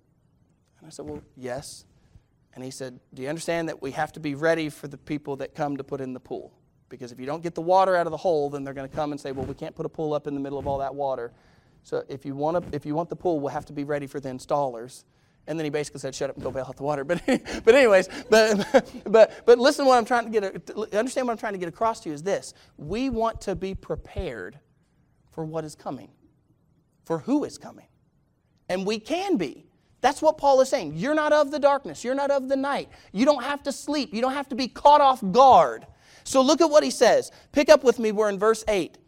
And 0.78 0.86
I 0.86 0.90
said, 0.90 1.06
Well, 1.06 1.22
yes. 1.36 1.84
And 2.54 2.62
he 2.62 2.70
said, 2.70 3.00
Do 3.12 3.22
you 3.22 3.28
understand 3.28 3.68
that 3.68 3.82
we 3.82 3.90
have 3.92 4.12
to 4.12 4.20
be 4.20 4.34
ready 4.34 4.68
for 4.68 4.88
the 4.88 4.98
people 4.98 5.36
that 5.36 5.54
come 5.54 5.76
to 5.76 5.84
put 5.84 6.00
in 6.00 6.12
the 6.12 6.20
pool? 6.20 6.52
Because 6.88 7.10
if 7.10 7.18
you 7.18 7.26
don't 7.26 7.42
get 7.42 7.54
the 7.54 7.62
water 7.62 7.96
out 7.96 8.06
of 8.06 8.12
the 8.12 8.16
hole, 8.16 8.50
then 8.50 8.62
they're 8.62 8.74
going 8.74 8.88
to 8.88 8.94
come 8.94 9.12
and 9.12 9.20
say, 9.20 9.32
Well, 9.32 9.46
we 9.46 9.54
can't 9.54 9.74
put 9.74 9.86
a 9.86 9.88
pool 9.88 10.14
up 10.14 10.26
in 10.26 10.34
the 10.34 10.40
middle 10.40 10.58
of 10.58 10.66
all 10.66 10.78
that 10.78 10.94
water. 10.94 11.32
So 11.82 12.02
if 12.08 12.24
you 12.24 12.34
want, 12.34 12.70
to, 12.70 12.76
if 12.76 12.86
you 12.86 12.94
want 12.94 13.10
the 13.10 13.16
pool, 13.16 13.40
we'll 13.40 13.52
have 13.52 13.66
to 13.66 13.72
be 13.72 13.84
ready 13.84 14.06
for 14.06 14.20
the 14.20 14.30
installers. 14.30 15.04
And 15.46 15.58
then 15.58 15.64
he 15.64 15.70
basically 15.70 16.00
said, 16.00 16.14
"Shut 16.14 16.30
up 16.30 16.36
and 16.36 16.42
go 16.42 16.50
bail 16.50 16.64
out 16.66 16.76
the 16.76 16.82
water." 16.82 17.04
But, 17.04 17.22
but 17.64 17.74
anyways, 17.74 18.08
but, 18.30 18.88
but, 19.04 19.44
but 19.44 19.58
listen. 19.58 19.84
What 19.84 19.98
I'm 19.98 20.06
trying 20.06 20.32
to 20.32 20.40
get, 20.40 20.94
understand 20.94 21.26
what 21.26 21.32
I'm 21.32 21.38
trying 21.38 21.52
to 21.52 21.58
get 21.58 21.68
across 21.68 22.00
to 22.00 22.08
you 22.08 22.14
is 22.14 22.22
this: 22.22 22.54
we 22.78 23.10
want 23.10 23.42
to 23.42 23.54
be 23.54 23.74
prepared 23.74 24.58
for 25.32 25.44
what 25.44 25.64
is 25.64 25.74
coming, 25.74 26.10
for 27.04 27.18
who 27.18 27.44
is 27.44 27.58
coming, 27.58 27.88
and 28.68 28.86
we 28.86 28.98
can 28.98 29.36
be. 29.36 29.66
That's 30.04 30.20
what 30.20 30.36
Paul 30.36 30.60
is 30.60 30.68
saying. 30.68 30.96
You're 30.96 31.14
not 31.14 31.32
of 31.32 31.50
the 31.50 31.58
darkness. 31.58 32.04
You're 32.04 32.14
not 32.14 32.30
of 32.30 32.50
the 32.50 32.56
night. 32.56 32.90
You 33.12 33.24
don't 33.24 33.42
have 33.42 33.62
to 33.62 33.72
sleep. 33.72 34.12
You 34.12 34.20
don't 34.20 34.34
have 34.34 34.50
to 34.50 34.54
be 34.54 34.68
caught 34.68 35.00
off 35.00 35.24
guard. 35.32 35.86
So 36.24 36.42
look 36.42 36.60
at 36.60 36.68
what 36.68 36.84
he 36.84 36.90
says. 36.90 37.32
Pick 37.52 37.70
up 37.70 37.82
with 37.82 37.98
me. 37.98 38.12
We're 38.12 38.28
in 38.28 38.38
verse 38.38 38.64
eight. 38.68 38.98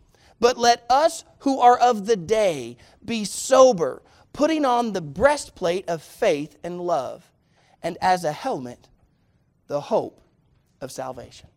But 0.40 0.56
let 0.56 0.86
us 0.88 1.24
who 1.40 1.60
are 1.60 1.76
of 1.76 2.06
the 2.06 2.16
day 2.16 2.78
be 3.04 3.26
sober 3.26 4.00
putting 4.32 4.64
on 4.64 4.94
the 4.94 5.02
breastplate 5.02 5.86
of 5.86 6.00
faith 6.02 6.56
and 6.64 6.80
love, 6.80 7.30
and 7.82 7.98
as 8.00 8.24
a 8.24 8.32
helmet, 8.32 8.88
the 9.66 9.82
hope 9.82 10.22
of 10.80 10.90
salvation. 10.90 11.50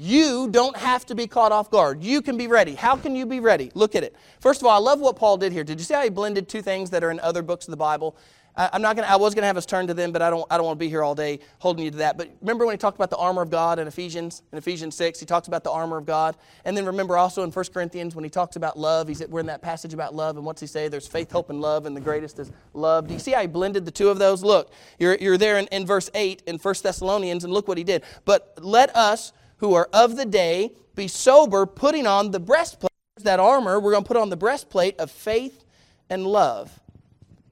You 0.00 0.48
don't 0.48 0.76
have 0.76 1.04
to 1.06 1.16
be 1.16 1.26
caught 1.26 1.50
off 1.50 1.72
guard. 1.72 2.04
You 2.04 2.22
can 2.22 2.36
be 2.36 2.46
ready. 2.46 2.76
How 2.76 2.94
can 2.94 3.16
you 3.16 3.26
be 3.26 3.40
ready? 3.40 3.72
Look 3.74 3.96
at 3.96 4.04
it. 4.04 4.14
First 4.38 4.60
of 4.60 4.68
all, 4.68 4.72
I 4.72 4.78
love 4.78 5.00
what 5.00 5.16
Paul 5.16 5.38
did 5.38 5.52
here. 5.52 5.64
Did 5.64 5.80
you 5.80 5.84
see 5.84 5.94
how 5.94 6.02
he 6.02 6.08
blended 6.08 6.48
two 6.48 6.62
things 6.62 6.90
that 6.90 7.02
are 7.02 7.10
in 7.10 7.18
other 7.18 7.42
books 7.42 7.66
of 7.66 7.72
the 7.72 7.78
Bible? 7.78 8.16
I, 8.56 8.70
am 8.74 8.82
not 8.82 8.94
gonna, 8.94 9.08
I 9.08 9.16
was 9.16 9.34
going 9.34 9.42
to 9.42 9.48
have 9.48 9.56
us 9.56 9.66
turn 9.66 9.88
to 9.88 9.94
them, 9.94 10.12
but 10.12 10.22
I 10.22 10.30
don't, 10.30 10.46
I 10.52 10.56
don't 10.56 10.66
want 10.66 10.78
to 10.78 10.84
be 10.84 10.88
here 10.88 11.02
all 11.02 11.16
day 11.16 11.40
holding 11.58 11.84
you 11.84 11.90
to 11.90 11.96
that. 11.96 12.16
But 12.16 12.30
remember 12.40 12.64
when 12.64 12.74
he 12.74 12.78
talked 12.78 12.96
about 12.96 13.10
the 13.10 13.16
armor 13.16 13.42
of 13.42 13.50
God 13.50 13.80
in 13.80 13.88
Ephesians, 13.88 14.44
in 14.52 14.58
Ephesians 14.58 14.94
6, 14.94 15.18
he 15.18 15.26
talks 15.26 15.48
about 15.48 15.64
the 15.64 15.72
armor 15.72 15.96
of 15.96 16.06
God. 16.06 16.36
And 16.64 16.76
then 16.76 16.86
remember 16.86 17.16
also 17.16 17.42
in 17.42 17.50
1 17.50 17.64
Corinthians 17.74 18.14
when 18.14 18.22
he 18.22 18.30
talks 18.30 18.54
about 18.54 18.78
love, 18.78 19.08
he's, 19.08 19.26
we're 19.26 19.40
in 19.40 19.46
that 19.46 19.62
passage 19.62 19.94
about 19.94 20.14
love, 20.14 20.36
and 20.36 20.46
what's 20.46 20.60
he 20.60 20.68
say? 20.68 20.86
There's 20.86 21.08
faith, 21.08 21.32
hope, 21.32 21.50
and 21.50 21.60
love, 21.60 21.86
and 21.86 21.96
the 21.96 22.00
greatest 22.00 22.38
is 22.38 22.52
love. 22.72 23.08
Do 23.08 23.14
you 23.14 23.20
see 23.20 23.32
how 23.32 23.40
he 23.40 23.48
blended 23.48 23.84
the 23.84 23.90
two 23.90 24.10
of 24.10 24.20
those? 24.20 24.44
Look, 24.44 24.72
you're, 25.00 25.16
you're 25.16 25.38
there 25.38 25.58
in, 25.58 25.66
in 25.72 25.86
verse 25.86 26.08
8 26.14 26.44
in 26.46 26.58
1 26.58 26.74
Thessalonians, 26.84 27.42
and 27.42 27.52
look 27.52 27.66
what 27.66 27.78
he 27.78 27.84
did. 27.84 28.04
But 28.24 28.58
let 28.60 28.94
us 28.94 29.32
who 29.58 29.74
are 29.74 29.88
of 29.92 30.16
the 30.16 30.24
day 30.24 30.72
be 30.94 31.08
sober, 31.08 31.66
putting 31.66 32.06
on 32.06 32.30
the 32.30 32.40
breastplate, 32.40 32.90
that 33.18 33.40
armor, 33.40 33.78
we're 33.80 33.92
going 33.92 34.04
to 34.04 34.08
put 34.08 34.16
on 34.16 34.30
the 34.30 34.36
breastplate 34.36 34.98
of 34.98 35.10
faith 35.10 35.64
and 36.08 36.26
love 36.26 36.80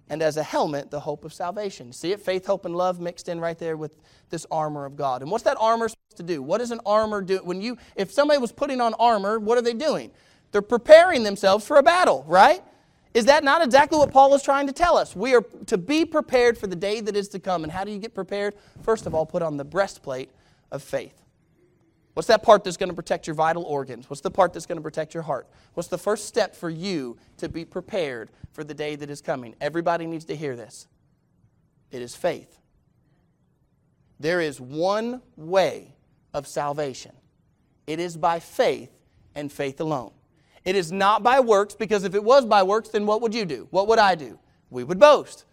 and 0.08 0.22
as 0.22 0.36
a 0.36 0.42
helmet, 0.42 0.90
the 0.90 1.00
hope 1.00 1.24
of 1.24 1.32
salvation. 1.32 1.92
See 1.92 2.12
it? 2.12 2.20
Faith, 2.20 2.46
hope, 2.46 2.64
and 2.64 2.76
love 2.76 3.00
mixed 3.00 3.28
in 3.28 3.40
right 3.40 3.58
there 3.58 3.76
with 3.76 3.92
this 4.30 4.46
armor 4.50 4.84
of 4.84 4.96
God. 4.96 5.22
And 5.22 5.30
what's 5.30 5.44
that 5.44 5.56
armor 5.60 5.88
supposed 5.88 6.16
to 6.16 6.22
do? 6.22 6.42
What 6.42 6.58
does 6.58 6.70
an 6.70 6.80
armor 6.86 7.22
do? 7.22 7.38
When 7.38 7.60
you, 7.60 7.76
if 7.96 8.12
somebody 8.12 8.38
was 8.38 8.52
putting 8.52 8.80
on 8.80 8.94
armor, 8.94 9.38
what 9.38 9.58
are 9.58 9.62
they 9.62 9.74
doing? 9.74 10.10
They're 10.52 10.62
preparing 10.62 11.24
themselves 11.24 11.66
for 11.66 11.76
a 11.78 11.82
battle, 11.82 12.24
right? 12.28 12.62
Is 13.14 13.24
that 13.24 13.42
not 13.42 13.64
exactly 13.64 13.98
what 13.98 14.12
Paul 14.12 14.34
is 14.34 14.42
trying 14.42 14.66
to 14.68 14.72
tell 14.72 14.96
us? 14.96 15.16
We 15.16 15.34
are 15.34 15.42
to 15.66 15.78
be 15.78 16.04
prepared 16.04 16.56
for 16.56 16.66
the 16.66 16.76
day 16.76 17.00
that 17.00 17.16
is 17.16 17.28
to 17.28 17.38
come. 17.38 17.64
And 17.64 17.72
how 17.72 17.82
do 17.82 17.90
you 17.90 17.98
get 17.98 18.14
prepared? 18.14 18.54
First 18.82 19.06
of 19.06 19.14
all, 19.14 19.26
put 19.26 19.42
on 19.42 19.56
the 19.56 19.64
breastplate 19.64 20.30
of 20.70 20.82
faith. 20.82 21.25
What's 22.16 22.28
that 22.28 22.42
part 22.42 22.64
that's 22.64 22.78
going 22.78 22.88
to 22.88 22.94
protect 22.94 23.26
your 23.26 23.34
vital 23.34 23.62
organs? 23.64 24.08
What's 24.08 24.22
the 24.22 24.30
part 24.30 24.54
that's 24.54 24.64
going 24.64 24.78
to 24.78 24.82
protect 24.82 25.12
your 25.12 25.22
heart? 25.22 25.50
What's 25.74 25.90
the 25.90 25.98
first 25.98 26.24
step 26.24 26.56
for 26.56 26.70
you 26.70 27.18
to 27.36 27.46
be 27.46 27.66
prepared 27.66 28.30
for 28.52 28.64
the 28.64 28.72
day 28.72 28.96
that 28.96 29.10
is 29.10 29.20
coming? 29.20 29.54
Everybody 29.60 30.06
needs 30.06 30.24
to 30.24 30.34
hear 30.34 30.56
this. 30.56 30.88
It 31.90 32.00
is 32.00 32.16
faith. 32.16 32.58
There 34.18 34.40
is 34.40 34.58
one 34.58 35.20
way 35.36 35.94
of 36.32 36.46
salvation. 36.46 37.12
It 37.86 38.00
is 38.00 38.16
by 38.16 38.40
faith 38.40 38.92
and 39.34 39.52
faith 39.52 39.78
alone. 39.78 40.12
It 40.64 40.74
is 40.74 40.90
not 40.90 41.22
by 41.22 41.40
works, 41.40 41.74
because 41.74 42.04
if 42.04 42.14
it 42.14 42.24
was 42.24 42.46
by 42.46 42.62
works, 42.62 42.88
then 42.88 43.04
what 43.04 43.20
would 43.20 43.34
you 43.34 43.44
do? 43.44 43.68
What 43.72 43.88
would 43.88 43.98
I 43.98 44.14
do? 44.14 44.38
We 44.70 44.84
would 44.84 44.98
boast. 44.98 45.44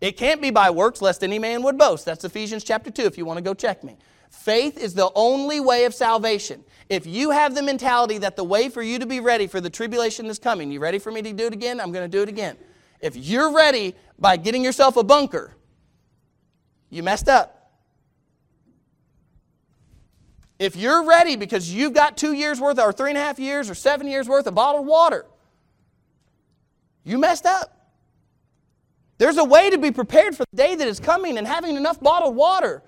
It 0.00 0.16
can't 0.16 0.42
be 0.42 0.50
by 0.50 0.70
works, 0.70 1.00
lest 1.00 1.22
any 1.22 1.38
man 1.38 1.62
would 1.62 1.78
boast. 1.78 2.04
That's 2.04 2.24
Ephesians 2.24 2.64
chapter 2.64 2.90
2, 2.90 3.02
if 3.02 3.16
you 3.16 3.24
want 3.24 3.36
to 3.36 3.44
go 3.44 3.54
check 3.54 3.84
me. 3.84 3.98
Faith 4.30 4.78
is 4.78 4.94
the 4.94 5.10
only 5.14 5.60
way 5.60 5.84
of 5.84 5.94
salvation. 5.94 6.64
If 6.88 7.06
you 7.06 7.30
have 7.30 7.54
the 7.54 7.62
mentality 7.62 8.18
that 8.18 8.36
the 8.36 8.44
way 8.44 8.68
for 8.68 8.82
you 8.82 8.98
to 8.98 9.06
be 9.06 9.20
ready 9.20 9.46
for 9.46 9.60
the 9.60 9.70
tribulation 9.70 10.26
is 10.26 10.38
coming, 10.38 10.70
you 10.70 10.80
ready 10.80 10.98
for 10.98 11.10
me 11.10 11.22
to 11.22 11.32
do 11.32 11.46
it 11.46 11.52
again? 11.52 11.80
I'm 11.80 11.92
going 11.92 12.08
to 12.08 12.16
do 12.16 12.22
it 12.22 12.28
again. 12.28 12.56
If 13.00 13.16
you're 13.16 13.54
ready 13.54 13.94
by 14.18 14.36
getting 14.36 14.62
yourself 14.62 14.96
a 14.96 15.04
bunker, 15.04 15.52
you 16.90 17.02
messed 17.02 17.28
up. 17.28 17.54
If 20.58 20.74
you're 20.74 21.04
ready 21.04 21.36
because 21.36 21.72
you've 21.72 21.92
got 21.92 22.16
two 22.16 22.32
years 22.32 22.60
worth, 22.60 22.80
or 22.80 22.92
three 22.92 23.10
and 23.10 23.18
a 23.18 23.20
half 23.20 23.38
years, 23.38 23.70
or 23.70 23.74
seven 23.74 24.08
years 24.08 24.28
worth 24.28 24.46
of 24.46 24.54
bottled 24.54 24.86
water, 24.86 25.24
you 27.04 27.16
messed 27.16 27.46
up. 27.46 27.74
There's 29.18 29.36
a 29.36 29.44
way 29.44 29.70
to 29.70 29.78
be 29.78 29.90
prepared 29.90 30.36
for 30.36 30.44
the 30.50 30.56
day 30.56 30.74
that 30.74 30.88
is 30.88 31.00
coming 31.00 31.38
and 31.38 31.46
having 31.46 31.76
enough 31.76 32.00
bottled 32.00 32.34
water. 32.34 32.82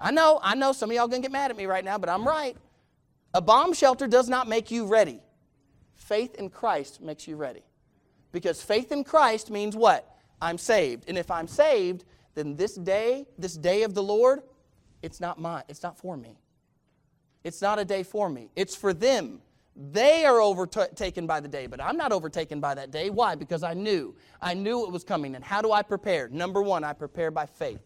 I 0.00 0.10
know, 0.10 0.40
I 0.42 0.54
know 0.54 0.72
some 0.72 0.90
of 0.90 0.96
y'all 0.96 1.08
gonna 1.08 1.22
get 1.22 1.30
mad 1.32 1.50
at 1.50 1.56
me 1.56 1.66
right 1.66 1.84
now, 1.84 1.98
but 1.98 2.08
I'm 2.08 2.26
right. 2.26 2.56
A 3.34 3.40
bomb 3.40 3.74
shelter 3.74 4.06
does 4.06 4.28
not 4.28 4.48
make 4.48 4.70
you 4.70 4.86
ready. 4.86 5.20
Faith 5.94 6.34
in 6.36 6.48
Christ 6.48 7.00
makes 7.00 7.28
you 7.28 7.36
ready. 7.36 7.62
Because 8.32 8.62
faith 8.62 8.90
in 8.92 9.04
Christ 9.04 9.50
means 9.50 9.76
what? 9.76 10.16
I'm 10.40 10.58
saved. 10.58 11.04
And 11.08 11.18
if 11.18 11.30
I'm 11.30 11.46
saved, 11.46 12.04
then 12.34 12.56
this 12.56 12.74
day, 12.74 13.26
this 13.38 13.56
day 13.56 13.82
of 13.82 13.94
the 13.94 14.02
Lord, 14.02 14.42
it's 15.02 15.20
not 15.20 15.38
mine. 15.38 15.64
It's 15.68 15.82
not 15.82 15.98
for 15.98 16.16
me. 16.16 16.38
It's 17.44 17.60
not 17.60 17.78
a 17.78 17.84
day 17.84 18.02
for 18.02 18.28
me. 18.28 18.50
It's 18.56 18.74
for 18.74 18.92
them. 18.92 19.40
They 19.76 20.24
are 20.24 20.40
overtaken 20.40 21.26
by 21.26 21.40
the 21.40 21.48
day, 21.48 21.66
but 21.66 21.80
I'm 21.80 21.96
not 21.96 22.12
overtaken 22.12 22.60
by 22.60 22.74
that 22.74 22.90
day. 22.90 23.08
Why? 23.08 23.34
Because 23.34 23.62
I 23.62 23.74
knew. 23.74 24.14
I 24.40 24.54
knew 24.54 24.84
it 24.84 24.90
was 24.90 25.04
coming. 25.04 25.36
And 25.36 25.44
how 25.44 25.62
do 25.62 25.72
I 25.72 25.82
prepare? 25.82 26.28
Number 26.28 26.62
one, 26.62 26.84
I 26.84 26.92
prepare 26.92 27.30
by 27.30 27.46
faith. 27.46 27.80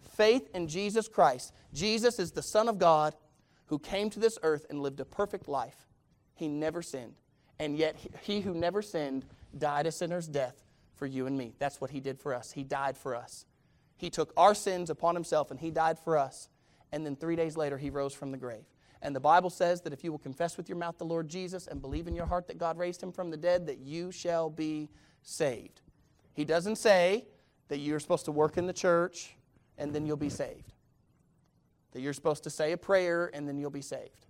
Faith 0.00 0.48
in 0.54 0.68
Jesus 0.68 1.08
Christ. 1.08 1.52
Jesus 1.72 2.18
is 2.18 2.32
the 2.32 2.42
Son 2.42 2.68
of 2.68 2.78
God 2.78 3.14
who 3.66 3.78
came 3.78 4.10
to 4.10 4.20
this 4.20 4.38
earth 4.42 4.66
and 4.70 4.82
lived 4.82 5.00
a 5.00 5.04
perfect 5.04 5.48
life. 5.48 5.86
He 6.34 6.48
never 6.48 6.82
sinned. 6.82 7.14
And 7.58 7.76
yet, 7.76 7.96
he 8.22 8.40
who 8.40 8.54
never 8.54 8.82
sinned 8.82 9.24
died 9.56 9.86
a 9.86 9.92
sinner's 9.92 10.28
death 10.28 10.62
for 10.94 11.06
you 11.06 11.26
and 11.26 11.36
me. 11.36 11.54
That's 11.58 11.80
what 11.80 11.90
he 11.90 12.00
did 12.00 12.18
for 12.18 12.34
us. 12.34 12.52
He 12.52 12.64
died 12.64 12.96
for 12.96 13.14
us. 13.14 13.44
He 13.96 14.10
took 14.10 14.32
our 14.36 14.54
sins 14.54 14.90
upon 14.90 15.14
himself 15.14 15.50
and 15.50 15.58
he 15.58 15.70
died 15.70 15.98
for 15.98 16.16
us. 16.16 16.48
And 16.92 17.04
then 17.04 17.16
three 17.16 17.36
days 17.36 17.56
later, 17.56 17.76
he 17.76 17.90
rose 17.90 18.14
from 18.14 18.30
the 18.30 18.38
grave. 18.38 18.64
And 19.02 19.14
the 19.14 19.20
Bible 19.20 19.50
says 19.50 19.82
that 19.82 19.92
if 19.92 20.02
you 20.02 20.10
will 20.10 20.18
confess 20.18 20.56
with 20.56 20.68
your 20.68 20.78
mouth 20.78 20.98
the 20.98 21.04
Lord 21.04 21.28
Jesus 21.28 21.66
and 21.66 21.80
believe 21.80 22.08
in 22.08 22.14
your 22.14 22.26
heart 22.26 22.46
that 22.48 22.58
God 22.58 22.78
raised 22.78 23.02
him 23.02 23.12
from 23.12 23.30
the 23.30 23.36
dead, 23.36 23.66
that 23.66 23.78
you 23.78 24.10
shall 24.10 24.50
be 24.50 24.88
saved. 25.22 25.80
He 26.32 26.44
doesn't 26.44 26.76
say 26.76 27.26
that 27.68 27.78
you're 27.78 28.00
supposed 28.00 28.24
to 28.24 28.32
work 28.32 28.56
in 28.56 28.66
the 28.66 28.72
church 28.72 29.36
and 29.78 29.94
then 29.94 30.06
you'll 30.06 30.16
be 30.16 30.28
saved. 30.28 30.74
That 31.92 32.00
you're 32.00 32.12
supposed 32.12 32.44
to 32.44 32.50
say 32.50 32.72
a 32.72 32.76
prayer 32.76 33.30
and 33.32 33.48
then 33.48 33.58
you'll 33.58 33.70
be 33.70 33.82
saved. 33.82 34.26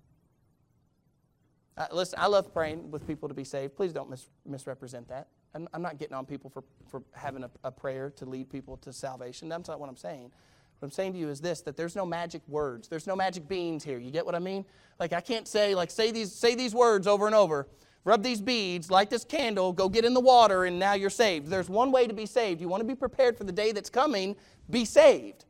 Uh, 1.77 1.87
listen, 1.93 2.19
I 2.21 2.27
love 2.27 2.53
praying 2.53 2.91
with 2.91 3.07
people 3.07 3.29
to 3.29 3.35
be 3.35 3.45
saved. 3.45 3.77
Please 3.77 3.93
don't 3.93 4.11
mis- 4.11 4.29
misrepresent 4.47 5.09
that. 5.09 5.29
I'm, 5.55 5.69
I'm, 5.73 5.81
not 5.81 5.99
getting 5.99 6.15
on 6.15 6.27
people 6.27 6.51
for, 6.51 6.65
for 6.89 7.03
having 7.13 7.45
a, 7.45 7.51
a 7.65 7.71
prayer 7.71 8.11
to 8.17 8.27
lead 8.27 8.51
people 8.51 8.77
to 8.79 8.93
salvation. 8.93 9.49
That's 9.49 9.69
not 9.69 9.81
what 9.81 9.89
I'm 9.89 9.97
saying. 9.97 10.31
What 10.79 10.87
I'm 10.87 10.93
saying 10.93 11.15
to 11.15 11.19
you 11.19 11.29
is 11.29 11.41
this 11.41 11.61
that 11.63 11.77
there's 11.77 11.97
no 11.97 12.07
magic 12.07 12.43
words. 12.47 12.89
There's 12.89 13.07
no 13.07 13.17
magic 13.17 13.49
beans 13.49 13.83
here. 13.83 13.99
You 13.99 14.11
get 14.11 14.25
what 14.25 14.35
I 14.35 14.39
mean? 14.39 14.65
Like 15.01 15.13
I 15.13 15.21
can't 15.21 15.49
say 15.49 15.75
like 15.75 15.91
say 15.91 16.13
these 16.13 16.33
say 16.33 16.55
these 16.55 16.75
words 16.75 17.07
over 17.07 17.27
and 17.27 17.35
over. 17.35 17.67
Rub 18.05 18.23
these 18.23 18.41
beads, 18.41 18.91
light 18.91 19.11
this 19.11 19.25
candle, 19.25 19.73
go 19.73 19.89
get 19.89 20.05
in 20.05 20.15
the 20.15 20.21
water 20.21 20.65
and 20.65 20.79
now 20.79 20.95
you're 20.95 21.11
saved. 21.11 21.49
There's 21.49 21.69
one 21.69 21.93
way 21.93 22.07
to 22.07 22.15
be 22.15 22.27
saved. 22.27 22.61
You 22.61 22.69
want 22.69 22.81
to 22.81 22.87
be 22.87 22.95
prepared 22.95 23.37
for 23.37 23.45
the 23.45 23.53
day 23.53 23.73
that's 23.73 23.91
coming, 23.91 24.37
be 24.71 24.85
saved. 24.85 25.45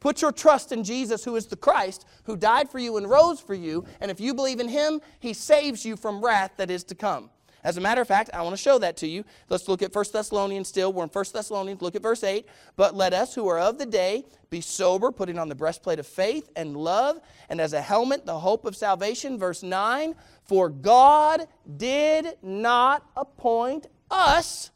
Put 0.00 0.22
your 0.22 0.32
trust 0.32 0.72
in 0.72 0.82
Jesus, 0.82 1.24
who 1.24 1.36
is 1.36 1.46
the 1.46 1.56
Christ, 1.56 2.06
who 2.24 2.36
died 2.36 2.70
for 2.70 2.78
you 2.78 2.96
and 2.96 3.08
rose 3.08 3.38
for 3.38 3.54
you. 3.54 3.84
And 4.00 4.10
if 4.10 4.18
you 4.18 4.32
believe 4.32 4.58
in 4.58 4.68
him, 4.68 5.00
he 5.20 5.34
saves 5.34 5.84
you 5.84 5.94
from 5.94 6.24
wrath 6.24 6.52
that 6.56 6.70
is 6.70 6.84
to 6.84 6.94
come. 6.94 7.28
As 7.62 7.76
a 7.76 7.80
matter 7.80 8.00
of 8.00 8.08
fact, 8.08 8.30
I 8.32 8.42
want 8.42 8.56
to 8.56 8.62
show 8.62 8.78
that 8.78 8.96
to 8.98 9.06
you. 9.06 9.24
Let's 9.48 9.68
look 9.68 9.82
at 9.82 9.94
1 9.94 10.04
Thessalonians 10.12 10.68
still. 10.68 10.92
We're 10.92 11.04
in 11.04 11.10
1 11.10 11.24
Thessalonians. 11.32 11.82
Look 11.82 11.94
at 11.94 12.02
verse 12.02 12.24
8. 12.24 12.46
But 12.76 12.94
let 12.94 13.12
us 13.12 13.34
who 13.34 13.48
are 13.48 13.58
of 13.58 13.78
the 13.78 13.86
day 13.86 14.24
be 14.48 14.60
sober, 14.60 15.12
putting 15.12 15.38
on 15.38 15.48
the 15.48 15.54
breastplate 15.54 15.98
of 15.98 16.06
faith 16.06 16.50
and 16.56 16.76
love, 16.76 17.20
and 17.48 17.60
as 17.60 17.72
a 17.72 17.80
helmet, 17.80 18.26
the 18.26 18.38
hope 18.38 18.64
of 18.64 18.76
salvation. 18.76 19.38
Verse 19.38 19.62
9. 19.62 20.14
For 20.44 20.68
God 20.68 21.46
did 21.76 22.36
not 22.42 23.08
appoint 23.16 23.86
us 24.10 24.70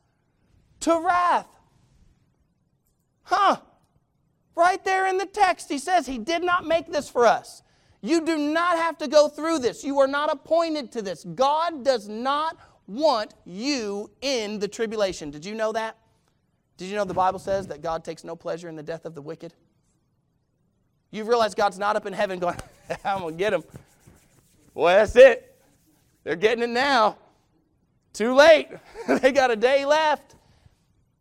to 0.81 1.01
wrath. 1.01 1.49
Huh. 3.23 3.57
Right 4.55 4.85
there 4.85 5.07
in 5.07 5.19
the 5.19 5.27
text, 5.27 5.69
he 5.69 5.79
says 5.79 6.07
he 6.07 6.19
did 6.19 6.45
not 6.45 6.67
make 6.67 6.93
this 6.93 7.09
for 7.09 7.27
us. 7.27 7.63
You 8.05 8.21
do 8.21 8.37
not 8.37 8.77
have 8.77 8.99
to 8.99 9.09
go 9.09 9.29
through 9.29 9.61
this. 9.61 9.83
You 9.83 9.99
are 10.01 10.07
not 10.07 10.31
appointed 10.31 10.93
to 10.93 11.01
this. 11.01 11.25
God 11.25 11.85
does 11.85 12.07
not 12.07 12.59
want 12.87 13.35
you 13.45 14.11
in 14.21 14.59
the 14.59 14.69
tribulation. 14.69 15.31
Did 15.31 15.45
you 15.45 15.55
know 15.55 15.73
that? 15.73 15.97
Did 16.77 16.87
you 16.87 16.97
know 16.97 17.05
the 17.05 17.15
Bible 17.15 17.39
says 17.39 17.69
that 17.69 17.83
God 17.83 18.05
takes 18.05 18.25
no 18.25 18.35
pleasure 18.35 18.69
in 18.69 18.77
the 18.77 18.83
death 18.83 19.05
of 19.05 19.15
the 19.15 19.23
wicked? 19.23 19.55
You 21.11 21.25
realize 21.25 21.55
God's 21.55 21.79
not 21.79 21.95
up 21.95 22.07
in 22.07 22.13
heaven 22.13 22.39
going, 22.41 22.57
I'm 23.05 23.21
going 23.21 23.35
to 23.35 23.39
get 23.39 23.51
them. 23.51 23.63
Well, 24.75 24.97
that's 24.97 25.15
it. 25.15 25.57
They're 26.25 26.35
getting 26.37 26.65
it 26.65 26.71
now. 26.71 27.19
Too 28.13 28.35
late. 28.35 28.69
they 29.21 29.31
got 29.31 29.51
a 29.51 29.57
day 29.57 29.85
left. 29.85 30.35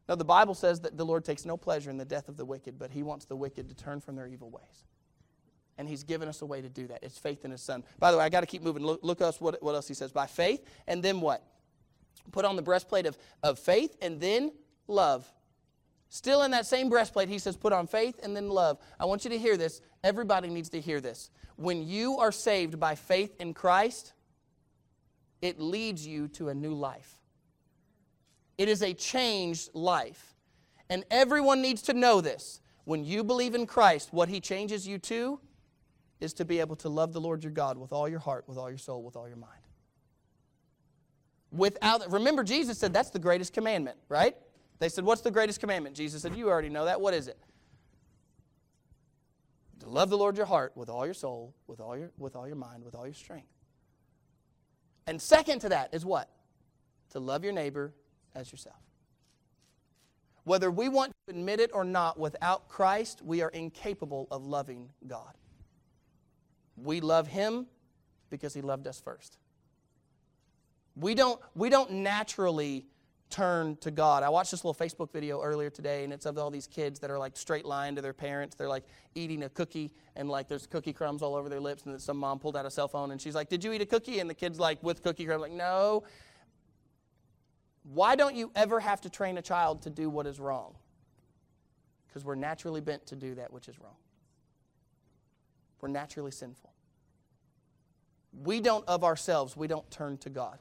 Now, 0.09 0.15
the 0.15 0.25
Bible 0.25 0.53
says 0.53 0.81
that 0.81 0.97
the 0.97 1.05
Lord 1.05 1.23
takes 1.23 1.45
no 1.45 1.55
pleasure 1.55 1.89
in 1.89 1.97
the 1.97 2.05
death 2.05 2.27
of 2.27 2.37
the 2.37 2.43
wicked, 2.43 2.77
but 2.77 2.91
He 2.91 3.03
wants 3.03 3.25
the 3.25 3.35
wicked 3.35 3.69
to 3.69 3.75
turn 3.75 4.01
from 4.01 4.15
their 4.15 4.27
evil 4.27 4.49
ways. 4.49 4.85
And 5.77 5.87
He's 5.87 6.03
given 6.03 6.27
us 6.27 6.41
a 6.41 6.45
way 6.45 6.61
to 6.61 6.69
do 6.69 6.87
that. 6.87 7.03
It's 7.03 7.17
faith 7.17 7.45
in 7.45 7.51
His 7.51 7.61
Son. 7.61 7.83
By 7.99 8.11
the 8.11 8.17
way, 8.17 8.23
I 8.23 8.29
got 8.29 8.41
to 8.41 8.47
keep 8.47 8.63
moving. 8.63 8.83
Look, 8.83 8.99
look 9.01 9.21
us 9.21 9.39
what, 9.39 9.61
what 9.63 9.75
else 9.75 9.87
He 9.87 9.93
says. 9.93 10.11
By 10.11 10.25
faith, 10.25 10.65
and 10.87 11.01
then 11.01 11.21
what? 11.21 11.43
Put 12.31 12.45
on 12.45 12.55
the 12.55 12.61
breastplate 12.61 13.05
of, 13.05 13.17
of 13.43 13.59
faith, 13.59 13.95
and 14.01 14.19
then 14.19 14.51
love. 14.87 15.31
Still 16.09 16.43
in 16.43 16.51
that 16.51 16.67
same 16.67 16.89
breastplate, 16.89 17.27
He 17.27 17.39
says, 17.39 17.57
put 17.57 17.73
on 17.73 17.87
faith 17.87 18.19
and 18.21 18.35
then 18.35 18.47
love. 18.47 18.77
I 18.99 19.05
want 19.05 19.23
you 19.23 19.31
to 19.31 19.37
hear 19.39 19.57
this. 19.57 19.81
Everybody 20.03 20.47
needs 20.47 20.69
to 20.69 20.79
hear 20.79 21.01
this. 21.01 21.31
When 21.55 21.87
you 21.87 22.17
are 22.19 22.31
saved 22.31 22.79
by 22.79 22.93
faith 22.93 23.35
in 23.39 23.55
Christ, 23.55 24.13
it 25.41 25.59
leads 25.59 26.05
you 26.05 26.27
to 26.29 26.49
a 26.49 26.53
new 26.53 26.73
life. 26.75 27.17
It 28.59 28.69
is 28.69 28.83
a 28.83 28.93
changed 28.93 29.71
life. 29.73 30.35
And 30.87 31.03
everyone 31.09 31.63
needs 31.63 31.81
to 31.83 31.93
know 31.93 32.21
this. 32.21 32.61
When 32.85 33.03
you 33.03 33.23
believe 33.23 33.55
in 33.55 33.65
Christ, 33.65 34.13
what 34.13 34.29
He 34.29 34.39
changes 34.39 34.87
you 34.87 34.99
to 34.99 35.39
is 36.19 36.33
to 36.33 36.45
be 36.45 36.59
able 36.59 36.75
to 36.75 36.89
love 36.89 37.11
the 37.11 37.21
Lord 37.21 37.43
your 37.43 37.51
God 37.51 37.75
with 37.77 37.91
all 37.91 38.07
your 38.07 38.19
heart, 38.19 38.43
with 38.47 38.59
all 38.59 38.69
your 38.69 38.77
soul, 38.77 39.01
with 39.01 39.15
all 39.15 39.27
your 39.27 39.37
mind. 39.37 39.62
Without, 41.53 42.11
remember, 42.11 42.43
Jesus 42.43 42.79
said 42.79 42.93
that's 42.93 43.11
the 43.11 43.19
greatest 43.19 43.53
commandment, 43.53 43.97
right? 44.09 44.35
They 44.79 44.89
said, 44.89 45.05
What's 45.05 45.21
the 45.21 45.31
greatest 45.31 45.59
commandment? 45.59 45.95
Jesus 45.95 46.23
said, 46.23 46.35
You 46.35 46.49
already 46.49 46.69
know 46.69 46.85
that. 46.85 46.99
What 46.99 47.13
is 47.13 47.27
it? 47.27 47.37
To 49.81 49.89
love 49.89 50.09
the 50.09 50.17
Lord 50.17 50.35
your 50.35 50.47
heart 50.47 50.71
with 50.75 50.89
all 50.89 51.05
your 51.05 51.13
soul, 51.13 51.53
with 51.67 51.79
all 51.79 51.95
your, 51.95 52.11
with 52.17 52.35
all 52.35 52.47
your 52.47 52.55
mind, 52.55 52.83
with 52.83 52.95
all 52.95 53.05
your 53.05 53.13
strength. 53.13 53.47
And 55.05 55.21
second 55.21 55.59
to 55.59 55.69
that 55.69 55.93
is 55.93 56.05
what? 56.05 56.27
To 57.11 57.19
love 57.19 57.43
your 57.43 57.53
neighbor 57.53 57.93
as 58.33 58.51
yourself. 58.51 58.81
Whether 60.45 60.71
we 60.71 60.89
want 60.89 61.11
to 61.27 61.35
admit 61.35 61.59
it 61.59 61.69
or 61.73 61.83
not, 61.83 62.19
without 62.19 62.67
Christ, 62.67 63.21
we 63.23 63.41
are 63.41 63.49
incapable 63.49 64.27
of 64.31 64.45
loving 64.45 64.89
God. 65.05 65.35
We 66.75 66.99
love 66.99 67.27
Him 67.27 67.67
because 68.29 68.53
He 68.55 68.61
loved 68.61 68.87
us 68.87 68.99
first. 68.99 69.37
We 70.95 71.15
don't, 71.15 71.39
we 71.55 71.69
don't 71.69 71.91
naturally 71.91 72.85
turn 73.33 73.75
to 73.77 73.89
God. 73.89 74.21
I 74.21 74.29
watched 74.29 74.51
this 74.51 74.63
little 74.63 74.75
Facebook 74.75 75.11
video 75.11 75.41
earlier 75.41 75.71
today, 75.71 76.03
and 76.03 76.13
it's 76.13 76.27
of 76.27 76.37
all 76.37 76.51
these 76.51 76.67
kids 76.67 76.99
that 76.99 77.09
are 77.09 77.17
like 77.17 77.35
straight 77.35 77.65
line 77.65 77.95
to 77.95 78.01
their 78.01 78.13
parents. 78.13 78.55
They're 78.55 78.69
like 78.69 78.83
eating 79.15 79.43
a 79.43 79.49
cookie, 79.49 79.91
and 80.15 80.29
like 80.29 80.47
there's 80.47 80.67
cookie 80.67 80.93
crumbs 80.93 81.23
all 81.23 81.35
over 81.35 81.49
their 81.49 81.59
lips, 81.59 81.83
and 81.83 81.93
then 81.93 81.99
some 81.99 82.17
mom 82.17 82.37
pulled 82.37 82.55
out 82.55 82.67
a 82.67 82.71
cell 82.71 82.87
phone, 82.87 83.09
and 83.09 83.19
she's 83.19 83.33
like, 83.33 83.49
"Did 83.49 83.63
you 83.63 83.73
eat 83.73 83.81
a 83.81 83.87
cookie?" 83.87 84.19
And 84.19 84.29
the 84.29 84.35
kid's 84.35 84.59
like, 84.59 84.83
"With 84.83 85.01
cookie 85.01 85.25
crumbs," 85.25 85.41
like, 85.41 85.51
"No." 85.51 86.03
Why 87.91 88.15
don't 88.15 88.35
you 88.35 88.51
ever 88.55 88.79
have 88.79 89.01
to 89.01 89.09
train 89.09 89.37
a 89.37 89.41
child 89.41 89.81
to 89.81 89.89
do 89.89 90.09
what 90.09 90.27
is 90.27 90.39
wrong? 90.39 90.75
Because 92.07 92.23
we're 92.23 92.35
naturally 92.35 92.81
bent 92.81 93.05
to 93.07 93.15
do 93.15 93.35
that 93.35 93.51
which 93.51 93.67
is 93.67 93.79
wrong. 93.79 93.95
We're 95.81 95.89
naturally 95.89 96.31
sinful. 96.31 96.71
We 98.31 98.61
don't, 98.61 98.87
of 98.87 99.03
ourselves, 99.03 99.57
we 99.57 99.67
don't 99.67 99.89
turn 99.91 100.17
to 100.19 100.29
God. 100.29 100.59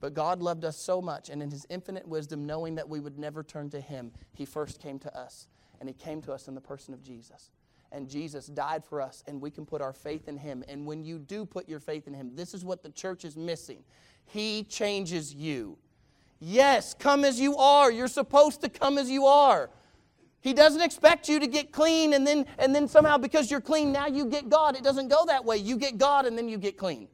But 0.00 0.14
God 0.14 0.40
loved 0.40 0.64
us 0.64 0.76
so 0.76 1.02
much, 1.02 1.28
and 1.28 1.42
in 1.42 1.50
His 1.50 1.66
infinite 1.68 2.08
wisdom, 2.08 2.46
knowing 2.46 2.74
that 2.76 2.88
we 2.88 3.00
would 3.00 3.18
never 3.18 3.42
turn 3.42 3.68
to 3.70 3.80
Him, 3.80 4.12
He 4.32 4.46
first 4.46 4.80
came 4.80 4.98
to 5.00 5.16
us. 5.16 5.46
And 5.78 5.88
He 5.88 5.94
came 5.94 6.20
to 6.22 6.32
us 6.32 6.48
in 6.48 6.54
the 6.54 6.60
person 6.60 6.94
of 6.94 7.02
Jesus. 7.02 7.50
And 7.92 8.08
Jesus 8.08 8.46
died 8.46 8.84
for 8.84 9.00
us, 9.00 9.24
and 9.26 9.40
we 9.40 9.50
can 9.50 9.66
put 9.66 9.82
our 9.82 9.92
faith 9.92 10.28
in 10.28 10.38
Him. 10.38 10.64
And 10.68 10.86
when 10.86 11.04
you 11.04 11.18
do 11.18 11.44
put 11.44 11.68
your 11.68 11.80
faith 11.80 12.06
in 12.06 12.14
Him, 12.14 12.32
this 12.34 12.54
is 12.54 12.64
what 12.64 12.82
the 12.82 12.90
church 12.90 13.24
is 13.24 13.36
missing 13.36 13.84
He 14.26 14.64
changes 14.64 15.34
you. 15.34 15.76
Yes, 16.38 16.94
come 16.94 17.24
as 17.24 17.38
you 17.38 17.56
are. 17.56 17.92
You're 17.92 18.08
supposed 18.08 18.62
to 18.62 18.70
come 18.70 18.96
as 18.96 19.10
you 19.10 19.26
are. 19.26 19.68
He 20.40 20.54
doesn't 20.54 20.80
expect 20.80 21.28
you 21.28 21.38
to 21.38 21.46
get 21.46 21.70
clean 21.70 22.14
and 22.14 22.26
then, 22.26 22.46
and 22.58 22.74
then 22.74 22.88
somehow 22.88 23.18
because 23.18 23.50
you're 23.50 23.60
clean, 23.60 23.92
now 23.92 24.06
you 24.06 24.24
get 24.24 24.48
God. 24.48 24.74
It 24.74 24.82
doesn't 24.82 25.08
go 25.08 25.26
that 25.26 25.44
way. 25.44 25.58
You 25.58 25.76
get 25.76 25.98
God 25.98 26.24
and 26.24 26.38
then 26.38 26.48
you 26.48 26.56
get 26.56 26.78
clean. 26.78 27.08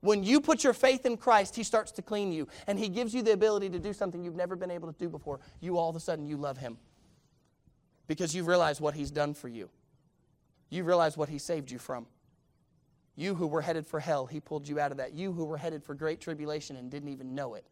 When 0.00 0.24
you 0.24 0.40
put 0.40 0.64
your 0.64 0.72
faith 0.72 1.04
in 1.04 1.16
Christ, 1.16 1.54
He 1.54 1.62
starts 1.62 1.92
to 1.92 2.02
clean 2.02 2.32
you 2.32 2.48
and 2.66 2.78
He 2.78 2.88
gives 2.88 3.14
you 3.14 3.22
the 3.22 3.32
ability 3.32 3.68
to 3.70 3.78
do 3.78 3.92
something 3.92 4.24
you've 4.24 4.36
never 4.36 4.56
been 4.56 4.70
able 4.70 4.90
to 4.92 4.98
do 4.98 5.08
before. 5.08 5.40
You 5.60 5.76
all 5.78 5.90
of 5.90 5.96
a 5.96 6.00
sudden, 6.00 6.26
you 6.26 6.36
love 6.36 6.58
Him 6.58 6.78
because 8.06 8.34
you 8.34 8.44
realize 8.44 8.80
what 8.80 8.94
He's 8.94 9.10
done 9.10 9.34
for 9.34 9.48
you. 9.48 9.68
You 10.70 10.84
realize 10.84 11.16
what 11.16 11.28
He 11.28 11.38
saved 11.38 11.70
you 11.70 11.78
from. 11.78 12.06
You 13.14 13.34
who 13.34 13.46
were 13.46 13.60
headed 13.60 13.86
for 13.86 14.00
hell, 14.00 14.26
He 14.26 14.40
pulled 14.40 14.66
you 14.66 14.80
out 14.80 14.90
of 14.90 14.96
that. 14.96 15.12
You 15.12 15.32
who 15.32 15.44
were 15.44 15.58
headed 15.58 15.84
for 15.84 15.94
great 15.94 16.20
tribulation 16.20 16.76
and 16.76 16.90
didn't 16.90 17.10
even 17.10 17.34
know 17.34 17.54
it, 17.54 17.66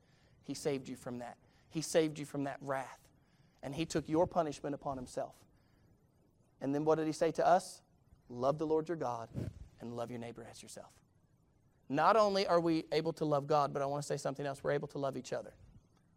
He 0.44 0.52
saved 0.52 0.88
you 0.88 0.96
from 0.96 1.18
that. 1.20 1.38
He 1.70 1.80
saved 1.80 2.18
you 2.18 2.26
from 2.26 2.44
that 2.44 2.58
wrath. 2.60 3.08
And 3.62 3.74
He 3.74 3.86
took 3.86 4.08
your 4.08 4.26
punishment 4.26 4.74
upon 4.74 4.96
Himself. 4.96 5.34
And 6.60 6.74
then 6.74 6.84
what 6.84 6.98
did 6.98 7.06
He 7.06 7.12
say 7.12 7.30
to 7.32 7.46
us? 7.46 7.80
Love 8.28 8.58
the 8.58 8.66
Lord 8.66 8.88
your 8.88 8.96
God 8.96 9.28
and 9.80 9.96
love 9.96 10.10
your 10.10 10.20
neighbor 10.20 10.46
as 10.50 10.62
yourself. 10.62 10.90
Not 11.88 12.16
only 12.16 12.46
are 12.46 12.60
we 12.60 12.84
able 12.92 13.12
to 13.14 13.24
love 13.24 13.46
God, 13.46 13.72
but 13.72 13.82
I 13.82 13.86
want 13.86 14.02
to 14.02 14.06
say 14.06 14.16
something 14.16 14.44
else. 14.44 14.62
We're 14.62 14.72
able 14.72 14.88
to 14.88 14.98
love 14.98 15.16
each 15.16 15.32
other. 15.32 15.54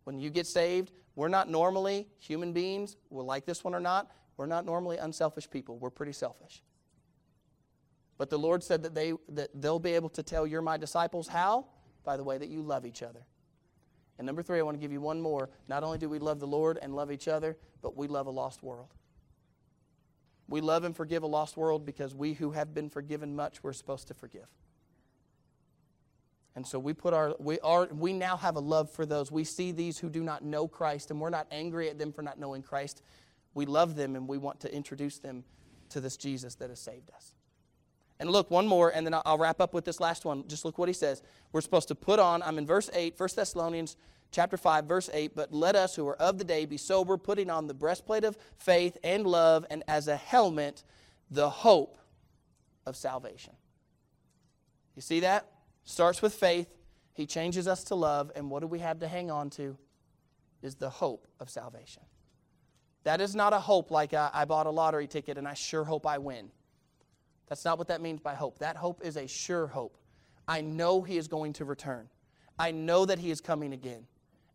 When 0.03 0.19
you 0.19 0.29
get 0.29 0.47
saved, 0.47 0.91
we're 1.15 1.29
not 1.29 1.49
normally 1.49 2.07
human 2.19 2.53
beings, 2.53 2.97
we'll 3.09 3.25
like 3.25 3.45
this 3.45 3.63
one 3.63 3.75
or 3.75 3.79
not, 3.79 4.11
we're 4.37 4.47
not 4.47 4.65
normally 4.65 4.97
unselfish 4.97 5.49
people. 5.49 5.77
We're 5.77 5.89
pretty 5.91 6.13
selfish. 6.13 6.63
But 8.17 8.29
the 8.29 8.39
Lord 8.39 8.63
said 8.63 8.83
that, 8.83 8.95
they, 8.95 9.13
that 9.29 9.49
they'll 9.53 9.79
be 9.79 9.93
able 9.93 10.09
to 10.09 10.23
tell 10.23 10.45
you're 10.45 10.61
my 10.61 10.77
disciples. 10.77 11.27
How? 11.27 11.65
By 12.03 12.17
the 12.17 12.23
way 12.23 12.37
that 12.37 12.49
you 12.49 12.61
love 12.61 12.85
each 12.85 13.03
other. 13.03 13.21
And 14.17 14.25
number 14.25 14.43
three, 14.43 14.59
I 14.59 14.61
want 14.61 14.75
to 14.75 14.81
give 14.81 14.91
you 14.91 15.01
one 15.01 15.21
more. 15.21 15.49
Not 15.67 15.83
only 15.83 15.97
do 15.97 16.09
we 16.09 16.19
love 16.19 16.39
the 16.39 16.47
Lord 16.47 16.77
and 16.81 16.95
love 16.95 17.11
each 17.11 17.27
other, 17.27 17.57
but 17.81 17.97
we 17.97 18.07
love 18.07 18.27
a 18.27 18.31
lost 18.31 18.61
world. 18.61 18.93
We 20.47 20.61
love 20.61 20.83
and 20.83 20.95
forgive 20.95 21.23
a 21.23 21.27
lost 21.27 21.57
world 21.57 21.85
because 21.85 22.13
we 22.13 22.33
who 22.33 22.51
have 22.51 22.73
been 22.73 22.89
forgiven 22.89 23.35
much, 23.35 23.63
we're 23.63 23.73
supposed 23.73 24.07
to 24.09 24.13
forgive. 24.13 24.47
And 26.55 26.67
so 26.67 26.77
we 26.79 26.93
put 26.93 27.13
our 27.13 27.35
we 27.39 27.59
are 27.61 27.87
we 27.87 28.13
now 28.13 28.35
have 28.35 28.55
a 28.55 28.59
love 28.59 28.89
for 28.89 29.05
those. 29.05 29.31
We 29.31 29.43
see 29.43 29.71
these 29.71 29.97
who 29.97 30.09
do 30.09 30.21
not 30.21 30.43
know 30.43 30.67
Christ 30.67 31.11
and 31.11 31.19
we're 31.19 31.29
not 31.29 31.47
angry 31.51 31.89
at 31.89 31.97
them 31.97 32.11
for 32.11 32.21
not 32.21 32.39
knowing 32.39 32.61
Christ. 32.61 33.01
We 33.53 33.65
love 33.65 33.95
them 33.95 34.15
and 34.15 34.27
we 34.27 34.37
want 34.37 34.59
to 34.61 34.73
introduce 34.73 35.19
them 35.19 35.43
to 35.89 36.01
this 36.01 36.17
Jesus 36.17 36.55
that 36.55 36.69
has 36.69 36.79
saved 36.79 37.09
us. 37.15 37.33
And 38.19 38.29
look, 38.29 38.51
one 38.51 38.67
more, 38.67 38.89
and 38.89 39.05
then 39.05 39.15
I'll 39.25 39.37
wrap 39.37 39.59
up 39.59 39.73
with 39.73 39.83
this 39.83 39.99
last 39.99 40.25
one. 40.25 40.47
Just 40.47 40.63
look 40.63 40.77
what 40.77 40.87
he 40.87 40.93
says. 40.93 41.23
We're 41.51 41.61
supposed 41.61 41.87
to 41.87 41.95
put 41.95 42.19
on, 42.19 42.43
I'm 42.43 42.59
in 42.59 42.67
verse 42.67 42.87
8, 42.93 43.15
1 43.17 43.29
Thessalonians 43.35 43.97
chapter 44.31 44.57
5, 44.57 44.85
verse 44.85 45.09
8, 45.11 45.35
but 45.35 45.51
let 45.51 45.75
us 45.75 45.95
who 45.95 46.07
are 46.07 46.15
of 46.17 46.37
the 46.37 46.43
day 46.43 46.65
be 46.65 46.77
sober, 46.77 47.17
putting 47.17 47.49
on 47.49 47.65
the 47.65 47.73
breastplate 47.73 48.23
of 48.23 48.37
faith 48.57 48.95
and 49.03 49.25
love, 49.25 49.65
and 49.71 49.83
as 49.87 50.07
a 50.07 50.15
helmet, 50.15 50.83
the 51.31 51.49
hope 51.49 51.97
of 52.85 52.95
salvation. 52.95 53.53
You 54.95 55.01
see 55.01 55.21
that? 55.21 55.50
Starts 55.83 56.21
with 56.21 56.33
faith. 56.33 56.67
He 57.13 57.25
changes 57.25 57.67
us 57.67 57.83
to 57.85 57.95
love. 57.95 58.31
And 58.35 58.49
what 58.49 58.61
do 58.61 58.67
we 58.67 58.79
have 58.79 58.99
to 58.99 59.07
hang 59.07 59.31
on 59.31 59.49
to? 59.51 59.77
Is 60.61 60.75
the 60.75 60.89
hope 60.89 61.27
of 61.39 61.49
salvation. 61.49 62.03
That 63.03 63.19
is 63.19 63.35
not 63.35 63.51
a 63.53 63.59
hope 63.59 63.89
like 63.89 64.13
I, 64.13 64.29
I 64.31 64.45
bought 64.45 64.67
a 64.67 64.71
lottery 64.71 65.07
ticket 65.07 65.37
and 65.37 65.47
I 65.47 65.55
sure 65.55 65.83
hope 65.83 66.05
I 66.05 66.19
win. 66.19 66.51
That's 67.47 67.65
not 67.65 67.77
what 67.77 67.87
that 67.87 67.99
means 67.99 68.19
by 68.19 68.35
hope. 68.35 68.59
That 68.59 68.77
hope 68.77 69.01
is 69.03 69.17
a 69.17 69.27
sure 69.27 69.67
hope. 69.67 69.97
I 70.47 70.61
know 70.61 71.01
He 71.01 71.17
is 71.17 71.27
going 71.27 71.53
to 71.53 71.65
return. 71.65 72.07
I 72.57 72.71
know 72.71 73.05
that 73.05 73.19
He 73.19 73.31
is 73.31 73.41
coming 73.41 73.73
again. 73.73 74.05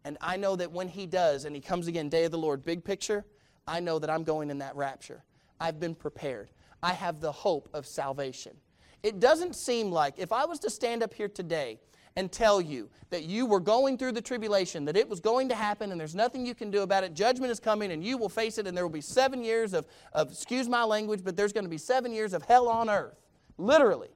And 0.04 0.16
I 0.20 0.36
know 0.36 0.54
that 0.56 0.70
when 0.70 0.88
He 0.88 1.06
does, 1.06 1.44
and 1.44 1.54
He 1.54 1.60
comes 1.60 1.88
again, 1.88 2.08
day 2.08 2.24
of 2.24 2.30
the 2.30 2.38
Lord, 2.38 2.64
big 2.64 2.84
picture, 2.84 3.24
I 3.66 3.80
know 3.80 3.98
that 3.98 4.08
I'm 4.08 4.22
going 4.22 4.50
in 4.50 4.58
that 4.58 4.76
rapture. 4.76 5.24
I've 5.60 5.80
been 5.80 5.94
prepared. 5.94 6.50
I 6.82 6.92
have 6.92 7.20
the 7.20 7.32
hope 7.32 7.68
of 7.74 7.86
salvation. 7.86 8.56
It 9.02 9.20
doesn't 9.20 9.54
seem 9.54 9.90
like, 9.90 10.14
if 10.18 10.32
I 10.32 10.44
was 10.44 10.58
to 10.60 10.70
stand 10.70 11.02
up 11.02 11.14
here 11.14 11.28
today 11.28 11.78
and 12.16 12.32
tell 12.32 12.60
you 12.60 12.88
that 13.10 13.24
you 13.24 13.46
were 13.46 13.60
going 13.60 13.98
through 13.98 14.12
the 14.12 14.22
tribulation, 14.22 14.84
that 14.86 14.96
it 14.96 15.08
was 15.08 15.20
going 15.20 15.48
to 15.50 15.54
happen 15.54 15.92
and 15.92 16.00
there's 16.00 16.14
nothing 16.14 16.46
you 16.46 16.54
can 16.54 16.70
do 16.70 16.82
about 16.82 17.04
it, 17.04 17.14
judgment 17.14 17.52
is 17.52 17.60
coming 17.60 17.92
and 17.92 18.02
you 18.02 18.16
will 18.16 18.28
face 18.28 18.58
it, 18.58 18.66
and 18.66 18.76
there 18.76 18.84
will 18.84 18.92
be 18.92 19.00
seven 19.00 19.44
years 19.44 19.74
of, 19.74 19.86
of 20.12 20.30
excuse 20.30 20.68
my 20.68 20.82
language, 20.82 21.20
but 21.22 21.36
there's 21.36 21.52
going 21.52 21.64
to 21.64 21.70
be 21.70 21.78
seven 21.78 22.12
years 22.12 22.32
of 22.32 22.42
hell 22.42 22.68
on 22.68 22.88
earth. 22.88 23.20
Literally. 23.58 24.08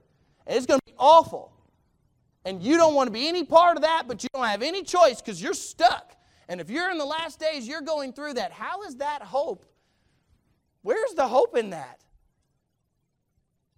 And 0.46 0.56
it's 0.56 0.66
going 0.66 0.80
to 0.80 0.86
be 0.86 0.96
awful. 0.98 1.52
And 2.44 2.62
you 2.62 2.76
don't 2.78 2.94
want 2.94 3.06
to 3.06 3.12
be 3.12 3.28
any 3.28 3.44
part 3.44 3.76
of 3.76 3.82
that, 3.82 4.08
but 4.08 4.22
you 4.22 4.28
don't 4.32 4.46
have 4.46 4.62
any 4.62 4.82
choice 4.82 5.20
because 5.20 5.42
you're 5.42 5.54
stuck. 5.54 6.16
And 6.48 6.60
if 6.60 6.70
you're 6.70 6.90
in 6.90 6.98
the 6.98 7.04
last 7.04 7.38
days, 7.38 7.68
you're 7.68 7.82
going 7.82 8.12
through 8.12 8.34
that. 8.34 8.50
How 8.50 8.82
is 8.82 8.96
that 8.96 9.22
hope? 9.22 9.64
Where's 10.82 11.12
the 11.12 11.28
hope 11.28 11.56
in 11.56 11.70
that? 11.70 12.00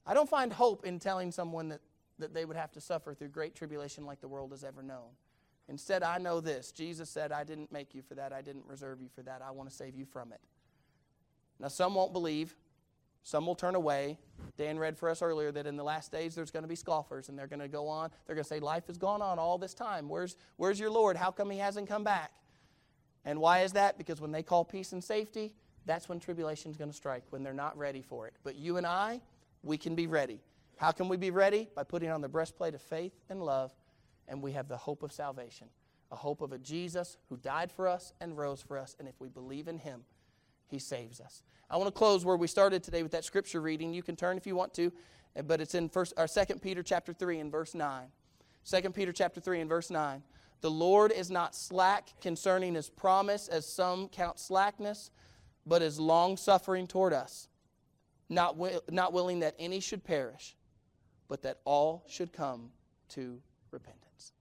I 0.07 0.15
don't 0.15 0.29
find 0.29 0.53
hope 0.53 0.85
in 0.85 0.99
telling 0.99 1.31
someone 1.31 1.69
that, 1.69 1.81
that 2.19 2.35
they 2.35 2.45
would 2.45 2.57
have 2.57 2.73
to 2.73 2.81
suffer 2.81 3.15
through 3.15 3.29
great 3.29 3.55
tribulation 3.55 4.05
like 4.05 4.21
the 4.21 4.29
world 4.29 4.51
has 4.51 4.65
ever 4.65 4.83
known. 4.83 5.11
Instead, 5.69 6.03
I 6.03 6.19
know 6.19 6.41
this 6.41 6.73
Jesus 6.73 7.09
said, 7.09 7.33
I 7.33 7.45
didn't 7.45 7.73
make 7.73 7.95
you 7.95 8.03
for 8.03 8.15
that. 8.15 8.33
I 8.33 8.43
didn't 8.43 8.65
reserve 8.67 9.01
you 9.01 9.09
for 9.15 9.23
that. 9.23 9.43
I 9.43 9.51
want 9.53 9.71
to 9.71 9.75
save 9.75 9.95
you 9.95 10.05
from 10.05 10.33
it. 10.33 10.41
Now, 11.59 11.69
some 11.69 11.95
won't 11.95 12.13
believe. 12.13 12.57
Some 13.25 13.47
will 13.47 13.55
turn 13.55 13.77
away. 13.77 14.19
Dan 14.57 14.79
read 14.79 14.99
for 14.99 15.09
us 15.09 15.23
earlier 15.23 15.53
that 15.53 15.65
in 15.65 15.77
the 15.77 15.85
last 15.85 16.11
days 16.11 16.35
there's 16.35 16.51
going 16.51 16.65
to 16.65 16.69
be 16.69 16.75
scoffers 16.75 17.29
and 17.29 17.39
they're 17.39 17.47
going 17.47 17.61
to 17.61 17.69
go 17.69 17.87
on. 17.87 18.11
They're 18.27 18.35
going 18.35 18.43
to 18.43 18.49
say, 18.49 18.59
Life 18.59 18.89
has 18.89 18.99
gone 18.99 19.23
on 19.23 19.39
all 19.39 19.59
this 19.59 19.75
time. 19.75 20.09
Where's, 20.09 20.37
where's 20.57 20.81
your 20.81 20.91
Lord? 20.91 21.17
How 21.17 21.31
come 21.31 21.49
he 21.51 21.59
hasn't 21.59 21.89
come 21.89 22.03
back? 22.03 22.33
And 23.25 23.41
why 23.41 23.61
is 23.61 23.73
that? 23.73 23.97
Because 23.97 24.21
when 24.21 24.33
they 24.33 24.43
call 24.43 24.65
peace 24.65 24.93
and 24.93 25.03
safety, 25.03 25.55
that's 25.87 26.09
when 26.09 26.19
tribulation 26.19 26.73
is 26.73 26.77
going 26.77 26.91
to 26.91 26.97
strike, 26.97 27.23
when 27.31 27.45
they're 27.45 27.53
not 27.53 27.79
ready 27.79 28.03
for 28.03 28.27
it. 28.27 28.35
But 28.43 28.57
you 28.57 28.77
and 28.77 28.87
I, 28.87 29.21
we 29.63 29.79
can 29.79 29.95
be 29.95 30.07
ready. 30.07 30.41
How 30.77 30.91
can 30.91 31.09
we 31.09 31.17
be 31.17 31.31
ready? 31.31 31.69
By 31.75 31.85
putting 31.85 32.11
on 32.11 32.21
the 32.21 32.29
breastplate 32.29 32.75
of 32.75 32.83
faith 32.83 33.13
and 33.29 33.43
love, 33.43 33.73
and 34.29 34.43
we 34.43 34.53
have 34.53 34.69
the 34.69 34.77
hope 34.77 35.03
of 35.03 35.13
salvation, 35.13 35.69
a 36.11 36.17
hope 36.17 36.41
of 36.41 36.53
a 36.53 36.59
Jesus 36.59 37.19
who 37.29 37.37
died 37.37 37.71
for 37.71 37.87
us 37.87 38.13
and 38.21 38.37
rose 38.37 38.63
for 38.63 38.79
us, 38.79 38.97
and 38.99 39.09
if 39.09 39.21
we 39.21 39.29
believe 39.29 39.69
in 39.69 39.79
him, 39.79 40.03
he 40.67 40.79
saves 40.79 41.21
us. 41.21 41.43
I 41.71 41.77
want 41.77 41.87
to 41.87 41.97
close 41.97 42.25
where 42.25 42.37
we 42.37 42.47
started 42.47 42.83
today 42.83 43.03
with 43.03 43.13
that 43.13 43.25
scripture 43.25 43.61
reading. 43.61 43.95
You 43.95 44.03
can 44.03 44.17
turn 44.17 44.37
if 44.37 44.47
you 44.47 44.57
want 44.57 44.75
to, 44.75 44.93
eh, 45.37 45.43
but 45.43 45.61
it's 45.61 45.75
in 45.75 45.89
first 45.89 46.15
or 46.17 46.27
2 46.27 46.57
Peter 46.57 46.83
chapter 46.83 47.13
3 47.13 47.39
and 47.39 47.53
verse 47.53 47.75
9. 47.75 48.07
2 48.69 48.91
Peter 48.91 49.13
chapter 49.13 49.41
3 49.41 49.61
and 49.61 49.69
verse 49.69 49.91
9. 49.91 50.23
The 50.63 50.71
Lord 50.71 51.13
is 51.13 51.31
not 51.31 51.55
slack 51.55 52.09
concerning 52.21 52.75
his 52.75 52.89
promise, 52.89 53.49
as 53.49 53.67
some 53.67 54.09
count 54.09 54.39
slackness, 54.39 55.11
but 55.67 55.83
is 55.83 55.99
long 55.99 56.37
suffering 56.37 56.87
toward 56.87 57.13
us 57.13 57.49
not, 58.29 58.57
wi- 58.57 58.81
not 58.91 59.13
willing 59.13 59.41
that 59.41 59.55
any 59.59 59.81
should 59.81 60.05
perish, 60.05 60.57
but 61.29 61.43
that 61.43 61.59
all 61.65 62.05
should 62.09 62.33
come 62.33 62.71
to 63.11 63.41
repentance. 63.71 64.33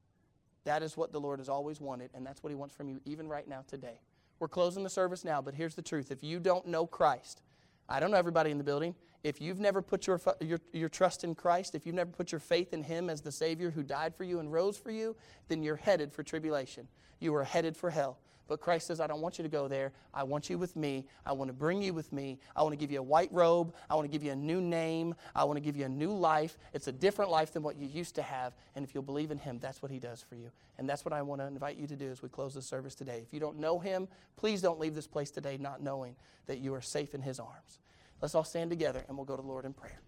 That 0.63 0.83
is 0.83 0.95
what 0.95 1.11
the 1.11 1.19
Lord 1.19 1.39
has 1.39 1.49
always 1.49 1.81
wanted, 1.81 2.11
and 2.13 2.25
that's 2.25 2.43
what 2.43 2.49
He 2.49 2.55
wants 2.55 2.75
from 2.75 2.89
you 2.89 3.01
even 3.05 3.27
right 3.27 3.47
now 3.47 3.63
today. 3.67 3.99
We're 4.39 4.47
closing 4.47 4.83
the 4.83 4.89
service 4.89 5.23
now, 5.23 5.41
but 5.41 5.53
here's 5.53 5.75
the 5.75 5.81
truth. 5.81 6.11
If 6.11 6.23
you 6.23 6.39
don't 6.39 6.67
know 6.67 6.85
Christ, 6.85 7.41
I 7.87 7.99
don't 7.99 8.11
know 8.11 8.17
everybody 8.17 8.51
in 8.51 8.57
the 8.57 8.63
building. 8.63 8.95
If 9.23 9.39
you've 9.39 9.59
never 9.59 9.81
put 9.81 10.07
your, 10.07 10.19
your, 10.39 10.59
your 10.73 10.89
trust 10.89 11.23
in 11.23 11.35
Christ, 11.35 11.75
if 11.75 11.85
you've 11.85 11.95
never 11.95 12.09
put 12.09 12.31
your 12.31 12.39
faith 12.39 12.73
in 12.73 12.83
Him 12.83 13.09
as 13.09 13.21
the 13.21 13.31
Savior 13.31 13.69
who 13.69 13.83
died 13.83 14.15
for 14.15 14.23
you 14.23 14.39
and 14.39 14.51
rose 14.51 14.77
for 14.77 14.89
you, 14.91 15.15
then 15.47 15.61
you're 15.61 15.75
headed 15.75 16.11
for 16.11 16.23
tribulation. 16.23 16.87
You 17.19 17.35
are 17.35 17.43
headed 17.43 17.77
for 17.77 17.91
hell. 17.91 18.17
But 18.51 18.59
Christ 18.59 18.87
says, 18.87 18.99
I 18.99 19.07
don't 19.07 19.21
want 19.21 19.37
you 19.37 19.43
to 19.43 19.49
go 19.49 19.69
there. 19.69 19.93
I 20.13 20.23
want 20.23 20.49
you 20.49 20.57
with 20.57 20.75
me. 20.75 21.05
I 21.25 21.31
want 21.31 21.47
to 21.47 21.53
bring 21.53 21.81
you 21.81 21.93
with 21.93 22.11
me. 22.11 22.37
I 22.53 22.63
want 22.63 22.73
to 22.73 22.77
give 22.77 22.91
you 22.91 22.99
a 22.99 23.01
white 23.01 23.31
robe. 23.31 23.73
I 23.89 23.95
want 23.95 24.03
to 24.03 24.11
give 24.11 24.25
you 24.25 24.33
a 24.33 24.35
new 24.35 24.59
name. 24.59 25.15
I 25.33 25.45
want 25.45 25.55
to 25.55 25.61
give 25.61 25.77
you 25.77 25.85
a 25.85 25.89
new 25.89 26.11
life. 26.11 26.57
It's 26.73 26.87
a 26.87 26.91
different 26.91 27.31
life 27.31 27.53
than 27.53 27.63
what 27.63 27.77
you 27.77 27.87
used 27.87 28.15
to 28.15 28.21
have. 28.21 28.51
And 28.75 28.83
if 28.83 28.93
you'll 28.93 29.03
believe 29.03 29.31
in 29.31 29.37
Him, 29.37 29.57
that's 29.61 29.81
what 29.81 29.89
He 29.89 29.99
does 29.99 30.21
for 30.21 30.35
you. 30.35 30.51
And 30.77 30.89
that's 30.89 31.05
what 31.05 31.13
I 31.13 31.21
want 31.21 31.39
to 31.39 31.47
invite 31.47 31.77
you 31.77 31.87
to 31.87 31.95
do 31.95 32.11
as 32.11 32.21
we 32.21 32.27
close 32.27 32.53
the 32.53 32.61
service 32.61 32.93
today. 32.93 33.23
If 33.25 33.33
you 33.33 33.39
don't 33.39 33.57
know 33.57 33.79
Him, 33.79 34.09
please 34.35 34.61
don't 34.61 34.81
leave 34.81 34.95
this 34.95 35.07
place 35.07 35.31
today 35.31 35.57
not 35.57 35.81
knowing 35.81 36.17
that 36.47 36.59
you 36.59 36.73
are 36.73 36.81
safe 36.81 37.15
in 37.15 37.21
His 37.21 37.39
arms. 37.39 37.79
Let's 38.21 38.35
all 38.35 38.43
stand 38.43 38.69
together 38.69 39.01
and 39.07 39.15
we'll 39.15 39.25
go 39.25 39.37
to 39.37 39.41
the 39.41 39.47
Lord 39.47 39.63
in 39.63 39.71
prayer. 39.71 40.01